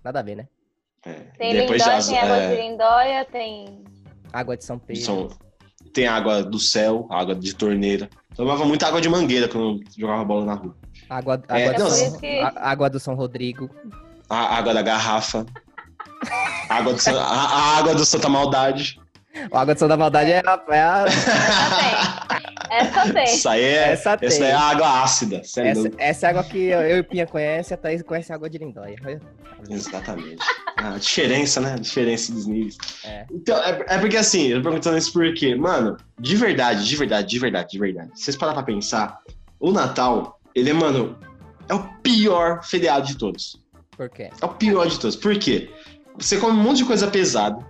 Nada 0.05 0.19
a 0.19 0.23
ver, 0.23 0.37
né? 0.37 0.49
É. 1.07 1.13
Tem 1.39 1.53
Depois 1.53 1.81
Lindóia, 1.81 1.97
as- 1.99 2.09
tem 2.09 2.19
água 2.19 2.37
é, 2.37 2.55
de 2.57 2.63
Lindóia, 2.63 3.25
tem. 3.31 3.85
Água 4.33 4.57
de 4.57 4.65
São 4.65 4.79
Pedro. 4.79 5.03
são- 5.03 5.29
tem 5.93 6.07
água 6.09 6.43
do 6.43 6.59
céu, 6.59 7.07
água 7.11 7.35
de 7.35 7.55
torneira. 7.55 8.09
Tomava 8.35 8.65
muita 8.65 8.87
água 8.89 9.01
de 9.01 9.09
mangueira 9.09 9.47
quando 9.47 9.79
eu 9.79 9.81
jogava 9.99 10.25
bola 10.25 10.45
na 10.47 10.55
rua. 10.55 10.75
Água, 11.09 11.35
água, 11.35 11.59
É, 11.59 11.73
do 11.75 11.91
São, 11.91 12.19
que- 12.21 12.41
água 12.57 12.91
do 12.91 12.99
São 12.99 13.15
Rodrigo. 13.15 13.69
A 14.29 14.57
água 14.57 14.73
da 14.75 14.83
garrafa. 14.83 15.45
água 16.69 16.95
do, 16.95 16.99
San- 17.01 17.21
a, 17.21 17.25
a 17.25 17.77
água 17.79 17.95
do 17.95 18.05
Santa 18.05 18.29
Maldade. 18.29 18.99
A 19.53 19.61
água 19.61 19.75
do 19.75 19.89
da 19.89 19.97
Maldade 19.97 20.31
é 20.33 20.39
a. 20.45 20.63
É 20.69 20.83
a 20.83 21.05
Essa 22.73 23.13
tem. 23.13 23.25
Isso 23.25 23.49
aí 23.49 23.63
é. 23.63 23.93
Essa 23.93 24.19
Essa 24.21 24.45
é 24.45 24.53
a 24.53 24.61
água 24.61 25.03
ácida. 25.03 25.37
é 25.37 25.69
essa, 25.69 25.91
essa 25.99 26.27
é 26.27 26.29
a 26.29 26.31
água 26.31 26.45
que 26.45 26.59
eu 26.59 26.81
eu 26.81 26.97
e 26.97 27.01
o 27.01 27.05
Pinha 27.05 27.27
conhece, 27.27 27.75
a 27.75 27.77
Thaís 27.77 28.03
conhece 28.03 28.33
a 28.33 28.35
água 28.35 28.49
de 28.49 28.59
Lindóia. 28.59 28.97
Exatamente. 29.69 30.45
A 30.77 30.99
diferença, 30.99 31.61
né? 31.61 31.75
A 31.75 31.79
diferença 31.79 32.33
dos 32.33 32.47
níveis. 32.47 32.77
É. 33.05 33.27
Então, 33.31 33.57
é, 33.63 33.85
é 33.89 33.99
porque 33.99 34.17
assim, 34.17 34.49
eu 34.49 34.59
tô 34.59 34.65
perguntando 34.65 34.97
isso 34.97 35.13
porque, 35.13 35.55
mano, 35.55 35.97
de 36.19 36.37
verdade, 36.37 36.87
de 36.87 36.97
verdade, 36.97 37.29
de 37.29 37.39
verdade, 37.39 37.71
de 37.71 37.79
verdade. 37.79 38.11
Se 38.15 38.25
vocês 38.25 38.37
parar 38.37 38.55
pra 38.55 38.63
pensar, 38.63 39.19
o 39.61 39.71
Natal, 39.71 40.41
ele 40.55 40.71
é, 40.71 40.73
mano, 40.73 41.19
é 41.69 41.75
o 41.75 41.83
pior 42.03 42.65
feriado 42.65 43.07
de 43.07 43.17
todos. 43.17 43.61
Por 43.97 44.09
quê? 44.09 44.31
É 44.41 44.45
o 44.45 44.49
pior 44.49 44.87
de 44.89 44.99
todos. 44.99 45.17
Por 45.17 45.39
quê? 45.39 45.71
Você 46.19 46.39
come 46.39 46.59
um 46.59 46.63
monte 46.63 46.79
de 46.79 46.85
coisa 46.85 47.07
pesada. 47.07 47.65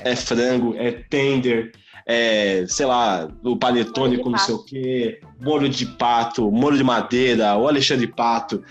É 0.00 0.16
frango, 0.16 0.74
é 0.76 0.90
tender, 1.08 1.72
é, 2.06 2.64
sei 2.68 2.86
lá, 2.86 3.28
o 3.42 3.56
panetone 3.56 4.18
com 4.18 4.30
não 4.30 4.38
sei 4.38 4.54
o 4.54 4.64
quê, 4.64 5.20
molho 5.40 5.68
de 5.68 5.86
pato, 5.86 6.50
molho 6.50 6.76
de 6.76 6.84
madeira, 6.84 7.56
o 7.56 7.66
Alexandre 7.66 8.06
Pato. 8.06 8.62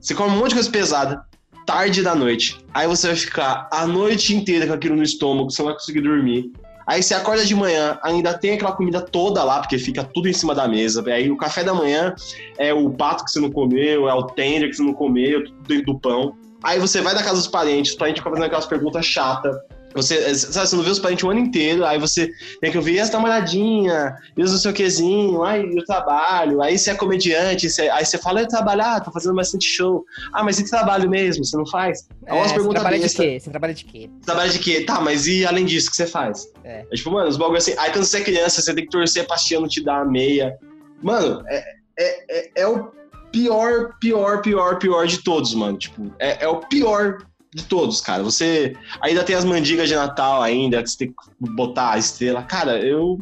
Você 0.00 0.14
come 0.14 0.30
um 0.30 0.38
monte 0.38 0.48
de 0.48 0.54
coisa 0.56 0.70
pesada, 0.70 1.24
tarde 1.64 2.02
da 2.02 2.14
noite. 2.14 2.58
Aí 2.74 2.86
você 2.86 3.08
vai 3.08 3.16
ficar 3.16 3.68
a 3.72 3.86
noite 3.86 4.34
inteira 4.34 4.66
com 4.66 4.72
aquilo 4.72 4.96
no 4.96 5.02
estômago, 5.02 5.50
você 5.50 5.62
não 5.62 5.66
vai 5.66 5.74
conseguir 5.74 6.00
dormir. 6.00 6.52
Aí 6.86 7.02
você 7.02 7.14
acorda 7.14 7.44
de 7.44 7.54
manhã, 7.54 7.98
ainda 8.02 8.36
tem 8.36 8.54
aquela 8.54 8.72
comida 8.72 9.00
toda 9.00 9.42
lá, 9.44 9.60
porque 9.60 9.78
fica 9.78 10.02
tudo 10.02 10.28
em 10.28 10.32
cima 10.32 10.54
da 10.54 10.66
mesa. 10.66 11.02
Aí 11.06 11.30
o 11.30 11.36
café 11.36 11.62
da 11.62 11.72
manhã 11.72 12.14
é 12.58 12.74
o 12.74 12.90
pato 12.90 13.24
que 13.24 13.30
você 13.30 13.40
não 13.40 13.50
comeu, 13.50 14.08
é 14.08 14.14
o 14.14 14.24
tender 14.24 14.68
que 14.68 14.76
você 14.76 14.82
não 14.82 14.92
comeu, 14.92 15.44
tudo 15.44 15.62
dentro 15.62 15.94
do 15.94 16.00
pão. 16.00 16.36
Aí 16.62 16.78
você 16.78 17.00
vai 17.00 17.14
na 17.14 17.22
casa 17.22 17.36
dos 17.36 17.48
parentes, 17.48 17.92
os 17.92 17.98
parentes 17.98 18.20
ficam 18.20 18.32
fazendo 18.32 18.46
aquelas 18.46 18.66
perguntas 18.66 19.06
chatas. 19.06 19.56
Você, 19.94 20.16
eh, 20.16 20.34
sabe, 20.34 20.66
você 20.68 20.76
não 20.76 20.82
vê 20.82 20.90
os 20.90 20.98
parentes 20.98 21.24
o 21.24 21.30
ano 21.30 21.40
inteiro, 21.40 21.84
aí 21.84 21.98
você 21.98 22.30
tem 22.60 22.70
que 22.70 22.78
ouvir 22.78 22.94
e 22.94 23.00
as 23.00 23.10
namoradinha, 23.10 24.14
e 24.36 24.42
os 24.42 24.50
não 24.52 24.58
sei 24.58 24.70
o 24.70 24.74
quezinho, 24.74 25.42
aí 25.42 25.62
e 25.62 25.78
o 25.78 25.84
trabalho, 25.84 26.62
aí 26.62 26.78
você 26.78 26.90
é 26.90 26.94
comediante, 26.94 27.68
você- 27.68 27.88
aí 27.90 28.04
você 28.04 28.18
fala, 28.18 28.40
eu 28.40 28.48
trabalho, 28.48 28.82
ah, 28.82 29.00
tô 29.00 29.10
fazendo 29.10 29.34
bastante 29.34 29.66
show. 29.66 30.04
Ah, 30.32 30.42
mas 30.44 30.58
e 30.58 30.68
trabalho 30.68 31.08
mesmo? 31.10 31.44
Você 31.44 31.56
não 31.56 31.66
faz? 31.66 32.06
É 32.26 32.32
umas 32.32 32.48
você 32.48 32.54
perguntas 32.54 32.74
trabalha 32.80 32.96
de 32.96 33.02
besta. 33.02 33.22
quê? 33.22 33.40
Você 33.40 33.50
trabalha 33.50 33.74
de 33.74 33.84
quê? 33.84 34.10
Trabalha 34.24 34.50
de 34.50 34.58
quê? 34.58 34.80
Tá, 34.84 35.00
mas 35.00 35.26
e 35.26 35.44
além 35.44 35.64
disso, 35.64 35.88
o 35.88 35.90
que 35.90 35.96
você 35.96 36.06
faz? 36.06 36.46
É. 36.64 36.82
tipo, 36.94 37.10
mano, 37.10 37.28
os 37.28 37.36
bagulho 37.36 37.58
assim. 37.58 37.74
Aí 37.78 37.90
quando 37.90 38.04
você 38.04 38.18
é 38.18 38.20
criança, 38.22 38.60
você 38.62 38.74
tem 38.74 38.84
que 38.84 38.90
torcer 38.90 39.26
pra 39.26 39.36
tia 39.36 39.58
não 39.60 39.68
te 39.68 39.82
dar 39.82 40.02
a 40.02 40.04
meia. 40.04 40.56
Mano, 41.02 41.42
é, 41.48 41.64
é, 41.98 42.38
é, 42.38 42.50
é 42.62 42.66
o 42.66 42.90
pior, 43.32 43.94
pior, 44.00 44.40
pior, 44.42 44.78
pior 44.78 45.06
de 45.06 45.22
todos, 45.24 45.54
mano. 45.54 45.76
Tipo, 45.78 46.12
é, 46.18 46.44
é 46.44 46.48
o 46.48 46.56
pior 46.60 47.18
de 47.54 47.64
todos, 47.64 48.00
cara. 48.00 48.22
Você 48.22 48.74
ainda 49.00 49.22
tem 49.22 49.36
as 49.36 49.44
mandigas 49.44 49.88
de 49.88 49.94
Natal 49.94 50.42
ainda, 50.42 50.82
que 50.82 50.90
você 50.90 50.98
tem 50.98 51.08
que 51.08 51.50
botar 51.52 51.92
a 51.92 51.98
estrela. 51.98 52.42
Cara, 52.42 52.78
eu, 52.80 53.20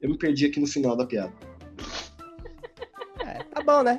eu 0.00 0.10
me 0.10 0.18
perdi 0.18 0.46
aqui 0.46 0.60
no 0.60 0.66
final 0.66 0.96
da 0.96 1.06
piada. 1.06 1.32
É, 3.22 3.44
tá 3.44 3.62
bom, 3.62 3.82
né? 3.82 3.98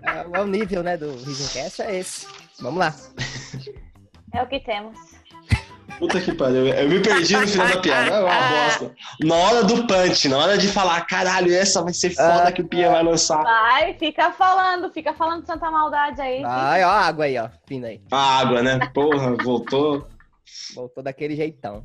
É, 0.00 0.40
o 0.40 0.46
nível, 0.46 0.80
né, 0.80 0.96
do 0.96 1.10
Risencast 1.10 1.82
é 1.82 1.98
esse. 1.98 2.24
Vamos 2.60 2.78
lá. 2.78 2.94
É 4.32 4.40
o 4.40 4.46
que 4.46 4.60
temos. 4.60 4.96
Puta 5.98 6.20
que 6.20 6.32
pariu. 6.32 6.66
Eu 6.68 6.88
me 6.88 7.00
perdi 7.00 7.36
no 7.36 7.46
final 7.48 7.68
da 7.68 7.78
piada. 7.80 8.10
É 8.10 8.20
uma 8.20 8.28
bosta. 8.66 8.94
Na 9.24 9.34
hora 9.34 9.64
do 9.64 9.86
punch, 9.86 10.28
na 10.28 10.38
hora 10.38 10.56
de 10.58 10.68
falar, 10.68 11.00
caralho, 11.06 11.52
essa 11.52 11.82
vai 11.82 11.92
ser 11.92 12.10
foda 12.10 12.44
Ah. 12.48 12.52
que 12.52 12.62
o 12.62 12.68
Pia 12.68 12.90
vai 12.90 13.02
lançar. 13.02 13.42
Vai, 13.42 13.94
fica 13.94 14.30
falando, 14.32 14.90
fica 14.92 15.12
falando 15.14 15.40
de 15.42 15.46
Santa 15.46 15.70
Maldade 15.70 16.20
aí. 16.20 16.42
Ai, 16.44 16.84
ó 16.84 16.88
a 16.88 17.00
água 17.06 17.24
aí, 17.24 17.36
ó. 17.38 17.48
Vindo 17.68 17.86
aí. 17.86 18.00
A 18.12 18.38
água, 18.40 18.62
né? 18.62 18.78
Porra, 18.94 19.34
voltou. 19.42 20.06
Voltou 20.74 21.02
daquele 21.02 21.34
jeitão. 21.34 21.84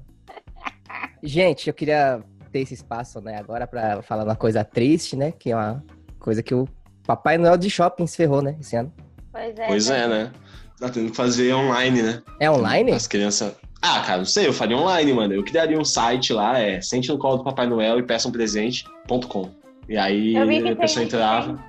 Gente, 1.21 1.67
eu 1.67 1.73
queria 1.73 2.21
ter 2.52 2.60
esse 2.60 2.73
espaço, 2.76 3.19
né, 3.19 3.38
agora 3.38 3.65
pra 3.65 4.02
falar 4.04 4.23
uma 4.23 4.36
coisa 4.36 4.63
triste, 4.63 5.15
né? 5.15 5.32
Que 5.32 5.52
é 5.52 5.56
uma 5.56 5.84
coisa 6.19 6.43
que 6.43 6.54
o 6.54 6.67
Papai 7.06 7.38
Noel 7.38 7.58
de 7.58 7.69
shopping 7.69 8.06
se 8.06 8.15
ferrou, 8.17 8.41
né, 8.41 8.56
esse 8.60 8.76
ano. 8.76 8.93
Pois 9.32 9.58
é. 9.58 9.67
Pois 9.67 9.89
é, 9.89 10.08
né? 10.08 10.32
Tá 10.80 10.89
tendo 10.89 11.10
que 11.12 11.15
fazer 11.17 11.54
online, 11.54 12.02
né? 12.04 12.21
É 12.39 12.52
online? 12.52 12.91
As 12.91 13.08
crianças. 13.08 13.54
Ah, 13.86 14.00
cara, 14.00 14.19
não 14.19 14.26
sei, 14.26 14.48
eu 14.48 14.54
faria 14.54 14.78
online, 14.78 15.12
mano. 15.12 15.34
Eu 15.34 15.43
criaria 15.43 15.78
um 15.78 15.84
site 15.84 16.32
lá, 16.32 16.58
é 16.58 16.80
sente 16.82 17.10
no 17.10 17.17
colo 17.17 17.38
do 17.38 17.43
Papai 17.43 17.67
Noel 17.67 18.00
e 18.00 18.04
peça 18.04 18.30
um 18.30 18.32
presente.com. 18.32 19.50
E 19.89 19.98
aí 19.98 20.38
a 20.38 20.46
pessoa 20.76 20.78
tem- 21.00 21.04
entrava. 21.04 21.60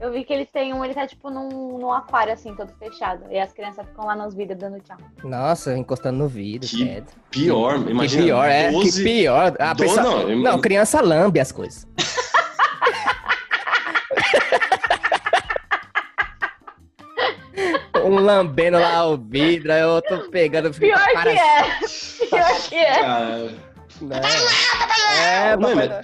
Eu 0.00 0.12
vi 0.12 0.24
que 0.24 0.32
eles 0.32 0.48
têm 0.52 0.74
um, 0.74 0.84
ele 0.84 0.92
tá 0.92 1.06
tipo 1.06 1.30
num, 1.30 1.78
num 1.78 1.90
aquário 1.90 2.32
assim, 2.34 2.52
todo 2.54 2.70
fechado. 2.78 3.22
E 3.30 3.38
as 3.38 3.52
crianças 3.54 3.86
ficam 3.86 4.04
lá 4.04 4.14
nos 4.14 4.34
vidros 4.34 4.58
dando 4.58 4.78
tchau. 4.80 4.98
Nossa, 5.22 5.74
encostando 5.78 6.18
no 6.18 6.28
vidro, 6.28 6.68
Que 6.68 6.84
credo. 6.84 7.06
Pior, 7.30 7.76
imagina. 7.88 8.22
que 8.22 8.26
pior, 8.28 8.44
é. 8.48 8.70
12 8.70 9.02
Que 9.02 9.08
pior. 9.08 9.56
A 9.58 9.72
do- 9.72 9.82
pessoa... 9.82 10.02
não, 10.02 10.28
eu- 10.28 10.36
não, 10.42 10.58
criança 10.60 11.00
lambe 11.00 11.40
as 11.40 11.50
coisas. 11.50 11.86
um 18.04 18.18
lambendo 18.18 18.78
lá 18.78 19.06
o 19.06 19.16
vidro, 19.16 19.72
aí 19.72 19.80
eu 19.80 20.00
tô 20.02 20.30
pegando. 20.30 20.72
fico 20.72 20.86
Pior 20.86 20.98
com 20.98 21.04
a 21.04 21.06
que 21.08 21.14
cara 21.14 21.30
é. 21.32 22.26
Pior 22.28 22.60
que 22.68 22.74
é. 22.76 23.00
Cara, 23.00 23.38
Né? 24.00 24.20
É, 25.22 25.56
mas- 25.56 25.76
Noel. 25.76 26.00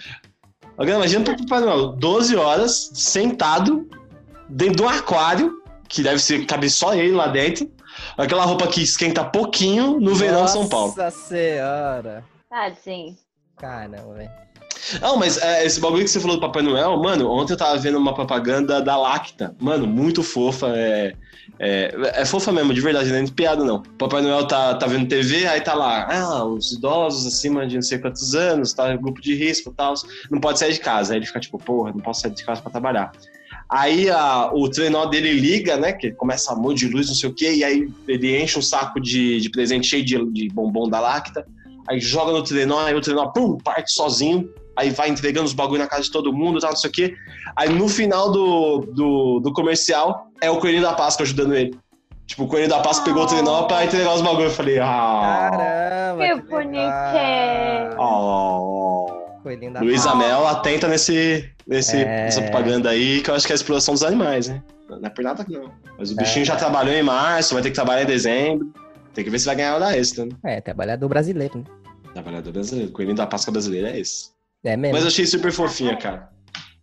Agora 0.78 0.96
imagina 0.96 1.24
pro 1.24 1.36
Papai 1.36 1.60
Noel, 1.60 1.88
12 1.92 2.36
horas, 2.36 2.90
sentado, 2.94 3.86
dentro 4.48 4.76
de 4.76 4.82
um 4.82 4.88
aquário, 4.88 5.60
que 5.88 6.02
deve 6.02 6.18
ser, 6.18 6.46
cabe 6.46 6.70
só 6.70 6.94
ele 6.94 7.12
lá 7.12 7.26
dentro. 7.26 7.70
Aquela 8.16 8.44
roupa 8.44 8.66
que 8.68 8.80
esquenta 8.82 9.22
pouquinho 9.24 10.00
no 10.00 10.14
verão 10.14 10.44
de 10.46 10.52
São 10.52 10.68
Paulo. 10.68 10.94
Nossa 10.96 11.10
senhora. 11.10 12.24
Tadinho. 12.48 13.16
Caramba, 13.58 14.14
velho. 14.14 14.30
Não, 15.00 15.16
mas 15.16 15.36
é, 15.38 15.64
esse 15.64 15.80
bagulho 15.80 16.04
que 16.04 16.10
você 16.10 16.20
falou 16.20 16.36
do 16.36 16.40
Papai 16.40 16.62
Noel, 16.62 16.96
mano, 16.98 17.30
ontem 17.30 17.52
eu 17.52 17.56
tava 17.56 17.76
vendo 17.78 17.98
uma 17.98 18.14
propaganda 18.14 18.80
da 18.80 18.96
Lacta. 18.96 19.54
Mano, 19.60 19.86
muito 19.86 20.22
fofa. 20.22 20.68
É, 20.74 21.14
é, 21.58 21.92
é 22.14 22.24
fofa 22.24 22.50
mesmo, 22.52 22.72
de 22.72 22.80
verdade, 22.80 23.10
não 23.10 23.18
é 23.18 23.22
de 23.22 23.32
piada, 23.32 23.62
não. 23.62 23.82
Papai 23.98 24.22
Noel 24.22 24.46
tá, 24.46 24.74
tá 24.74 24.86
vendo 24.86 25.08
TV, 25.08 25.46
aí 25.46 25.60
tá 25.60 25.74
lá, 25.74 26.08
ah, 26.10 26.44
os 26.44 26.72
idosos 26.72 27.26
acima 27.26 27.66
de 27.66 27.74
não 27.74 27.82
sei 27.82 27.98
quantos 27.98 28.34
anos, 28.34 28.72
tá, 28.72 28.96
grupo 28.96 29.20
de 29.20 29.34
risco 29.34 29.70
e 29.70 29.74
tal, 29.74 29.94
não 30.30 30.40
pode 30.40 30.58
sair 30.58 30.72
de 30.72 30.80
casa. 30.80 31.12
Aí 31.12 31.18
ele 31.18 31.26
fica 31.26 31.40
tipo, 31.40 31.58
porra, 31.58 31.92
não 31.92 32.00
posso 32.00 32.22
sair 32.22 32.32
de 32.32 32.44
casa 32.44 32.62
pra 32.62 32.70
trabalhar. 32.70 33.12
Aí 33.68 34.10
a, 34.10 34.50
o 34.52 34.68
trenó 34.68 35.06
dele 35.06 35.32
liga, 35.32 35.76
né? 35.76 35.92
Que 35.92 36.10
começa 36.10 36.52
a 36.52 36.56
monte 36.56 36.78
de 36.78 36.88
luz, 36.88 37.08
não 37.08 37.14
sei 37.14 37.28
o 37.28 37.34
quê, 37.34 37.52
e 37.52 37.62
aí 37.62 37.88
ele 38.08 38.42
enche 38.42 38.58
um 38.58 38.62
saco 38.62 39.00
de, 39.00 39.40
de 39.40 39.50
presente 39.50 39.86
cheio 39.86 40.04
de, 40.04 40.24
de 40.32 40.48
bombom 40.48 40.88
da 40.88 40.98
Lacta, 40.98 41.46
aí 41.88 42.00
joga 42.00 42.32
no 42.32 42.42
trenó, 42.42 42.80
aí 42.80 42.94
o 42.94 43.00
trenó, 43.00 43.26
pum, 43.28 43.58
parte 43.58 43.92
sozinho, 43.92 44.48
aí 44.76 44.90
vai 44.90 45.08
entregando 45.08 45.46
os 45.46 45.52
bagulho 45.52 45.80
na 45.80 45.86
casa 45.88 46.02
de 46.04 46.10
todo 46.10 46.32
mundo, 46.32 46.58
tal, 46.60 46.70
não 46.70 46.76
sei 46.76 46.90
o 46.90 46.92
quê. 46.92 47.14
Aí 47.56 47.68
no 47.68 47.88
final 47.88 48.30
do, 48.30 48.78
do, 48.94 49.40
do 49.40 49.52
comercial 49.52 50.28
é 50.40 50.50
o 50.50 50.58
Coelhinho 50.58 50.82
da 50.82 50.92
Páscoa 50.94 51.24
ajudando 51.24 51.54
ele. 51.54 51.76
Tipo, 52.26 52.44
o 52.44 52.46
Coelhinho 52.46 52.70
da 52.70 52.78
Páscoa 52.80 53.04
pegou 53.04 53.24
o 53.24 53.26
trenó 53.26 53.64
pra 53.64 53.84
entregar 53.84 54.14
os 54.14 54.20
bagulho. 54.22 54.44
Eu 54.46 54.50
falei, 54.50 54.78
ah. 54.78 55.48
Caramba! 55.50 56.22
Que 56.24 56.32
legal. 56.32 56.46
bonitinho. 56.48 58.00
Oh. 58.00 59.40
Coelhinho 59.42 59.72
da 59.72 59.80
Luísa. 59.80 60.14
Mel 60.14 60.46
atenta 60.46 60.86
nesse, 60.86 61.50
nesse, 61.66 61.96
É. 61.96 62.24
nessa 62.24 62.42
propaganda 62.42 62.90
aí, 62.90 63.20
que 63.22 63.30
eu 63.30 63.34
acho 63.34 63.46
que 63.46 63.52
é 63.52 63.54
a 63.54 63.56
exploração 63.56 63.94
dos 63.94 64.02
animais, 64.02 64.48
né? 64.48 64.62
Não 64.88 65.00
é 65.02 65.08
por 65.10 65.22
nada 65.24 65.44
que 65.44 65.52
não. 65.52 65.70
Mas 65.98 66.10
o 66.12 66.16
bichinho 66.16 66.42
É. 66.42 66.46
já 66.46 66.56
trabalhou 66.56 66.94
em 66.94 67.02
março, 67.02 67.54
vai 67.54 67.62
ter 67.62 67.70
que 67.70 67.74
trabalhar 67.74 68.02
em 68.02 68.06
dezembro. 68.06 68.70
Tem 69.14 69.24
que 69.24 69.30
ver 69.30 69.38
se 69.38 69.46
vai 69.46 69.56
ganhar 69.56 69.74
hora 69.74 69.96
extra, 69.96 70.24
né? 70.26 70.32
É, 70.44 70.60
trabalhador 70.60 71.08
brasileiro, 71.08 71.58
né? 71.58 71.64
Trabalhador 72.12 72.52
brasileiro. 72.52 72.92
Coelhinho 72.92 73.16
da 73.16 73.26
Páscoa 73.26 73.52
brasileira 73.52 73.90
é 73.90 73.98
esse. 74.00 74.30
É 74.64 74.76
mesmo. 74.76 74.94
Mas 74.94 75.02
eu 75.04 75.08
achei 75.08 75.26
super 75.26 75.52
fofinha, 75.52 75.96
cara. 75.96 76.28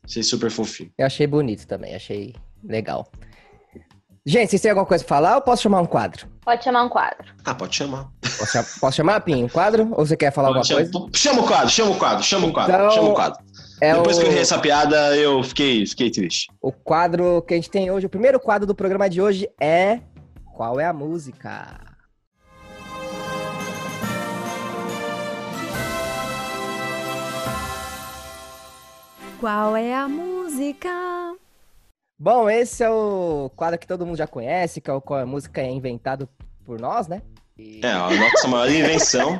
Achei 0.03 0.23
super 0.23 0.49
fofinho. 0.49 0.91
Eu 0.97 1.05
achei 1.05 1.27
bonito 1.27 1.67
também, 1.67 1.93
achei 1.95 2.33
legal. 2.63 3.07
Gente, 4.25 4.49
vocês 4.49 4.61
têm 4.61 4.71
alguma 4.71 4.85
coisa 4.85 5.03
pra 5.05 5.15
falar 5.15 5.35
ou 5.35 5.41
posso 5.41 5.63
chamar 5.63 5.79
um 5.81 5.85
quadro? 5.85 6.27
Pode 6.43 6.61
chamar 6.63 6.83
um 6.83 6.89
quadro. 6.89 7.25
Ah, 7.45 7.55
pode 7.55 7.75
chamar. 7.75 8.09
Posso, 8.37 8.79
posso 8.79 8.97
chamar, 8.97 9.21
Pim, 9.21 9.43
um 9.43 9.47
quadro? 9.47 9.87
Ou 9.91 10.05
você 10.05 10.17
quer 10.17 10.31
falar 10.33 10.49
alguma 10.49 10.63
Pode 10.63 10.73
coisa? 10.73 10.91
chamar. 10.91 11.09
Chama 11.13 11.41
o 11.41 11.47
quadro, 11.47 11.69
chama 11.69 11.91
o 11.91 11.97
quadro, 11.97 12.23
chama 12.23 12.47
o 12.47 12.53
quadro, 12.53 12.73
Então, 12.75 12.91
chama 12.91 13.09
o 13.09 13.13
quadro. 13.13 13.39
É 13.79 13.93
Depois 13.93 14.17
o, 14.17 14.19
que 14.21 14.25
eu 14.25 14.31
errei 14.31 14.41
essa 14.41 14.59
piada, 14.59 15.15
eu 15.15 15.41
fiquei, 15.43 15.85
fiquei 15.85 16.09
triste. 16.11 16.47
o 16.61 16.71
quadro 16.73 17.41
que 17.43 17.53
a 17.53 17.57
gente 17.57 17.69
tem 17.69 17.89
hoje, 17.91 18.05
o 18.05 18.09
primeiro 18.09 18.37
quadro 18.39 18.65
do 18.67 18.75
programa 18.75 19.09
de 19.09 19.21
hoje 19.21 19.47
é 19.61 19.99
Qual 20.55 20.77
é 20.79 20.85
a 20.85 20.91
música? 20.93 21.79
Qual 29.39 29.75
é 29.75 29.93
a 29.93 30.07
música? 30.07 30.89
Bom, 32.19 32.49
esse 32.49 32.83
é 32.83 32.89
o 32.89 33.51
quadro 33.55 33.77
que 33.77 33.85
todo 33.85 34.05
mundo 34.05 34.17
já 34.17 34.25
conhece, 34.27 34.81
que 34.81 34.89
é 34.89 34.93
o 34.93 35.01
Qual 35.01 35.19
é 35.19 35.23
a 35.23 35.27
música 35.27 35.61
é 35.61 35.69
inventado 35.69 36.27
por 36.65 36.79
nós, 36.79 37.07
né? 37.07 37.21
E- 37.57 37.81
É, 37.83 37.91
a 37.91 38.09
nossa 38.09 38.47
maior 38.47 38.69
invenção. 38.69 39.37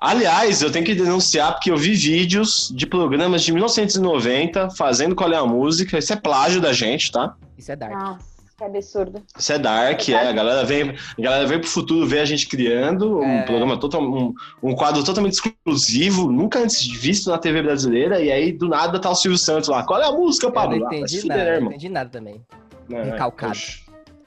Aliás, 0.00 0.62
eu 0.62 0.70
tenho 0.70 0.84
que 0.86 0.94
denunciar 0.94 1.54
porque 1.54 1.72
eu 1.72 1.76
vi 1.76 1.94
vídeos 1.94 2.72
de 2.72 2.86
programas 2.86 3.42
de 3.42 3.52
1990 3.52 4.70
fazendo 4.70 5.16
qual 5.16 5.32
é 5.32 5.36
a 5.36 5.44
música. 5.44 5.98
Isso 5.98 6.12
é 6.12 6.16
plágio 6.16 6.60
da 6.60 6.72
gente, 6.72 7.10
tá? 7.10 7.34
Isso 7.56 7.72
é 7.72 7.76
Dark. 7.76 7.92
Nossa, 7.92 8.37
que 8.58 8.64
absurdo. 8.64 9.22
Isso 9.38 9.52
é 9.52 9.58
dark, 9.58 10.08
é. 10.08 10.28
A 10.28 10.32
galera 10.32 10.64
vem, 10.64 10.90
a 10.90 11.22
galera 11.22 11.46
vem 11.46 11.60
pro 11.60 11.68
futuro 11.70 12.04
ver 12.06 12.18
a 12.18 12.24
gente 12.24 12.48
criando 12.48 13.18
um 13.20 13.24
É. 13.24 13.42
programa 13.42 13.78
total, 13.78 14.02
um, 14.02 14.34
um 14.60 14.74
quadro 14.74 15.04
totalmente 15.04 15.34
exclusivo, 15.34 16.30
nunca 16.30 16.58
antes 16.58 16.84
visto 16.86 17.30
na 17.30 17.38
TV 17.38 17.62
brasileira, 17.62 18.20
e 18.20 18.32
aí 18.32 18.50
do 18.52 18.68
nada 18.68 18.98
tá 19.00 19.08
o 19.10 19.14
Silvio 19.14 19.38
Santos 19.38 19.68
lá. 19.68 19.84
Qual 19.84 20.00
é 20.02 20.06
a 20.06 20.10
música, 20.12 20.46
Eu 20.48 20.52
Pablo? 20.52 20.76
não 20.78 20.88
Ah, 20.88 20.94
entendi 20.96 21.20
fuder, 21.20 21.36
nada, 21.36 21.50
né, 21.52 21.60
não 21.60 21.66
entendi 21.68 21.88
nada 21.88 22.10
também. 22.10 22.42
Não, 22.88 23.04
Recalcado. 23.04 23.58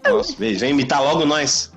Nossa, 0.07 0.35
vem, 0.37 0.53
vem 0.53 0.71
imitar 0.71 1.03
logo 1.03 1.25
nós. 1.25 1.71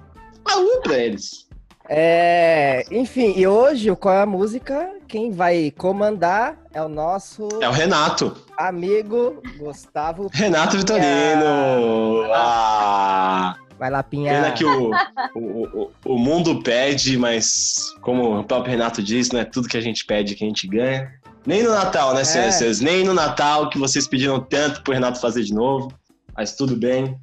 Ah, 0.45 0.57
um 0.59 0.81
pra 0.81 0.97
eles. 0.97 1.45
É, 1.89 2.83
enfim, 2.91 3.35
e 3.37 3.47
hoje 3.47 3.95
Qual 3.97 4.15
é 4.15 4.23
a 4.23 4.27
música? 4.27 4.91
Quem 5.15 5.31
vai 5.31 5.73
comandar 5.79 6.57
é 6.73 6.83
o 6.83 6.89
nosso 6.89 7.49
É 7.61 7.69
o 7.69 7.73
Renato. 7.73 8.37
amigo 8.59 9.41
Gustavo. 9.59 10.29
Renato 10.33 10.77
Vitorino. 10.77 12.25
Ah, 12.35 13.55
Vai 13.79 13.91
lá, 13.91 14.03
Pinha. 14.03 14.33
pena 14.33 14.51
que 14.51 14.65
o, 14.65 14.91
o, 15.37 15.91
o, 16.05 16.19
mundo 16.19 16.61
pede, 16.65 17.17
mas 17.17 17.95
como 18.01 18.41
o 18.41 18.43
próprio 18.43 18.73
Renato 18.73 19.01
diz, 19.01 19.31
não 19.31 19.39
é 19.39 19.45
tudo 19.45 19.69
que 19.69 19.77
a 19.77 19.81
gente 19.81 20.05
pede 20.05 20.35
que 20.35 20.43
a 20.43 20.49
gente 20.49 20.67
ganha. 20.67 21.09
Nem 21.47 21.63
no 21.63 21.71
Natal, 21.71 22.13
né, 22.13 22.25
senhoras 22.25 22.57
É. 22.57 22.59
senhores? 22.59 22.81
Nem 22.81 23.05
no 23.05 23.15
Natal 23.15 23.71
que 23.71 23.79
vocês 23.79 24.09
pediram 24.09 24.41
tanto 24.41 24.83
pro 24.83 24.95
Renato 24.95 25.21
fazer 25.21 25.45
de 25.45 25.55
novo. 25.55 25.93
Mas 26.37 26.57
tudo 26.57 26.75
bem. 26.75 27.17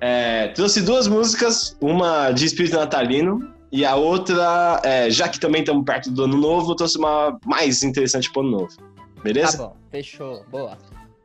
É, 0.00 0.48
trouxe 0.48 0.80
duas 0.82 1.06
músicas, 1.06 1.76
uma 1.80 2.32
de 2.32 2.46
espírito 2.46 2.76
natalino 2.76 3.56
e 3.70 3.84
a 3.84 3.94
outra, 3.96 4.80
é, 4.84 5.10
já 5.10 5.28
que 5.28 5.38
também 5.38 5.60
estamos 5.60 5.84
perto 5.84 6.10
do 6.10 6.24
ano 6.24 6.36
novo, 6.36 6.72
eu 6.72 6.76
trouxe 6.76 6.98
uma 6.98 7.38
mais 7.44 7.82
interessante 7.82 8.30
pro 8.32 8.40
ano 8.42 8.50
novo. 8.50 8.76
Tá 8.76 9.22
Beleza? 9.22 9.58
bom, 9.58 9.76
fechou. 9.90 10.44
Boa. 10.50 10.78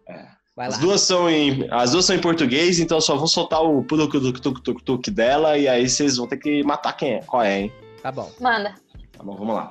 É. 0.07 0.25
Vai 0.55 0.67
As 0.67 0.75
lá. 0.75 0.81
duas, 0.81 1.01
são 1.01 1.29
em, 1.29 1.67
as 1.71 1.91
duas 1.91 2.05
são 2.05 2.15
em 2.15 2.19
português, 2.21 2.79
então 2.79 2.97
eu 2.97 3.01
só 3.01 3.15
vou 3.15 3.27
soltar 3.27 3.63
o 3.63 3.83
tuk 3.83 5.09
dela 5.09 5.57
e 5.57 5.67
aí 5.67 5.89
vocês 5.89 6.17
vão 6.17 6.27
ter 6.27 6.37
que 6.37 6.63
matar 6.63 6.93
quem 6.93 7.13
é, 7.15 7.19
qual 7.23 7.41
é, 7.41 7.61
hein? 7.61 7.73
Tá 8.03 8.11
bom. 8.11 8.31
Manda. 8.39 8.75
Tá 9.17 9.23
bom, 9.23 9.35
vamos 9.35 9.55
lá. 9.55 9.69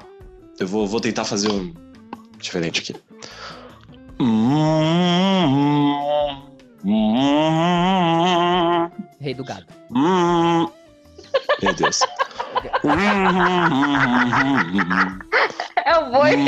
Eu 0.59 0.67
vou, 0.67 0.87
vou 0.87 1.01
tentar 1.01 1.25
fazer 1.25 1.51
um 1.53 1.73
diferente 2.39 2.81
aqui. 2.81 3.01
Hum, 4.21 6.43
hum, 6.85 8.91
Rei 9.21 9.35
do 9.35 9.45
gado. 9.45 9.67
hum. 9.95 10.69
Meu 11.63 11.75
Deus. 11.75 12.01
É 15.85 15.99
o 15.99 16.11
boi. 16.11 16.33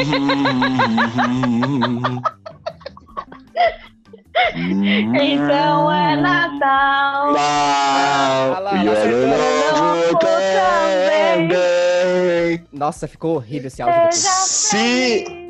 Então 5.15 5.93
é 5.93 6.17
Natal. 6.17 7.35
Ah 7.39 8.35
e 8.75 8.89
ano 8.89 9.79
novo 9.79 10.19
também. 10.19 11.49
também. 11.49 12.67
Nossa, 12.73 13.07
ficou 13.07 13.37
horrível 13.37 13.69
esse 13.69 13.81
áudio. 13.83 14.12
Seja 14.12 14.31
Se-. 14.31 15.43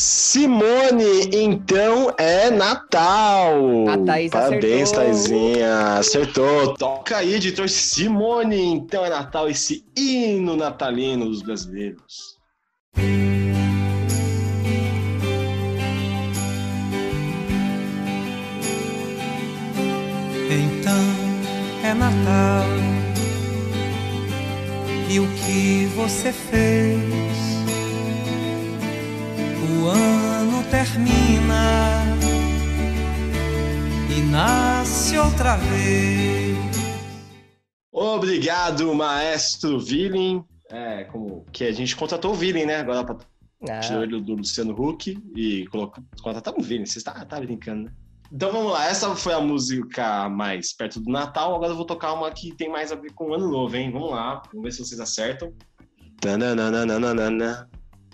Simone, 0.00 1.28
então 1.30 2.14
é 2.16 2.50
Natal. 2.50 3.86
A 3.86 3.98
Thaís 3.98 4.30
Parabéns, 4.30 4.90
acertou. 4.90 4.94
Thaisinha. 4.94 5.98
Acertou. 5.98 6.74
Toca 6.74 7.18
aí, 7.18 7.34
editor 7.34 7.68
Simone, 7.68 8.64
então 8.64 9.04
é 9.04 9.10
Natal, 9.10 9.46
esse 9.46 9.84
hino 9.94 10.56
natalino 10.56 11.26
dos 11.26 11.42
brasileiros. 11.42 12.38
Então 20.48 21.04
é 21.84 21.92
Natal 21.92 22.64
e 25.10 25.20
o 25.20 25.26
que 25.34 25.84
você 25.94 26.32
fez? 26.32 27.29
O 29.80 29.88
ano 29.88 30.62
termina 30.70 32.04
e 34.14 34.20
nasce 34.30 35.16
outra 35.16 35.56
vez. 35.56 36.58
Obrigado, 37.90 38.94
maestro 38.94 39.80
Villain. 39.80 40.44
É, 40.70 41.04
como 41.04 41.46
que 41.50 41.64
a 41.64 41.72
gente 41.72 41.96
contratou 41.96 42.32
o 42.32 42.34
Villain, 42.34 42.66
né? 42.66 42.76
Agora 42.76 43.04
pra 43.04 43.16
tirar 43.80 44.00
Ah, 44.00 44.02
ele 44.02 44.20
do 44.20 44.34
Luciano 44.34 44.74
Huck 44.78 45.18
e 45.34 45.66
colocou, 45.68 46.04
contratamos 46.22 46.64
o 46.64 46.68
Villain. 46.68 46.84
Você 46.84 47.02
tá, 47.02 47.12
tá 47.24 47.40
brincando, 47.40 47.84
né? 47.84 47.92
Então 48.30 48.52
vamos 48.52 48.72
lá, 48.72 48.86
essa 48.86 49.16
foi 49.16 49.32
a 49.32 49.40
música 49.40 50.28
mais 50.28 50.74
perto 50.74 51.00
do 51.00 51.10
Natal. 51.10 51.54
Agora 51.54 51.72
eu 51.72 51.76
vou 51.76 51.86
tocar 51.86 52.12
uma 52.12 52.30
que 52.30 52.54
tem 52.54 52.68
mais 52.68 52.92
a 52.92 52.96
ver 52.96 53.12
com 53.14 53.30
o 53.30 53.34
Ano 53.34 53.48
Novo, 53.50 53.74
hein? 53.76 53.90
Vamos 53.90 54.10
lá, 54.10 54.42
vamos 54.52 54.62
ver 54.62 54.72
se 54.72 54.84
vocês 54.84 55.00
acertam. 55.00 55.52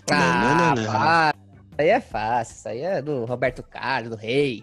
Tananana. 0.07 0.87
ah, 0.89 1.33
aí 1.79 1.89
é 1.89 2.01
fácil. 2.01 2.55
Isso 2.57 2.69
aí 2.69 2.81
é 2.81 3.03
do 3.03 3.25
Roberto 3.25 3.63
Carlos, 3.63 4.11
do 4.11 4.17
Rei. 4.17 4.63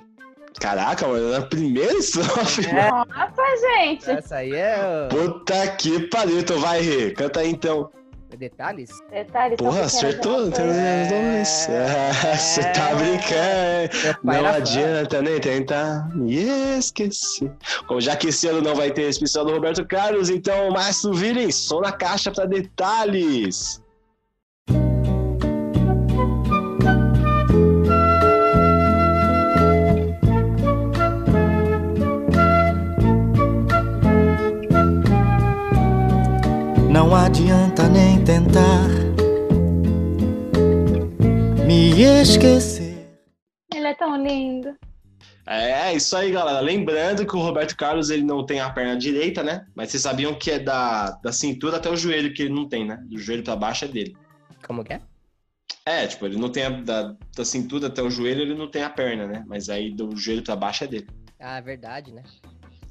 Caraca, 0.60 1.08
mano, 1.08 1.32
na 1.32 1.42
primeira 1.42 1.94
estrofe. 1.94 2.66
É. 2.68 2.90
Nossa, 2.90 3.58
gente. 3.60 4.10
Essa 4.10 4.36
aí 4.38 4.54
é 4.54 5.08
Puta 5.10 5.68
que 5.78 6.08
pariu, 6.08 6.40
então 6.40 6.60
vai, 6.60 6.80
Rê. 6.82 7.12
Canta 7.12 7.40
aí 7.40 7.50
então. 7.50 7.90
o... 8.32 8.38
detalhes. 8.38 8.92
Detalhe, 9.10 9.56
só 9.60 9.66
Porra, 9.66 9.82
acertou. 9.82 10.38
os 10.38 10.50
dois. 10.52 11.68
Ah, 11.70 12.38
Você 12.38 12.62
tá 12.72 12.94
brincando. 12.94 14.20
Não 14.24 14.34
era 14.34 14.52
fã. 14.52 14.58
adianta 14.58 15.22
nem 15.24 15.40
tentar 15.40 16.08
me 16.16 16.78
esquecer. 16.78 17.52
Bom, 17.88 18.00
já 18.00 18.16
que 18.16 18.28
esse 18.28 18.48
ano 18.48 18.62
não 18.62 18.76
vai 18.76 18.92
ter 18.92 19.10
especial 19.10 19.46
do 19.46 19.54
Roberto 19.54 19.84
Carlos, 19.88 20.30
então, 20.30 20.70
Márcio 20.72 21.14
Villain, 21.14 21.52
som 21.52 21.82
na 21.82 21.92
caixa 21.92 22.32
pra 22.32 22.46
detalhes. 22.46 23.83
Não 36.94 37.16
adianta 37.16 37.90
nem 37.90 38.24
tentar 38.24 38.88
me 41.66 41.90
esquecer. 42.22 43.18
Ele 43.74 43.88
é 43.88 43.96
tão 43.96 44.16
lindo. 44.24 44.78
É, 45.48 45.92
isso 45.96 46.16
aí, 46.16 46.32
galera. 46.32 46.60
Lembrando 46.60 47.26
que 47.26 47.36
o 47.36 47.40
Roberto 47.40 47.76
Carlos 47.76 48.12
ele 48.12 48.22
não 48.22 48.46
tem 48.46 48.60
a 48.60 48.70
perna 48.70 48.96
direita, 48.96 49.42
né? 49.42 49.66
Mas 49.74 49.90
vocês 49.90 50.04
sabiam 50.04 50.38
que 50.38 50.52
é 50.52 50.60
da, 50.60 51.10
da 51.24 51.32
cintura 51.32 51.78
até 51.78 51.90
o 51.90 51.98
joelho 51.98 52.32
que 52.32 52.44
ele 52.44 52.54
não 52.54 52.70
tem, 52.70 52.86
né? 52.86 53.04
Do 53.10 53.18
joelho 53.18 53.44
pra 53.44 53.56
baixo 53.56 53.86
é 53.86 53.88
dele. 53.88 54.16
Como 54.64 54.84
que 54.84 54.94
é? 54.94 55.02
É, 55.88 56.06
tipo, 56.06 56.28
ele 56.28 56.38
não 56.38 56.52
tem 56.52 56.66
a, 56.66 56.70
da, 56.70 57.16
da 57.36 57.44
cintura 57.44 57.88
até 57.88 58.04
o 58.04 58.10
joelho, 58.12 58.42
ele 58.42 58.54
não 58.54 58.70
tem 58.70 58.84
a 58.84 58.90
perna, 58.92 59.26
né? 59.26 59.44
Mas 59.48 59.68
aí 59.68 59.90
do 59.90 60.16
joelho 60.16 60.44
pra 60.44 60.56
baixo 60.56 60.84
é 60.84 60.88
dele. 60.88 61.08
Ah, 61.40 61.58
é 61.58 61.62
verdade, 61.62 62.12
né? 62.12 62.22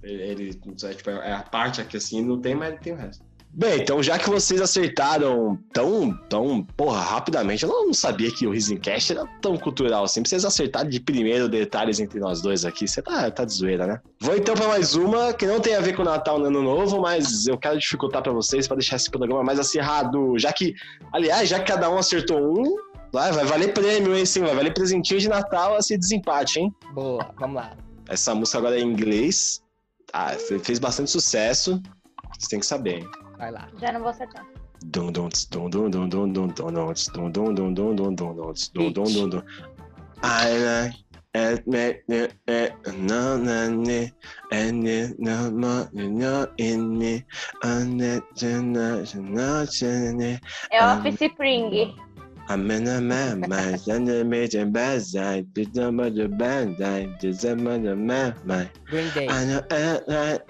Ele, 0.02 0.22
ele 0.22 0.60
é, 0.82 0.92
tipo, 0.92 1.08
é 1.08 1.32
a 1.32 1.44
parte 1.44 1.80
aqui 1.80 1.96
assim, 1.96 2.20
não 2.20 2.40
tem, 2.40 2.56
mas 2.56 2.80
tem 2.80 2.94
o 2.94 2.96
resto. 2.96 3.24
Bem, 3.54 3.80
então 3.82 4.02
já 4.02 4.18
que 4.18 4.30
vocês 4.30 4.62
acertaram 4.62 5.58
tão, 5.74 6.16
tão, 6.28 6.64
porra, 6.74 7.00
rapidamente, 7.02 7.64
eu 7.64 7.68
não 7.68 7.92
sabia 7.92 8.30
que 8.32 8.46
o 8.46 8.50
Risencast 8.50 9.12
era 9.12 9.26
tão 9.42 9.58
cultural 9.58 10.04
assim. 10.04 10.22
Pra 10.22 10.30
vocês 10.30 10.44
acertarem 10.46 10.90
de 10.90 10.98
primeiro 10.98 11.50
detalhes 11.50 12.00
entre 12.00 12.18
nós 12.18 12.40
dois 12.40 12.64
aqui, 12.64 12.88
você 12.88 13.02
tá, 13.02 13.30
tá 13.30 13.44
de 13.44 13.52
zoeira, 13.52 13.86
né? 13.86 14.00
Vou 14.20 14.34
então 14.34 14.54
pra 14.54 14.68
mais 14.68 14.94
uma, 14.94 15.34
que 15.34 15.46
não 15.46 15.60
tem 15.60 15.74
a 15.74 15.80
ver 15.80 15.94
com 15.94 16.00
o 16.00 16.04
Natal 16.04 16.38
no 16.38 16.46
Ano 16.46 16.62
Novo, 16.62 17.00
mas 17.02 17.46
eu 17.46 17.58
quero 17.58 17.78
dificultar 17.78 18.22
pra 18.22 18.32
vocês 18.32 18.66
pra 18.66 18.74
deixar 18.76 18.96
esse 18.96 19.10
programa 19.10 19.44
mais 19.44 19.58
acirrado. 19.58 20.38
Já 20.38 20.50
que, 20.50 20.74
aliás, 21.12 21.46
já 21.48 21.58
que 21.60 21.66
cada 21.70 21.90
um 21.90 21.98
acertou 21.98 22.38
um, 22.40 22.74
vai, 23.12 23.32
vai 23.32 23.44
valer 23.44 23.74
prêmio, 23.74 24.16
hein, 24.16 24.24
sim, 24.24 24.40
vai 24.40 24.54
valer 24.54 24.72
presentinho 24.72 25.20
de 25.20 25.28
Natal 25.28 25.76
esse 25.78 25.98
desempate, 25.98 26.58
hein? 26.58 26.74
Boa, 26.94 27.30
vamos 27.38 27.56
lá. 27.56 27.76
Essa 28.08 28.34
música 28.34 28.56
agora 28.56 28.78
é 28.78 28.80
em 28.80 28.88
inglês. 28.90 29.62
Ah, 30.10 30.30
fe- 30.30 30.58
fez 30.58 30.78
bastante 30.78 31.10
sucesso. 31.10 31.78
Vocês 32.32 32.48
têm 32.48 32.60
que 32.60 32.66
saber, 32.66 33.00
hein? 33.00 33.08
Vai 33.42 33.50
lá. 33.50 33.68
Já 33.80 33.90
não 33.90 34.00
vou 34.02 34.10
acertar. 34.10 34.46
I 40.22 40.54
like 40.56 41.02
eh, 41.34 41.58
no, 42.92 43.38
and 44.52 44.84
no, 45.18 45.50
no, 45.50 46.48
in 46.58 46.98
me, 46.98 47.24
and. 47.64 48.00
É 50.70 50.78
Ah, 50.78 51.02
Offspring. 51.04 51.96
Green 58.88 59.08
Day. 59.14 59.26
Uh, 59.28 59.32
uh, 59.32 60.42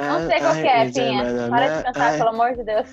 Não 0.00 0.28
sei 0.28 0.38
qual 0.40 0.54
que 0.54 0.66
é, 0.66 0.90
Pinha. 0.90 1.48
Para 1.50 1.76
de 1.78 1.84
pensar, 1.84 2.16
pelo 2.18 2.28
amor 2.30 2.56
de 2.56 2.64
Deus. 2.64 2.88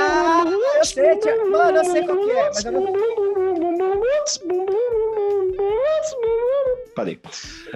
Ah, 0.00 0.44
eu 0.76 0.84
sei, 0.84 1.16
tia. 1.18 1.34
Mano, 1.46 1.78
eu 1.78 1.84
sei 1.84 2.04
qual 2.04 2.18
que 2.18 2.30
é. 2.30 2.50
Parei. 6.98 7.20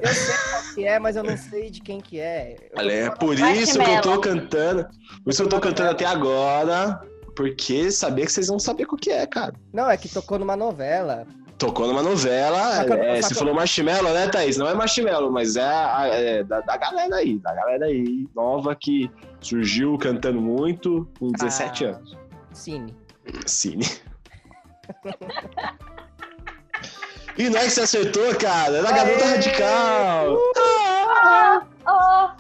Eu 0.03 0.15
sei 0.15 0.35
qual 0.51 0.75
que 0.75 0.85
é, 0.85 0.99
mas 0.99 1.15
eu 1.17 1.23
não 1.23 1.37
sei 1.37 1.71
de 1.71 1.81
quem 1.81 2.01
que 2.01 2.19
é. 2.19 2.57
Eu 2.75 2.91
é 2.91 3.11
por 3.11 3.39
isso 3.39 3.79
que 3.79 3.89
eu 3.91 4.01
tô 4.01 4.21
cantando. 4.21 4.85
Por 5.23 5.31
isso 5.31 5.43
que 5.43 5.47
eu 5.47 5.51
tô 5.51 5.61
cantando 5.61 5.91
até 5.91 6.05
agora. 6.05 7.01
Porque 7.37 7.91
sabia 7.93 8.27
que 8.27 8.33
vocês 8.33 8.49
vão 8.49 8.59
saber 8.59 8.85
qual 8.85 8.99
que 8.99 9.11
é, 9.11 9.25
cara. 9.27 9.55
Não, 9.73 9.89
é 9.89 9.97
que 9.97 10.09
tocou 10.09 10.39
numa 10.41 10.57
novela. 10.57 11.25
Tocou 11.57 11.87
numa 11.87 12.03
novela. 12.03 12.85
Eu- 12.85 12.95
é, 12.95 13.23
só 13.23 13.29
você 13.29 13.35
falou 13.37 13.55
marshmallow, 13.55 14.13
né, 14.13 14.27
Thaís? 14.29 14.57
Não 14.57 14.69
é 14.69 14.75
marshmallow, 14.75 15.31
mas 15.31 15.55
é, 15.57 15.63
a- 15.63 16.07
é 16.09 16.43
da, 16.45 16.61
da 16.61 16.77
galera 16.77 17.15
aí. 17.17 17.39
Da 17.39 17.55
galera 17.55 17.87
aí, 17.87 18.27
nova, 18.35 18.75
que 18.75 19.09
surgiu 19.41 19.97
cantando 19.99 20.41
muito 20.43 21.09
com 21.21 21.31
17 21.31 21.85
Ah, 21.85 21.89
anos. 21.91 22.19
Cine. 22.53 22.97
Cine. 23.47 23.87
e 27.37 27.49
não 27.49 27.59
é 27.59 27.65
que 27.65 27.71
você 27.71 27.83
acertou, 27.83 28.35
cara. 28.37 28.79
Era 28.79 28.89
a 28.89 28.93
garota 28.93 29.25
radical. 29.27 30.39
Ah, 30.57 31.63
oh, 31.87 32.31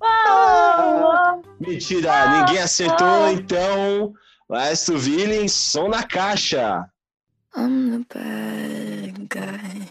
oh, 0.00 1.40
oh. 1.40 1.42
Mentira, 1.60 2.28
ninguém 2.30 2.62
acertou, 2.62 3.30
então. 3.30 4.12
Last 4.48 4.92
Villain, 4.92 5.48
som 5.48 5.88
na 5.88 6.02
caixa. 6.02 6.88
I'm 7.56 7.90
the 7.90 8.04
bad 8.12 9.28
guy. 9.28 9.88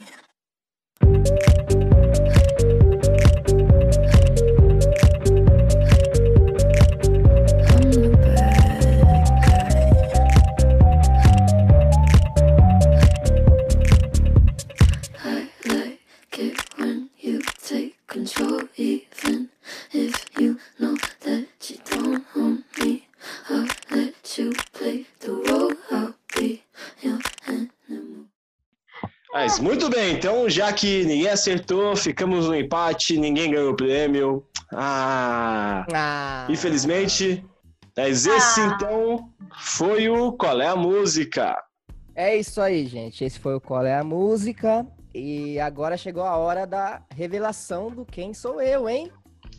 Mas 29.54 29.60
muito 29.60 29.88
bem, 29.88 30.14
então 30.16 30.50
já 30.50 30.74
que 30.74 31.04
ninguém 31.06 31.30
acertou, 31.30 31.96
ficamos 31.96 32.48
no 32.48 32.56
empate, 32.56 33.18
ninguém 33.20 33.52
ganhou 33.52 33.72
o 33.74 33.76
prêmio. 33.76 34.44
Ah, 34.74 35.86
Ah. 35.94 36.48
infelizmente. 36.50 37.46
Mas 37.96 38.26
esse 38.26 38.60
Ah. 38.62 38.74
então 38.76 39.30
foi 39.60 40.10
o 40.10 40.32
Qual 40.32 40.60
é 40.60 40.68
a 40.68 40.76
Música? 40.76 41.56
É 42.16 42.36
isso 42.36 42.60
aí, 42.60 42.88
gente. 42.88 43.24
Esse 43.24 43.38
foi 43.38 43.54
o 43.54 43.62
Qual 43.62 43.86
é 43.86 43.96
a 43.96 44.04
Música. 44.04 44.88
E 45.14 45.60
agora 45.60 45.96
chegou 45.98 46.24
a 46.24 46.36
hora 46.36 46.66
da 46.66 47.04
revelação 47.16 47.92
do 47.92 48.04
quem 48.04 48.34
sou 48.34 48.60
eu, 48.60 48.90
hein? 48.90 49.12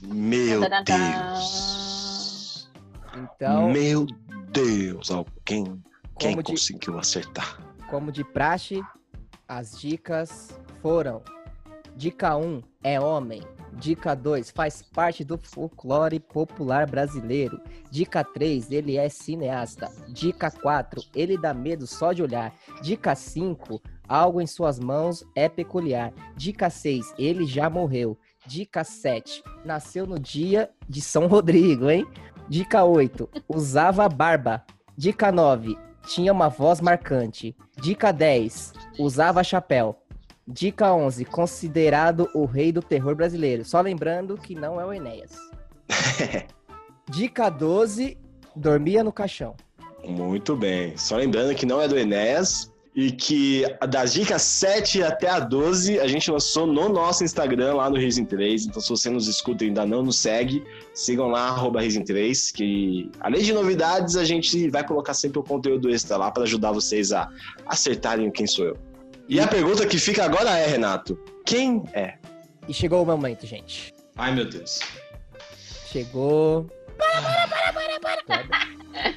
Meu. 0.03 0.61
Deus. 0.85 2.69
Então, 3.17 3.71
Meu 3.71 4.05
Deus, 4.51 5.09
alguém 5.13 5.81
quem 6.19 6.37
de, 6.37 6.43
conseguiu 6.43 6.99
acertar? 6.99 7.61
como 7.89 8.11
de 8.11 8.25
praxe, 8.25 8.83
as 9.49 9.79
dicas 9.79 10.49
foram: 10.81 11.23
Dica 11.97 12.37
1 12.37 12.63
é 12.83 13.01
homem. 13.01 13.43
Dica 13.75 14.15
2 14.15 14.51
faz 14.51 14.83
parte 14.83 15.25
do 15.25 15.37
folclore 15.37 16.21
popular 16.21 16.89
brasileiro. 16.89 17.61
Dica 17.91 18.23
3, 18.23 18.71
ele 18.71 18.97
é 18.97 19.09
cineasta. 19.09 19.91
Dica 20.09 20.51
4, 20.51 21.03
ele 21.15 21.37
dá 21.37 21.53
medo 21.53 21.87
só 21.87 22.13
de 22.13 22.23
olhar. 22.23 22.55
Dica 22.83 23.15
5, 23.15 23.81
algo 24.09 24.41
em 24.41 24.47
suas 24.47 24.79
mãos 24.79 25.25
é 25.35 25.49
peculiar. 25.49 26.13
Dica 26.37 26.71
6, 26.71 27.15
ele 27.19 27.47
já 27.47 27.69
morreu. 27.69 28.19
Dica 28.47 28.85
7, 28.85 29.43
nasceu 29.65 30.07
no 30.07 30.19
dia 30.19 30.71
de 30.89 31.01
São 31.01 31.27
Rodrigo, 31.27 31.91
hein? 31.91 32.07
Dica 32.49 32.85
8, 32.85 33.29
usava 33.49 34.09
barba. 34.09 34.65
Dica 34.97 35.33
9, 35.33 35.77
tinha 36.07 36.33
uma 36.33 36.49
voz 36.49 36.81
marcante. 36.81 37.57
Dica 37.81 38.13
10, 38.13 38.73
usava 38.99 39.45
chapéu. 39.45 39.97
Dica 40.47 40.93
11, 40.93 41.25
considerado 41.25 42.29
o 42.35 42.45
rei 42.45 42.71
do 42.71 42.83
terror 42.83 43.15
brasileiro. 43.15 43.65
Só 43.65 43.81
lembrando 43.81 44.37
que 44.37 44.55
não 44.55 44.81
é 44.81 44.85
o 44.85 44.93
Enéas. 44.93 45.33
Dica 47.11 47.49
12, 47.49 48.19
dormia 48.55 49.03
no 49.03 49.13
caixão. 49.13 49.55
Muito 50.07 50.55
bem. 50.55 50.97
Só 50.97 51.17
lembrando 51.17 51.55
que 51.55 51.65
não 51.65 51.81
é 51.81 51.89
do 51.89 51.99
Enéas 51.99 52.71
e 52.95 53.11
que 53.11 53.65
das 53.89 54.15
dicas 54.15 54.43
7 54.43 55.03
até 55.03 55.29
a 55.29 55.41
12 55.41 55.99
a 55.99 56.07
gente 56.07 56.31
lançou 56.31 56.65
no 56.67 56.89
nosso 56.89 57.25
Instagram, 57.25 57.75
lá 57.75 57.91
no 57.91 57.97
Risen 57.97 58.25
3. 58.25 58.67
Então, 58.67 58.81
se 58.81 58.89
você 58.89 59.11
nos 59.11 59.27
escuta 59.27 59.65
e 59.65 59.69
ainda 59.69 59.85
não 59.85 60.03
nos 60.03 60.17
segue, 60.17 60.63
sigam 60.93 61.27
lá, 61.29 61.49
arroba 61.49 61.81
Risen 61.81 62.05
3, 62.05 62.53
que 62.53 63.11
além 63.19 63.43
de 63.43 63.53
novidades, 63.53 64.17
a 64.17 64.25
gente 64.25 64.71
vai 64.71 64.87
colocar 64.87 65.13
sempre 65.13 65.41
o 65.41 65.43
conteúdo 65.43 65.91
extra 65.91 66.17
lá 66.17 66.31
para 66.31 66.45
ajudar 66.45 66.71
vocês 66.71 67.11
a 67.13 67.29
acertarem 67.67 68.31
quem 68.31 68.47
sou 68.47 68.67
eu. 68.67 68.79
E 69.29 69.41
a 69.41 69.49
pergunta 69.49 69.87
que 69.87 69.99
fica 69.99 70.25
agora 70.25 70.57
é, 70.57 70.67
Renato, 70.67 71.19
quem 71.45 71.83
é? 71.93 72.15
E 72.69 72.73
chegou 72.73 73.03
o 73.03 73.07
momento, 73.07 73.45
gente. 73.45 73.93
Ai, 74.17 74.33
meu 74.33 74.49
Deus. 74.49 74.81
Chegou. 75.87 76.67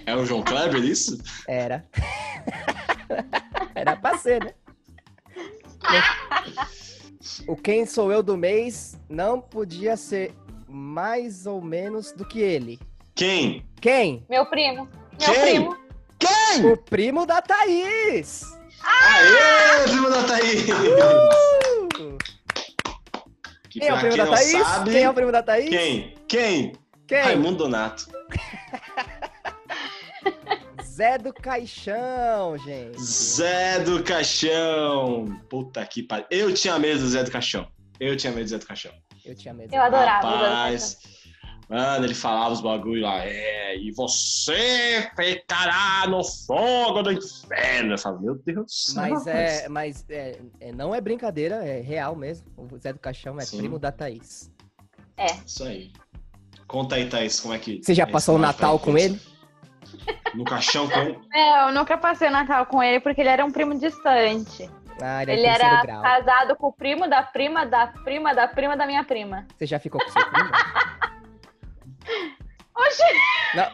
É 0.06 0.16
o 0.16 0.26
João 0.26 0.42
Kleber 0.42 0.84
isso? 0.84 1.18
Era. 1.48 1.86
Era 3.78 3.96
pra 3.96 4.18
ser, 4.18 4.44
né? 4.44 4.54
O 7.48 7.56
quem 7.56 7.86
sou 7.86 8.12
eu 8.12 8.24
do 8.24 8.36
mês 8.36 9.00
não 9.08 9.40
podia 9.40 9.96
ser 9.96 10.34
mais 10.68 11.46
ou 11.46 11.62
menos 11.62 12.12
do 12.12 12.26
que 12.26 12.40
ele. 12.42 12.80
Quem? 13.14 13.64
Quem? 13.80 14.26
Meu 14.28 14.48
primo. 14.48 14.90
Meu 15.20 15.34
Quem? 15.34 15.42
primo. 15.42 15.78
Quem? 16.18 16.66
O 16.72 16.76
primo 16.76 17.26
da 17.28 17.40
Thaís! 17.40 18.42
Aê, 18.82 19.84
primo 19.84 20.10
da 20.10 20.24
Thaís! 20.24 20.64
Que 23.70 23.80
Quem 23.80 23.90
é 23.90 23.94
o 23.94 24.00
primo 24.00 24.18
da 24.18 24.26
Thaís? 24.28 24.68
sabe- 24.68 24.92
Quem 24.92 25.04
é 25.04 25.10
o 25.10 25.14
primo 25.14 25.32
da 25.32 25.44
Thaís? 25.44 25.70
Quem? 25.70 26.16
Quem? 26.28 26.74
Quem? 27.06 27.22
Raimundo 27.22 27.60
Donato. 27.60 28.08
Zé 30.98 31.16
do 31.20 31.32
Caixão, 31.32 32.58
gente. 32.58 33.00
Zé 33.00 33.78
do 33.82 34.02
Caixão. 34.04 35.26
Puta 35.48 35.86
que 35.86 36.02
pariu. 36.02 36.26
Eu 36.32 36.52
tinha 36.52 36.80
medo 36.80 37.02
do 37.02 37.08
Zé 37.08 37.24
do 37.24 37.30
Caixão. 37.30 37.68
Eu 38.00 38.18
tinha 38.18 38.34
medo 38.34 38.46
do 38.46 38.50
Zé 38.50 38.58
do 38.58 38.66
Caixão. 38.66 38.92
Eu 39.24 39.36
tinha 39.36 39.54
medo. 39.54 39.76
Eu 39.76 39.80
adorava. 39.80 40.28
Rapaz. 40.28 40.98
Mano, 41.70 42.04
ele 42.04 42.16
falava 42.16 42.52
os 42.52 42.62
bagulho 42.62 43.04
lá, 43.04 43.24
é, 43.24 43.78
e 43.78 43.92
você 43.92 45.08
ficará 45.16 46.08
no 46.08 46.24
fogo 46.24 47.04
do 47.04 47.12
inferno. 47.12 47.94
Eu 47.94 47.98
falo, 48.00 48.20
meu 48.20 48.36
Deus 48.44 48.66
do 48.66 48.72
céu. 48.72 49.04
Mas 49.04 49.28
é, 49.28 49.70
mas 49.70 50.06
é, 50.10 50.40
é- 50.60 50.72
não 50.72 50.96
é 50.96 51.02
brincadeira, 51.02 51.58
é 51.58 51.80
real 51.80 52.16
mesmo. 52.16 52.48
O 52.58 52.76
Zé 52.80 52.92
do 52.92 53.00
Caixão 53.00 53.38
é 53.38 53.46
Sim. 53.46 53.60
primo 53.60 53.78
da 53.78 53.92
Thaís. 53.92 54.52
Isso 55.46 55.64
aí. 55.64 55.92
Conta 56.66 56.96
aí, 56.96 57.08
Thaís, 57.08 57.40
como 57.40 57.54
é 57.54 57.60
que. 57.60 57.84
Você 57.84 57.94
já 57.94 58.04
é 58.04 58.06
passou 58.08 58.36
o 58.36 58.40
Natal 58.40 58.80
com 58.80 58.98
ele? 58.98 59.20
No 60.36 60.44
caixão 60.44 60.88
com? 60.90 61.22
É, 61.34 61.64
eu 61.68 61.72
nunca 61.74 61.98
passei 61.98 62.28
o 62.28 62.32
Natal 62.32 62.66
com 62.66 62.82
ele 62.84 63.00
porque 63.00 63.22
ele 63.22 63.30
era 63.30 63.46
um 63.46 63.52
primo 63.52 63.78
distante. 63.80 64.70
Ah, 65.02 65.22
ele 65.22 65.32
é 65.32 65.36
Ele 65.36 65.46
era 65.46 65.82
grau. 65.84 66.02
casado 66.02 66.56
com 66.56 66.68
o 66.68 66.74
primo 66.74 67.08
da 67.08 67.22
prima 67.24 67.66
da 67.66 67.88
prima 67.88 68.34
da 68.34 68.48
prima 68.48 68.76
da 68.76 68.86
minha 68.88 69.04
prima. 69.04 69.46
Você 69.58 69.66
já 69.68 69.80
ficou 69.80 70.02
com 70.04 70.10
seu 70.10 70.26
primo? 70.30 70.50
Oxi! 72.76 73.04
Não. 73.56 73.66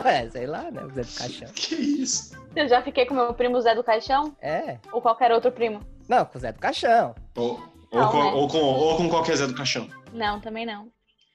é, 0.10 0.28
sei 0.30 0.46
lá, 0.46 0.70
né? 0.70 0.82
O 0.82 0.90
Zé 0.90 1.02
do 1.02 1.14
Caixão. 1.18 1.48
Que 1.54 1.74
isso? 1.74 2.34
Eu 2.56 2.68
já 2.68 2.82
fiquei 2.82 3.04
com 3.06 3.14
meu 3.14 3.34
primo 3.34 3.60
Zé 3.60 3.74
do 3.74 3.82
Caixão 3.84 4.34
É. 4.40 4.78
ou 4.92 5.00
qualquer 5.02 5.32
outro 5.32 5.50
primo? 5.52 5.80
Não, 6.08 6.24
com 6.24 6.38
o 6.38 6.40
Zé 6.40 6.52
do 6.52 6.58
Caixão. 6.60 7.14
Ou, 7.36 7.62
ou, 7.90 8.00
Não, 8.00 8.10
com, 8.10 8.24
né? 8.24 8.30
ou, 8.32 8.48
com, 8.48 8.58
ou 8.58 8.96
com 8.96 9.08
qualquer 9.08 9.36
Zé 9.36 9.46
do 9.46 9.54
caixão. 9.54 9.88
Não, 10.12 10.40
também 10.40 10.64
não. 10.66 10.88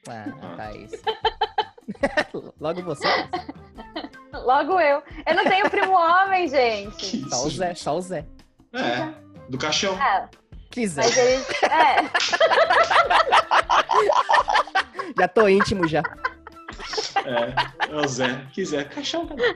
Ah, 0.07 0.55
Thaís. 0.55 0.91
Logo 2.59 2.81
você. 2.83 3.07
Logo 4.45 4.79
eu. 4.79 5.03
Eu 5.25 5.35
não 5.35 5.43
tenho 5.43 5.69
primo 5.69 5.93
homem, 5.93 6.47
gente. 6.47 7.27
Só 7.29 7.45
o 7.45 7.49
Zé, 7.49 7.75
só 7.75 7.97
o 7.97 8.01
Zé. 8.01 8.25
É, 8.73 9.09
do 9.49 9.57
caixão. 9.57 9.97
É, 10.01 10.29
Que 10.69 10.87
Zé. 10.87 11.01
mas 11.03 11.17
ele. 11.17 11.43
É, 11.63 12.09
Já 15.17 15.27
tô 15.27 15.47
íntimo 15.47 15.87
já. 15.87 16.01
É, 17.25 17.53
é 17.91 17.95
o 17.95 18.07
Zé. 18.07 18.45
Que 18.53 18.63
Zé? 18.65 18.83
Caixão, 18.85 19.27
cara. 19.27 19.55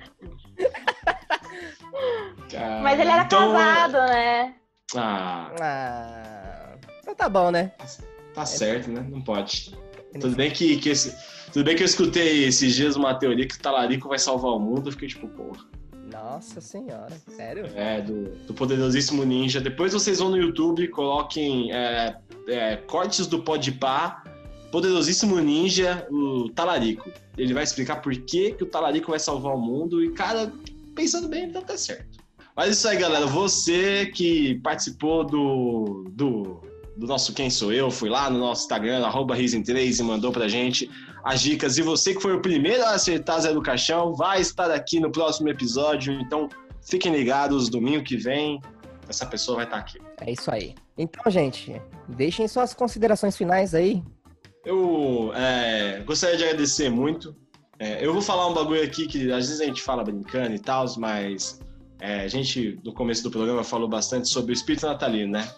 Mas 2.82 3.00
ele 3.00 3.10
era 3.10 3.24
então- 3.24 3.54
casado, 3.54 3.94
né? 3.94 4.56
Ah, 4.96 5.52
Ah, 5.62 6.76
então 7.00 7.16
tá 7.16 7.28
bom, 7.30 7.50
né? 7.52 7.72
tá 8.36 8.46
certo, 8.46 8.90
né? 8.92 9.04
Não 9.10 9.22
pode. 9.22 9.76
Tudo 10.20 10.36
bem 10.36 10.52
que, 10.52 10.78
que 10.78 10.90
esse, 10.90 11.16
tudo 11.52 11.66
bem 11.66 11.76
que 11.76 11.84
eu 11.84 11.86
escutei 11.86 12.46
esses 12.46 12.76
dias 12.76 12.96
uma 12.96 13.14
teoria 13.14 13.48
que 13.48 13.56
o 13.56 13.60
talarico 13.60 14.10
vai 14.10 14.20
salvar 14.20 14.52
o 14.52 14.60
mundo. 14.60 14.88
Eu 14.88 14.92
fiquei 14.92 15.08
tipo, 15.08 15.28
porra. 15.28 15.66
Nossa 16.12 16.62
senhora, 16.62 17.12
sério? 17.36 17.66
É, 17.76 18.02
do, 18.02 18.30
do 18.46 18.54
poderosíssimo 18.54 19.24
ninja. 19.24 19.60
Depois 19.60 19.94
vocês 19.94 20.20
vão 20.20 20.30
no 20.30 20.38
YouTube, 20.38 20.88
coloquem 20.90 21.72
é, 21.72 22.16
é, 22.48 22.76
cortes 22.78 23.26
do 23.28 23.40
Podpah, 23.42 24.24
poderosíssimo 24.72 25.40
ninja, 25.40 26.08
o 26.10 26.50
talarico. 26.50 27.12
Ele 27.38 27.54
vai 27.54 27.64
explicar 27.64 27.98
por 27.98 28.16
que, 28.16 28.52
que 28.52 28.64
o 28.64 28.68
talarico 28.68 29.12
vai 29.12 29.20
salvar 29.20 29.56
o 29.56 29.60
mundo. 29.60 30.04
E, 30.04 30.12
cara, 30.12 30.52
pensando 30.96 31.28
bem, 31.28 31.46
então 31.46 31.62
tá 31.62 31.78
certo. 31.78 32.20
Mas 32.56 32.78
isso 32.78 32.88
aí, 32.88 32.98
galera. 32.98 33.26
Você 33.26 34.08
que 34.08 34.60
participou 34.60 35.24
do, 35.24 36.06
do, 36.12 36.62
do 36.96 37.08
nosso 37.08 37.34
Quem 37.34 37.50
Sou 37.50 37.74
Eu, 37.74 37.90
foi 37.90 38.10
lá 38.10 38.30
no 38.30 38.40
nosso 38.40 38.64
Instagram, 38.64 39.06
arroba 39.06 39.36
Risen3 39.36 40.00
e 40.00 40.04
mandou 40.04 40.32
pra 40.32 40.48
gente 40.48 40.90
as 41.24 41.42
dicas. 41.42 41.78
E 41.78 41.82
você 41.82 42.14
que 42.14 42.22
foi 42.22 42.36
o 42.36 42.42
primeiro 42.42 42.84
a 42.84 42.92
acertar 42.92 43.42
Zé 43.42 43.54
do 43.54 43.62
Caixão, 43.62 44.14
vai 44.14 44.42
estar 44.42 44.70
aqui 44.72 45.00
no 45.00 45.12
próximo 45.12 45.50
episódio. 45.50 46.14
Então, 46.14 46.48
fiquem 46.88 47.12
ligados, 47.16 47.70
domingo 47.70 48.04
que 48.04 48.18
vem, 48.18 48.62
essa 49.08 49.26
pessoa 49.26 49.58
vai 49.58 49.66
estar 49.66 49.78
aqui. 49.78 50.00
É 50.22 50.32
isso 50.32 50.52
aí. 50.52 50.76
Então, 50.98 51.32
gente, 51.32 51.82
deixem 52.08 52.48
suas 52.48 52.74
considerações 52.74 53.36
finais 53.36 53.74
aí. 53.74 54.04
Eu 54.66 55.32
é, 55.36 56.02
gostaria 56.06 56.38
de 56.38 56.44
agradecer 56.44 56.90
muito. 56.90 57.36
É, 57.80 58.06
eu 58.06 58.14
vou 58.14 58.22
falar 58.22 58.48
um 58.48 58.54
bagulho 58.54 58.84
aqui 58.84 59.08
que 59.08 59.32
às 59.32 59.48
vezes 59.48 59.60
a 59.60 59.66
gente 59.66 59.82
fala 59.82 60.04
brincando 60.04 60.54
e 60.54 60.60
tal, 60.60 60.86
mas 60.98 61.60
é, 62.00 62.22
a 62.22 62.28
gente, 62.28 62.80
no 62.84 62.94
começo 62.94 63.24
do 63.24 63.32
programa, 63.32 63.64
falou 63.64 63.88
bastante 63.88 64.30
sobre 64.30 64.52
o 64.52 64.54
espírito 64.54 64.86
natalino, 64.86 65.32
né? 65.32 65.50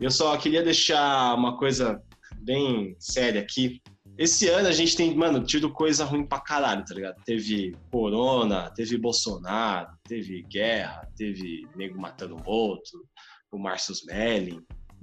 Eu 0.00 0.10
só 0.10 0.36
queria 0.36 0.62
deixar 0.62 1.34
uma 1.34 1.56
coisa 1.56 2.00
bem 2.40 2.94
séria 3.00 3.40
aqui. 3.40 3.80
Esse 4.16 4.48
ano 4.48 4.68
a 4.68 4.72
gente 4.72 4.96
tem, 4.96 5.14
mano, 5.14 5.44
tido 5.44 5.72
coisa 5.72 6.04
ruim 6.04 6.26
pra 6.26 6.40
caralho, 6.40 6.84
tá 6.84 6.94
ligado? 6.94 7.16
Teve 7.24 7.76
corona, 7.90 8.70
teve 8.70 8.96
Bolsonaro, 8.96 9.88
teve 10.04 10.42
guerra, 10.42 11.08
teve 11.16 11.66
nego 11.76 12.00
matando 12.00 12.36
o 12.36 12.50
outro, 12.50 13.04
o 13.52 13.58
Márcio 13.58 13.92
Smelling, 13.92 14.60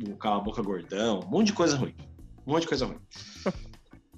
o 0.08 0.18
Cala 0.18 0.42
Boca 0.42 0.62
Gordão, 0.62 1.20
um 1.20 1.30
monte 1.30 1.48
de 1.48 1.54
coisa 1.54 1.78
ruim. 1.78 1.96
Um 2.46 2.54
monte 2.54 2.62
de 2.62 2.68
coisa 2.68 2.86
ruim. 2.86 3.00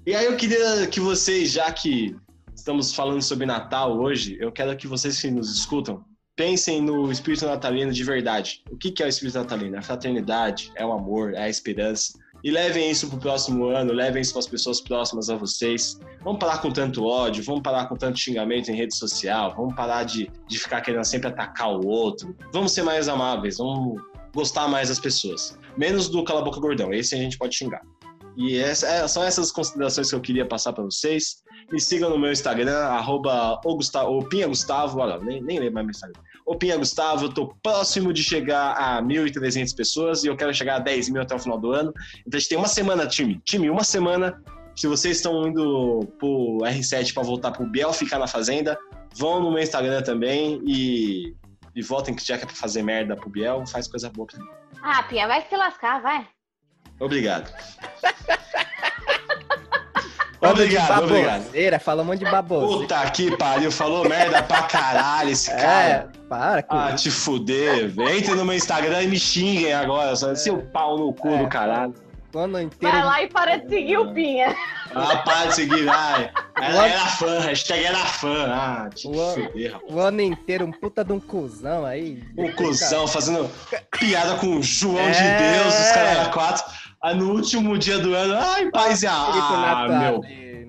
E 0.06 0.14
aí 0.14 0.24
eu 0.24 0.36
queria 0.36 0.86
que 0.86 1.00
vocês, 1.00 1.50
já 1.52 1.70
que 1.72 2.16
estamos 2.54 2.94
falando 2.94 3.20
sobre 3.20 3.46
Natal 3.46 3.98
hoje, 3.98 4.36
eu 4.40 4.50
quero 4.50 4.76
que 4.76 4.86
vocês 4.86 5.20
que 5.20 5.30
nos 5.30 5.56
escutam 5.56 6.04
pensem 6.38 6.80
no 6.80 7.10
espírito 7.10 7.44
natalino 7.44 7.92
de 7.92 8.04
verdade. 8.04 8.62
O 8.70 8.76
que 8.76 9.02
é 9.02 9.06
o 9.06 9.08
espírito 9.08 9.36
natalino? 9.38 9.74
É 9.74 9.80
a 9.80 9.82
fraternidade, 9.82 10.70
é 10.76 10.86
o 10.86 10.92
amor, 10.92 11.34
é 11.34 11.42
a 11.42 11.48
esperança. 11.48 12.16
E 12.44 12.52
levem 12.52 12.88
isso 12.88 13.08
pro 13.08 13.18
próximo 13.18 13.66
ano, 13.66 13.92
levem 13.92 14.22
isso 14.22 14.32
para 14.32 14.38
as 14.38 14.46
pessoas 14.46 14.80
próximas 14.80 15.28
a 15.28 15.34
vocês. 15.34 15.98
Vamos 16.22 16.38
parar 16.38 16.58
com 16.58 16.70
tanto 16.70 17.04
ódio, 17.04 17.42
vamos 17.42 17.62
parar 17.62 17.86
com 17.88 17.96
tanto 17.96 18.16
xingamento 18.16 18.70
em 18.70 18.76
rede 18.76 18.94
social, 18.94 19.52
vamos 19.56 19.74
parar 19.74 20.04
de, 20.04 20.30
de 20.46 20.58
ficar 20.58 20.80
querendo 20.80 21.04
sempre 21.04 21.26
atacar 21.26 21.72
o 21.72 21.84
outro. 21.84 22.36
Vamos 22.52 22.70
ser 22.70 22.84
mais 22.84 23.08
amáveis, 23.08 23.58
vamos 23.58 24.00
gostar 24.32 24.68
mais 24.68 24.88
das 24.88 25.00
pessoas. 25.00 25.58
Menos 25.76 26.08
do 26.08 26.22
cala 26.22 26.40
boca 26.40 26.60
gordão, 26.60 26.94
esse 26.94 27.16
a 27.16 27.18
gente 27.18 27.36
pode 27.36 27.56
xingar. 27.56 27.82
E 28.36 28.56
essa, 28.56 28.86
é, 28.86 29.08
são 29.08 29.24
essas 29.24 29.50
considerações 29.50 30.08
que 30.08 30.14
eu 30.14 30.20
queria 30.20 30.46
passar 30.46 30.72
para 30.72 30.84
vocês. 30.84 31.42
Me 31.72 31.80
sigam 31.80 32.08
no 32.08 32.18
meu 32.18 32.30
Instagram, 32.30 32.78
arroba 32.78 33.60
o 33.64 33.74
Gustavo, 33.74 34.16
o 34.16 34.24
Pinha 34.24 34.46
Gustavo, 34.46 35.00
olha, 35.00 35.18
nem, 35.18 35.42
nem 35.42 35.58
lembro 35.58 35.74
mais 35.74 35.86
meu 35.86 35.90
Instagram. 35.90 36.27
O 36.48 36.56
Pinha 36.56 36.78
Gustavo, 36.78 37.26
eu 37.26 37.28
tô 37.28 37.54
próximo 37.62 38.10
de 38.10 38.22
chegar 38.22 38.72
a 38.72 39.02
1.300 39.02 39.76
pessoas 39.76 40.24
e 40.24 40.28
eu 40.28 40.34
quero 40.36 40.54
chegar 40.54 40.76
a 40.76 40.78
10 40.78 41.10
mil 41.10 41.20
até 41.20 41.34
o 41.34 41.38
final 41.38 41.58
do 41.58 41.72
ano. 41.72 41.92
Então 42.26 42.38
a 42.38 42.40
gente 42.40 42.48
tem 42.48 42.56
uma 42.56 42.66
semana, 42.66 43.06
time. 43.06 43.38
Time, 43.44 43.68
uma 43.68 43.84
semana. 43.84 44.42
Se 44.74 44.86
vocês 44.86 45.18
estão 45.18 45.46
indo 45.46 46.08
pro 46.18 46.58
R7 46.62 47.12
para 47.12 47.22
voltar 47.22 47.50
pro 47.50 47.66
Biel 47.66 47.92
ficar 47.92 48.18
na 48.18 48.26
fazenda, 48.26 48.78
vão 49.14 49.42
no 49.42 49.50
meu 49.50 49.62
Instagram 49.62 50.00
também 50.00 50.62
e, 50.66 51.34
e 51.76 51.82
votem 51.82 52.14
que 52.14 52.24
já 52.24 52.38
que 52.38 52.44
é 52.44 52.46
pra 52.46 52.56
fazer 52.56 52.82
merda 52.82 53.14
pro 53.14 53.28
Biel, 53.28 53.66
faz 53.66 53.86
coisa 53.86 54.08
boa 54.08 54.26
pra 54.26 54.38
mim. 54.38 54.48
Ah, 54.82 55.02
Pia, 55.02 55.28
vai 55.28 55.44
se 55.46 55.54
lascar, 55.54 56.00
vai. 56.00 56.26
Obrigado. 56.98 57.52
Obrigado, 60.40 61.02
obrigado. 61.02 61.40
baboseira, 61.40 61.78
fala 61.80 62.02
um 62.02 62.06
monte 62.06 62.20
de 62.20 62.30
baboseira. 62.30 62.80
Puta 62.82 63.10
que 63.10 63.36
pariu, 63.36 63.72
falou 63.72 64.06
merda 64.08 64.40
pra 64.42 64.62
caralho 64.62 65.30
esse 65.30 65.50
É, 65.50 65.56
cara. 65.56 66.12
Para 66.28 66.62
com 66.62 66.76
Ah, 66.76 66.90
isso. 66.94 67.04
te 67.04 67.10
fuder. 67.10 67.92
Entre 68.16 68.34
no 68.34 68.44
meu 68.44 68.54
Instagram 68.54 69.02
e 69.02 69.08
me 69.08 69.18
xinguem 69.18 69.72
agora. 69.72 70.14
Só 70.16 70.34
seu 70.34 70.58
pau 70.58 70.98
no 70.98 71.12
cu 71.12 71.28
É. 71.28 71.38
do 71.38 71.48
caralho. 71.48 71.94
O 72.34 72.38
ano 72.40 72.60
inteiro. 72.60 72.94
Vai 72.94 73.04
lá 73.04 73.22
e 73.22 73.28
para 73.28 73.56
de 73.56 73.68
seguir 73.70 73.96
o 73.96 74.12
Pinha. 74.12 74.54
Ah, 74.94 75.16
para 75.18 75.46
de 75.46 75.54
seguir, 75.54 75.84
vai. 75.86 76.30
Ela 76.60 76.86
era 76.88 77.06
fã, 77.06 77.38
hashtag 77.40 77.84
era 77.84 77.98
fã. 77.98 78.46
Ah, 78.52 78.90
te 78.94 79.08
Ué. 79.08 79.34
fuder, 79.34 79.72
rapaz. 79.72 79.94
O 79.94 79.98
ano 80.00 80.20
inteiro, 80.20 80.66
um 80.66 80.70
puta 80.72 81.02
de 81.02 81.12
um 81.12 81.18
cuzão 81.20 81.86
aí. 81.86 82.22
Um 82.36 82.52
cuzão 82.52 83.06
fazendo 83.08 83.50
piada 83.98 84.34
com 84.34 84.56
o 84.58 84.62
João 84.62 84.98
É. 84.98 85.10
de 85.10 85.52
Deus, 85.54 85.74
os 85.80 85.90
caras 85.92 86.28
quatro. 86.28 86.64
Aí 87.02 87.14
no 87.16 87.32
último 87.32 87.78
dia 87.78 87.98
do 87.98 88.12
ano, 88.14 88.34
ai, 88.36 88.70
paz 88.72 89.02
e 89.02 89.06
ah, 89.06 89.86
meu. 89.88 90.20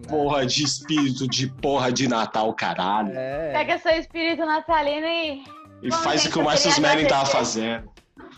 Porra 0.10 0.46
de 0.46 0.64
espírito 0.64 1.28
de 1.28 1.48
porra 1.48 1.92
de 1.92 2.08
Natal, 2.08 2.54
caralho. 2.54 3.12
É. 3.14 3.52
Pega 3.54 3.78
seu 3.78 3.92
espírito 3.94 4.46
natalino 4.46 5.08
e. 5.08 5.44
E 5.82 5.90
Bom, 5.90 5.98
faz 5.98 6.22
gente, 6.22 6.32
o 6.32 6.34
que 6.34 6.40
o 6.40 6.52
queria 6.52 6.72
Smelling 6.72 7.08
tava 7.08 7.26
fazendo. 7.26 7.90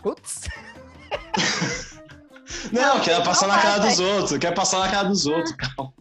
Putz. 0.04 0.48
Não, 2.72 2.96
Não, 2.98 3.02
quer 3.02 3.18
não 3.18 3.24
passar 3.24 3.48
na 3.48 3.60
cara 3.60 3.80
dos 3.80 4.00
outros, 4.00 4.38
quer 4.38 4.54
passar 4.54 4.80
na 4.80 4.92
cara 4.92 5.08
dos 5.08 5.26
outros, 5.26 5.54
calma. 5.54 5.94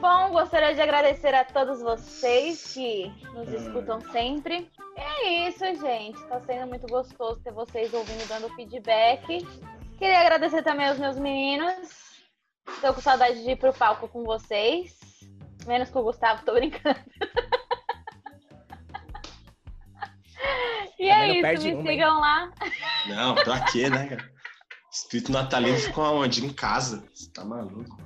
Bom, 0.00 0.30
gostaria 0.30 0.74
de 0.74 0.80
agradecer 0.80 1.34
a 1.34 1.44
todos 1.44 1.82
vocês 1.82 2.72
que 2.72 3.12
nos 3.34 3.52
escutam 3.52 4.00
sempre. 4.12 4.70
É 4.96 5.48
isso, 5.48 5.64
gente. 5.64 6.18
Tá 6.26 6.40
sendo 6.40 6.68
muito 6.68 6.86
gostoso 6.86 7.38
ter 7.40 7.52
vocês 7.52 7.92
ouvindo, 7.92 8.26
dando 8.26 8.48
feedback. 8.54 9.46
Queria 9.98 10.20
agradecer 10.20 10.62
também 10.62 10.88
aos 10.88 10.98
meus 10.98 11.18
meninos. 11.18 12.09
Tô 12.80 12.94
com 12.94 13.00
saudade 13.00 13.42
de 13.42 13.50
ir 13.50 13.56
pro 13.56 13.72
palco 13.72 14.08
com 14.08 14.24
vocês. 14.24 14.98
Menos 15.66 15.90
com 15.90 16.00
o 16.00 16.04
Gustavo, 16.04 16.44
tô 16.44 16.54
brincando. 16.54 16.98
E 20.98 21.08
é 21.08 21.28
isso, 21.28 21.62
me 21.64 21.70
hein? 21.70 21.82
sigam 21.86 22.20
lá. 22.20 22.50
Não, 23.08 23.34
pra 23.34 23.60
quê, 23.64 23.88
né, 23.88 24.06
cara? 24.06 24.30
Espírito 24.92 25.32
natalino 25.32 25.78
ficou 25.78 26.04
aonde? 26.04 26.44
Em 26.44 26.52
casa. 26.52 27.02
Você 27.14 27.30
tá 27.32 27.44
maluco? 27.44 27.96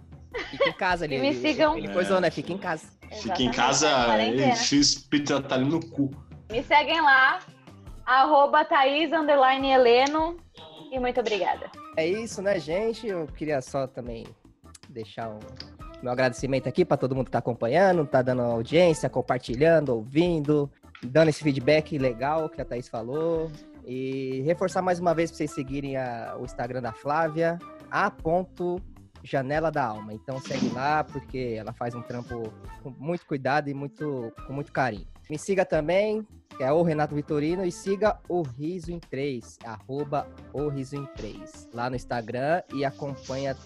Fica 0.51 0.69
em 0.69 0.73
casa 0.73 1.05
ali. 1.05 1.17
E 1.17 1.21
me 1.21 1.29
ele- 1.29 1.41
sigam. 1.41 1.77
Ele 1.77 1.93
coisou, 1.93 2.21
né? 2.21 2.31
Fica 2.31 2.53
em 2.53 2.59
casa. 2.59 2.87
Fica 3.21 3.43
em 3.43 3.51
casa 3.51 3.89
tá 3.89 4.23
enfia 4.25 4.79
o 4.79 4.81
espírito 4.81 5.33
natalino 5.35 5.71
no 5.73 5.91
cu. 5.91 6.11
Me 6.51 6.63
seguem 6.63 7.01
lá, 7.01 7.39
arroba 8.05 8.65
Thaís 8.65 9.13
underline 9.13 9.71
Heleno. 9.71 10.37
E 10.93 10.99
muito 10.99 11.19
obrigada. 11.21 11.71
É 11.97 12.07
isso, 12.07 12.43
né, 12.43 12.59
gente? 12.61 13.07
Eu 13.07 13.27
queria 13.27 13.61
só 13.61 13.87
também 13.87 14.25
deixar 14.89 15.29
um 15.31 15.39
meu 16.03 16.13
agradecimento 16.13 16.69
aqui 16.69 16.85
para 16.85 16.97
todo 16.97 17.15
mundo 17.15 17.27
que 17.27 17.31
tá 17.31 17.39
acompanhando, 17.39 18.07
tá 18.07 18.21
dando 18.21 18.43
audiência, 18.43 19.09
compartilhando, 19.09 19.89
ouvindo, 19.91 20.71
dando 21.03 21.29
esse 21.29 21.43
feedback 21.43 21.97
legal 21.97 22.49
que 22.49 22.61
a 22.61 22.65
Thaís 22.65 22.89
falou. 22.89 23.51
E 23.87 24.43
reforçar 24.45 24.83
mais 24.83 24.99
uma 25.01 25.15
vez 25.15 25.31
para 25.31 25.39
vocês 25.39 25.55
seguirem 25.55 25.97
a- 25.97 26.37
o 26.39 26.45
Instagram 26.45 26.83
da 26.83 26.93
Flávia, 26.93 27.59
a 27.91 28.11
ponto 28.11 28.81
Janela 29.23 29.71
da 29.71 29.85
Alma. 29.87 30.13
Então 30.13 30.39
segue 30.41 30.69
lá, 30.71 31.03
porque 31.05 31.57
ela 31.59 31.73
faz 31.73 31.95
um 31.95 32.03
trampo 32.03 32.53
com 32.83 32.91
muito 32.99 33.25
cuidado 33.27 33.71
e 33.71 33.75
muito, 33.75 34.31
com 34.47 34.53
muito 34.53 34.71
carinho. 34.73 35.07
Me 35.31 35.39
siga 35.39 35.65
também, 35.65 36.27
que 36.55 36.63
é 36.63 36.71
o 36.71 36.83
Renato 36.83 37.15
Vitorino, 37.15 37.65
e 37.65 37.73
siga 37.73 38.19
o 38.29 38.43
Riso 38.43 38.93
em 38.93 38.99
3, 38.99 39.59
arroba 39.65 40.29
o 40.53 40.69
Riso 40.69 40.97
em 40.97 41.07
3, 41.17 41.67
lá 41.73 41.89
no 41.89 41.97
Instagram 41.97 42.63
e 42.75 42.85
acompanha 42.85 43.57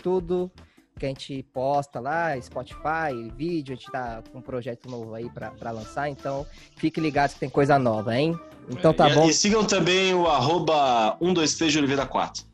tudo 0.00 0.50
que 0.98 1.06
a 1.06 1.08
gente 1.08 1.42
posta 1.52 2.00
lá, 2.00 2.40
Spotify, 2.40 3.30
vídeo, 3.36 3.72
a 3.72 3.76
gente 3.76 3.90
tá 3.90 4.22
com 4.30 4.38
um 4.38 4.42
projeto 4.42 4.90
novo 4.90 5.14
aí 5.14 5.30
pra, 5.30 5.50
pra 5.50 5.70
lançar, 5.70 6.08
então 6.08 6.46
fique 6.76 7.00
ligado 7.00 7.34
que 7.34 7.40
tem 7.40 7.48
coisa 7.48 7.78
nova, 7.78 8.16
hein? 8.16 8.38
Então 8.70 8.92
tá 8.92 9.08
e, 9.08 9.14
bom, 9.14 9.28
E 9.28 9.32
sigam 9.32 9.64
também 9.64 10.14
o 10.14 10.26
arroba 10.26 11.16
123 11.20 11.72
de 11.72 11.78
Oliveira 11.78 12.06
4. 12.06 12.44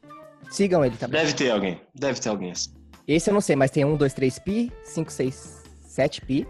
sigam 0.50 0.84
ele 0.84 0.96
também. 0.96 1.20
Deve 1.20 1.32
ter 1.32 1.50
alguém. 1.50 1.80
Deve 1.94 2.20
ter 2.20 2.28
alguém 2.28 2.52
assim. 2.52 2.70
Esse 3.06 3.30
eu 3.30 3.34
não 3.34 3.40
sei, 3.40 3.56
mas 3.56 3.70
tem 3.70 3.84
1, 3.84 3.96
2, 3.96 4.14
3 4.14 4.38
pi, 4.38 4.72
5, 4.84 5.12
6, 5.12 5.62
7 5.86 6.20
pi, 6.22 6.46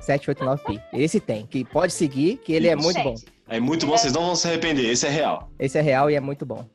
7, 0.00 0.30
8, 0.30 0.44
9 0.44 0.64
pi. 0.64 0.82
Esse 0.92 1.20
tem, 1.20 1.46
que 1.46 1.64
pode 1.64 1.92
seguir, 1.92 2.38
que 2.38 2.52
ele 2.52 2.68
é 2.68 2.74
muito 2.74 3.02
bom. 3.02 3.14
É 3.48 3.60
muito 3.60 3.86
bom, 3.86 3.96
vocês 3.96 4.12
não 4.12 4.22
vão 4.26 4.34
se 4.34 4.48
arrepender. 4.48 4.90
Esse 4.90 5.06
é 5.06 5.10
real. 5.10 5.50
Esse 5.58 5.78
é 5.78 5.80
real 5.82 6.10
e 6.10 6.14
é 6.14 6.20
muito 6.20 6.46
bom. 6.46 6.66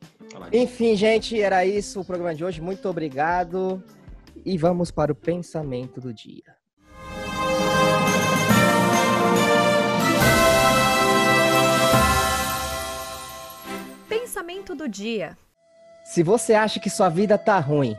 Enfim, 0.52 0.94
gente, 0.96 1.40
era 1.40 1.66
isso 1.66 2.00
o 2.00 2.04
programa 2.04 2.34
de 2.34 2.44
hoje. 2.44 2.60
Muito 2.60 2.88
obrigado. 2.88 3.82
E 4.44 4.56
vamos 4.56 4.90
para 4.90 5.12
o 5.12 5.14
pensamento 5.14 6.00
do 6.00 6.12
dia. 6.12 6.56
Pensamento 14.08 14.74
do 14.74 14.88
dia. 14.88 15.36
Se 16.04 16.22
você 16.22 16.54
acha 16.54 16.80
que 16.80 16.88
sua 16.88 17.08
vida 17.08 17.36
tá 17.36 17.58
ruim, 17.58 17.96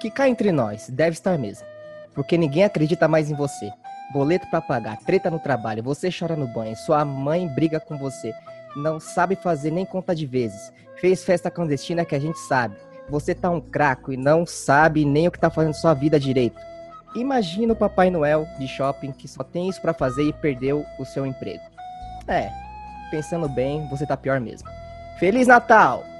que 0.00 0.10
cá 0.10 0.28
entre 0.28 0.50
nós, 0.52 0.88
deve 0.88 1.12
estar 1.12 1.38
mesmo. 1.38 1.66
Porque 2.14 2.38
ninguém 2.38 2.64
acredita 2.64 3.08
mais 3.08 3.30
em 3.30 3.34
você. 3.34 3.70
Boleto 4.12 4.46
pra 4.50 4.60
pagar, 4.60 4.98
treta 4.98 5.30
no 5.30 5.38
trabalho, 5.38 5.82
você 5.82 6.10
chora 6.10 6.36
no 6.36 6.46
banho, 6.46 6.76
sua 6.76 7.04
mãe 7.04 7.48
briga 7.48 7.80
com 7.80 7.96
você, 7.96 8.32
não 8.76 9.00
sabe 9.00 9.36
fazer 9.36 9.70
nem 9.70 9.86
conta 9.86 10.14
de 10.14 10.26
vezes. 10.26 10.72
Fez 10.96 11.24
festa 11.24 11.50
clandestina 11.50 12.04
que 12.04 12.14
a 12.14 12.20
gente 12.20 12.38
sabe. 12.38 12.76
Você 13.08 13.34
tá 13.34 13.50
um 13.50 13.60
craco 13.60 14.12
e 14.12 14.16
não 14.16 14.46
sabe 14.46 15.04
nem 15.04 15.28
o 15.28 15.30
que 15.30 15.38
tá 15.38 15.50
fazendo 15.50 15.74
sua 15.74 15.94
vida 15.94 16.18
direito. 16.18 16.60
Imagina 17.14 17.72
o 17.72 17.76
Papai 17.76 18.10
Noel 18.10 18.46
de 18.58 18.66
shopping 18.66 19.12
que 19.12 19.28
só 19.28 19.44
tem 19.44 19.68
isso 19.68 19.80
pra 19.80 19.92
fazer 19.92 20.22
e 20.22 20.32
perdeu 20.32 20.84
o 20.98 21.04
seu 21.04 21.26
emprego. 21.26 21.62
É, 22.26 22.50
pensando 23.10 23.48
bem, 23.48 23.86
você 23.88 24.06
tá 24.06 24.16
pior 24.16 24.40
mesmo. 24.40 24.68
Feliz 25.18 25.46
Natal! 25.46 26.11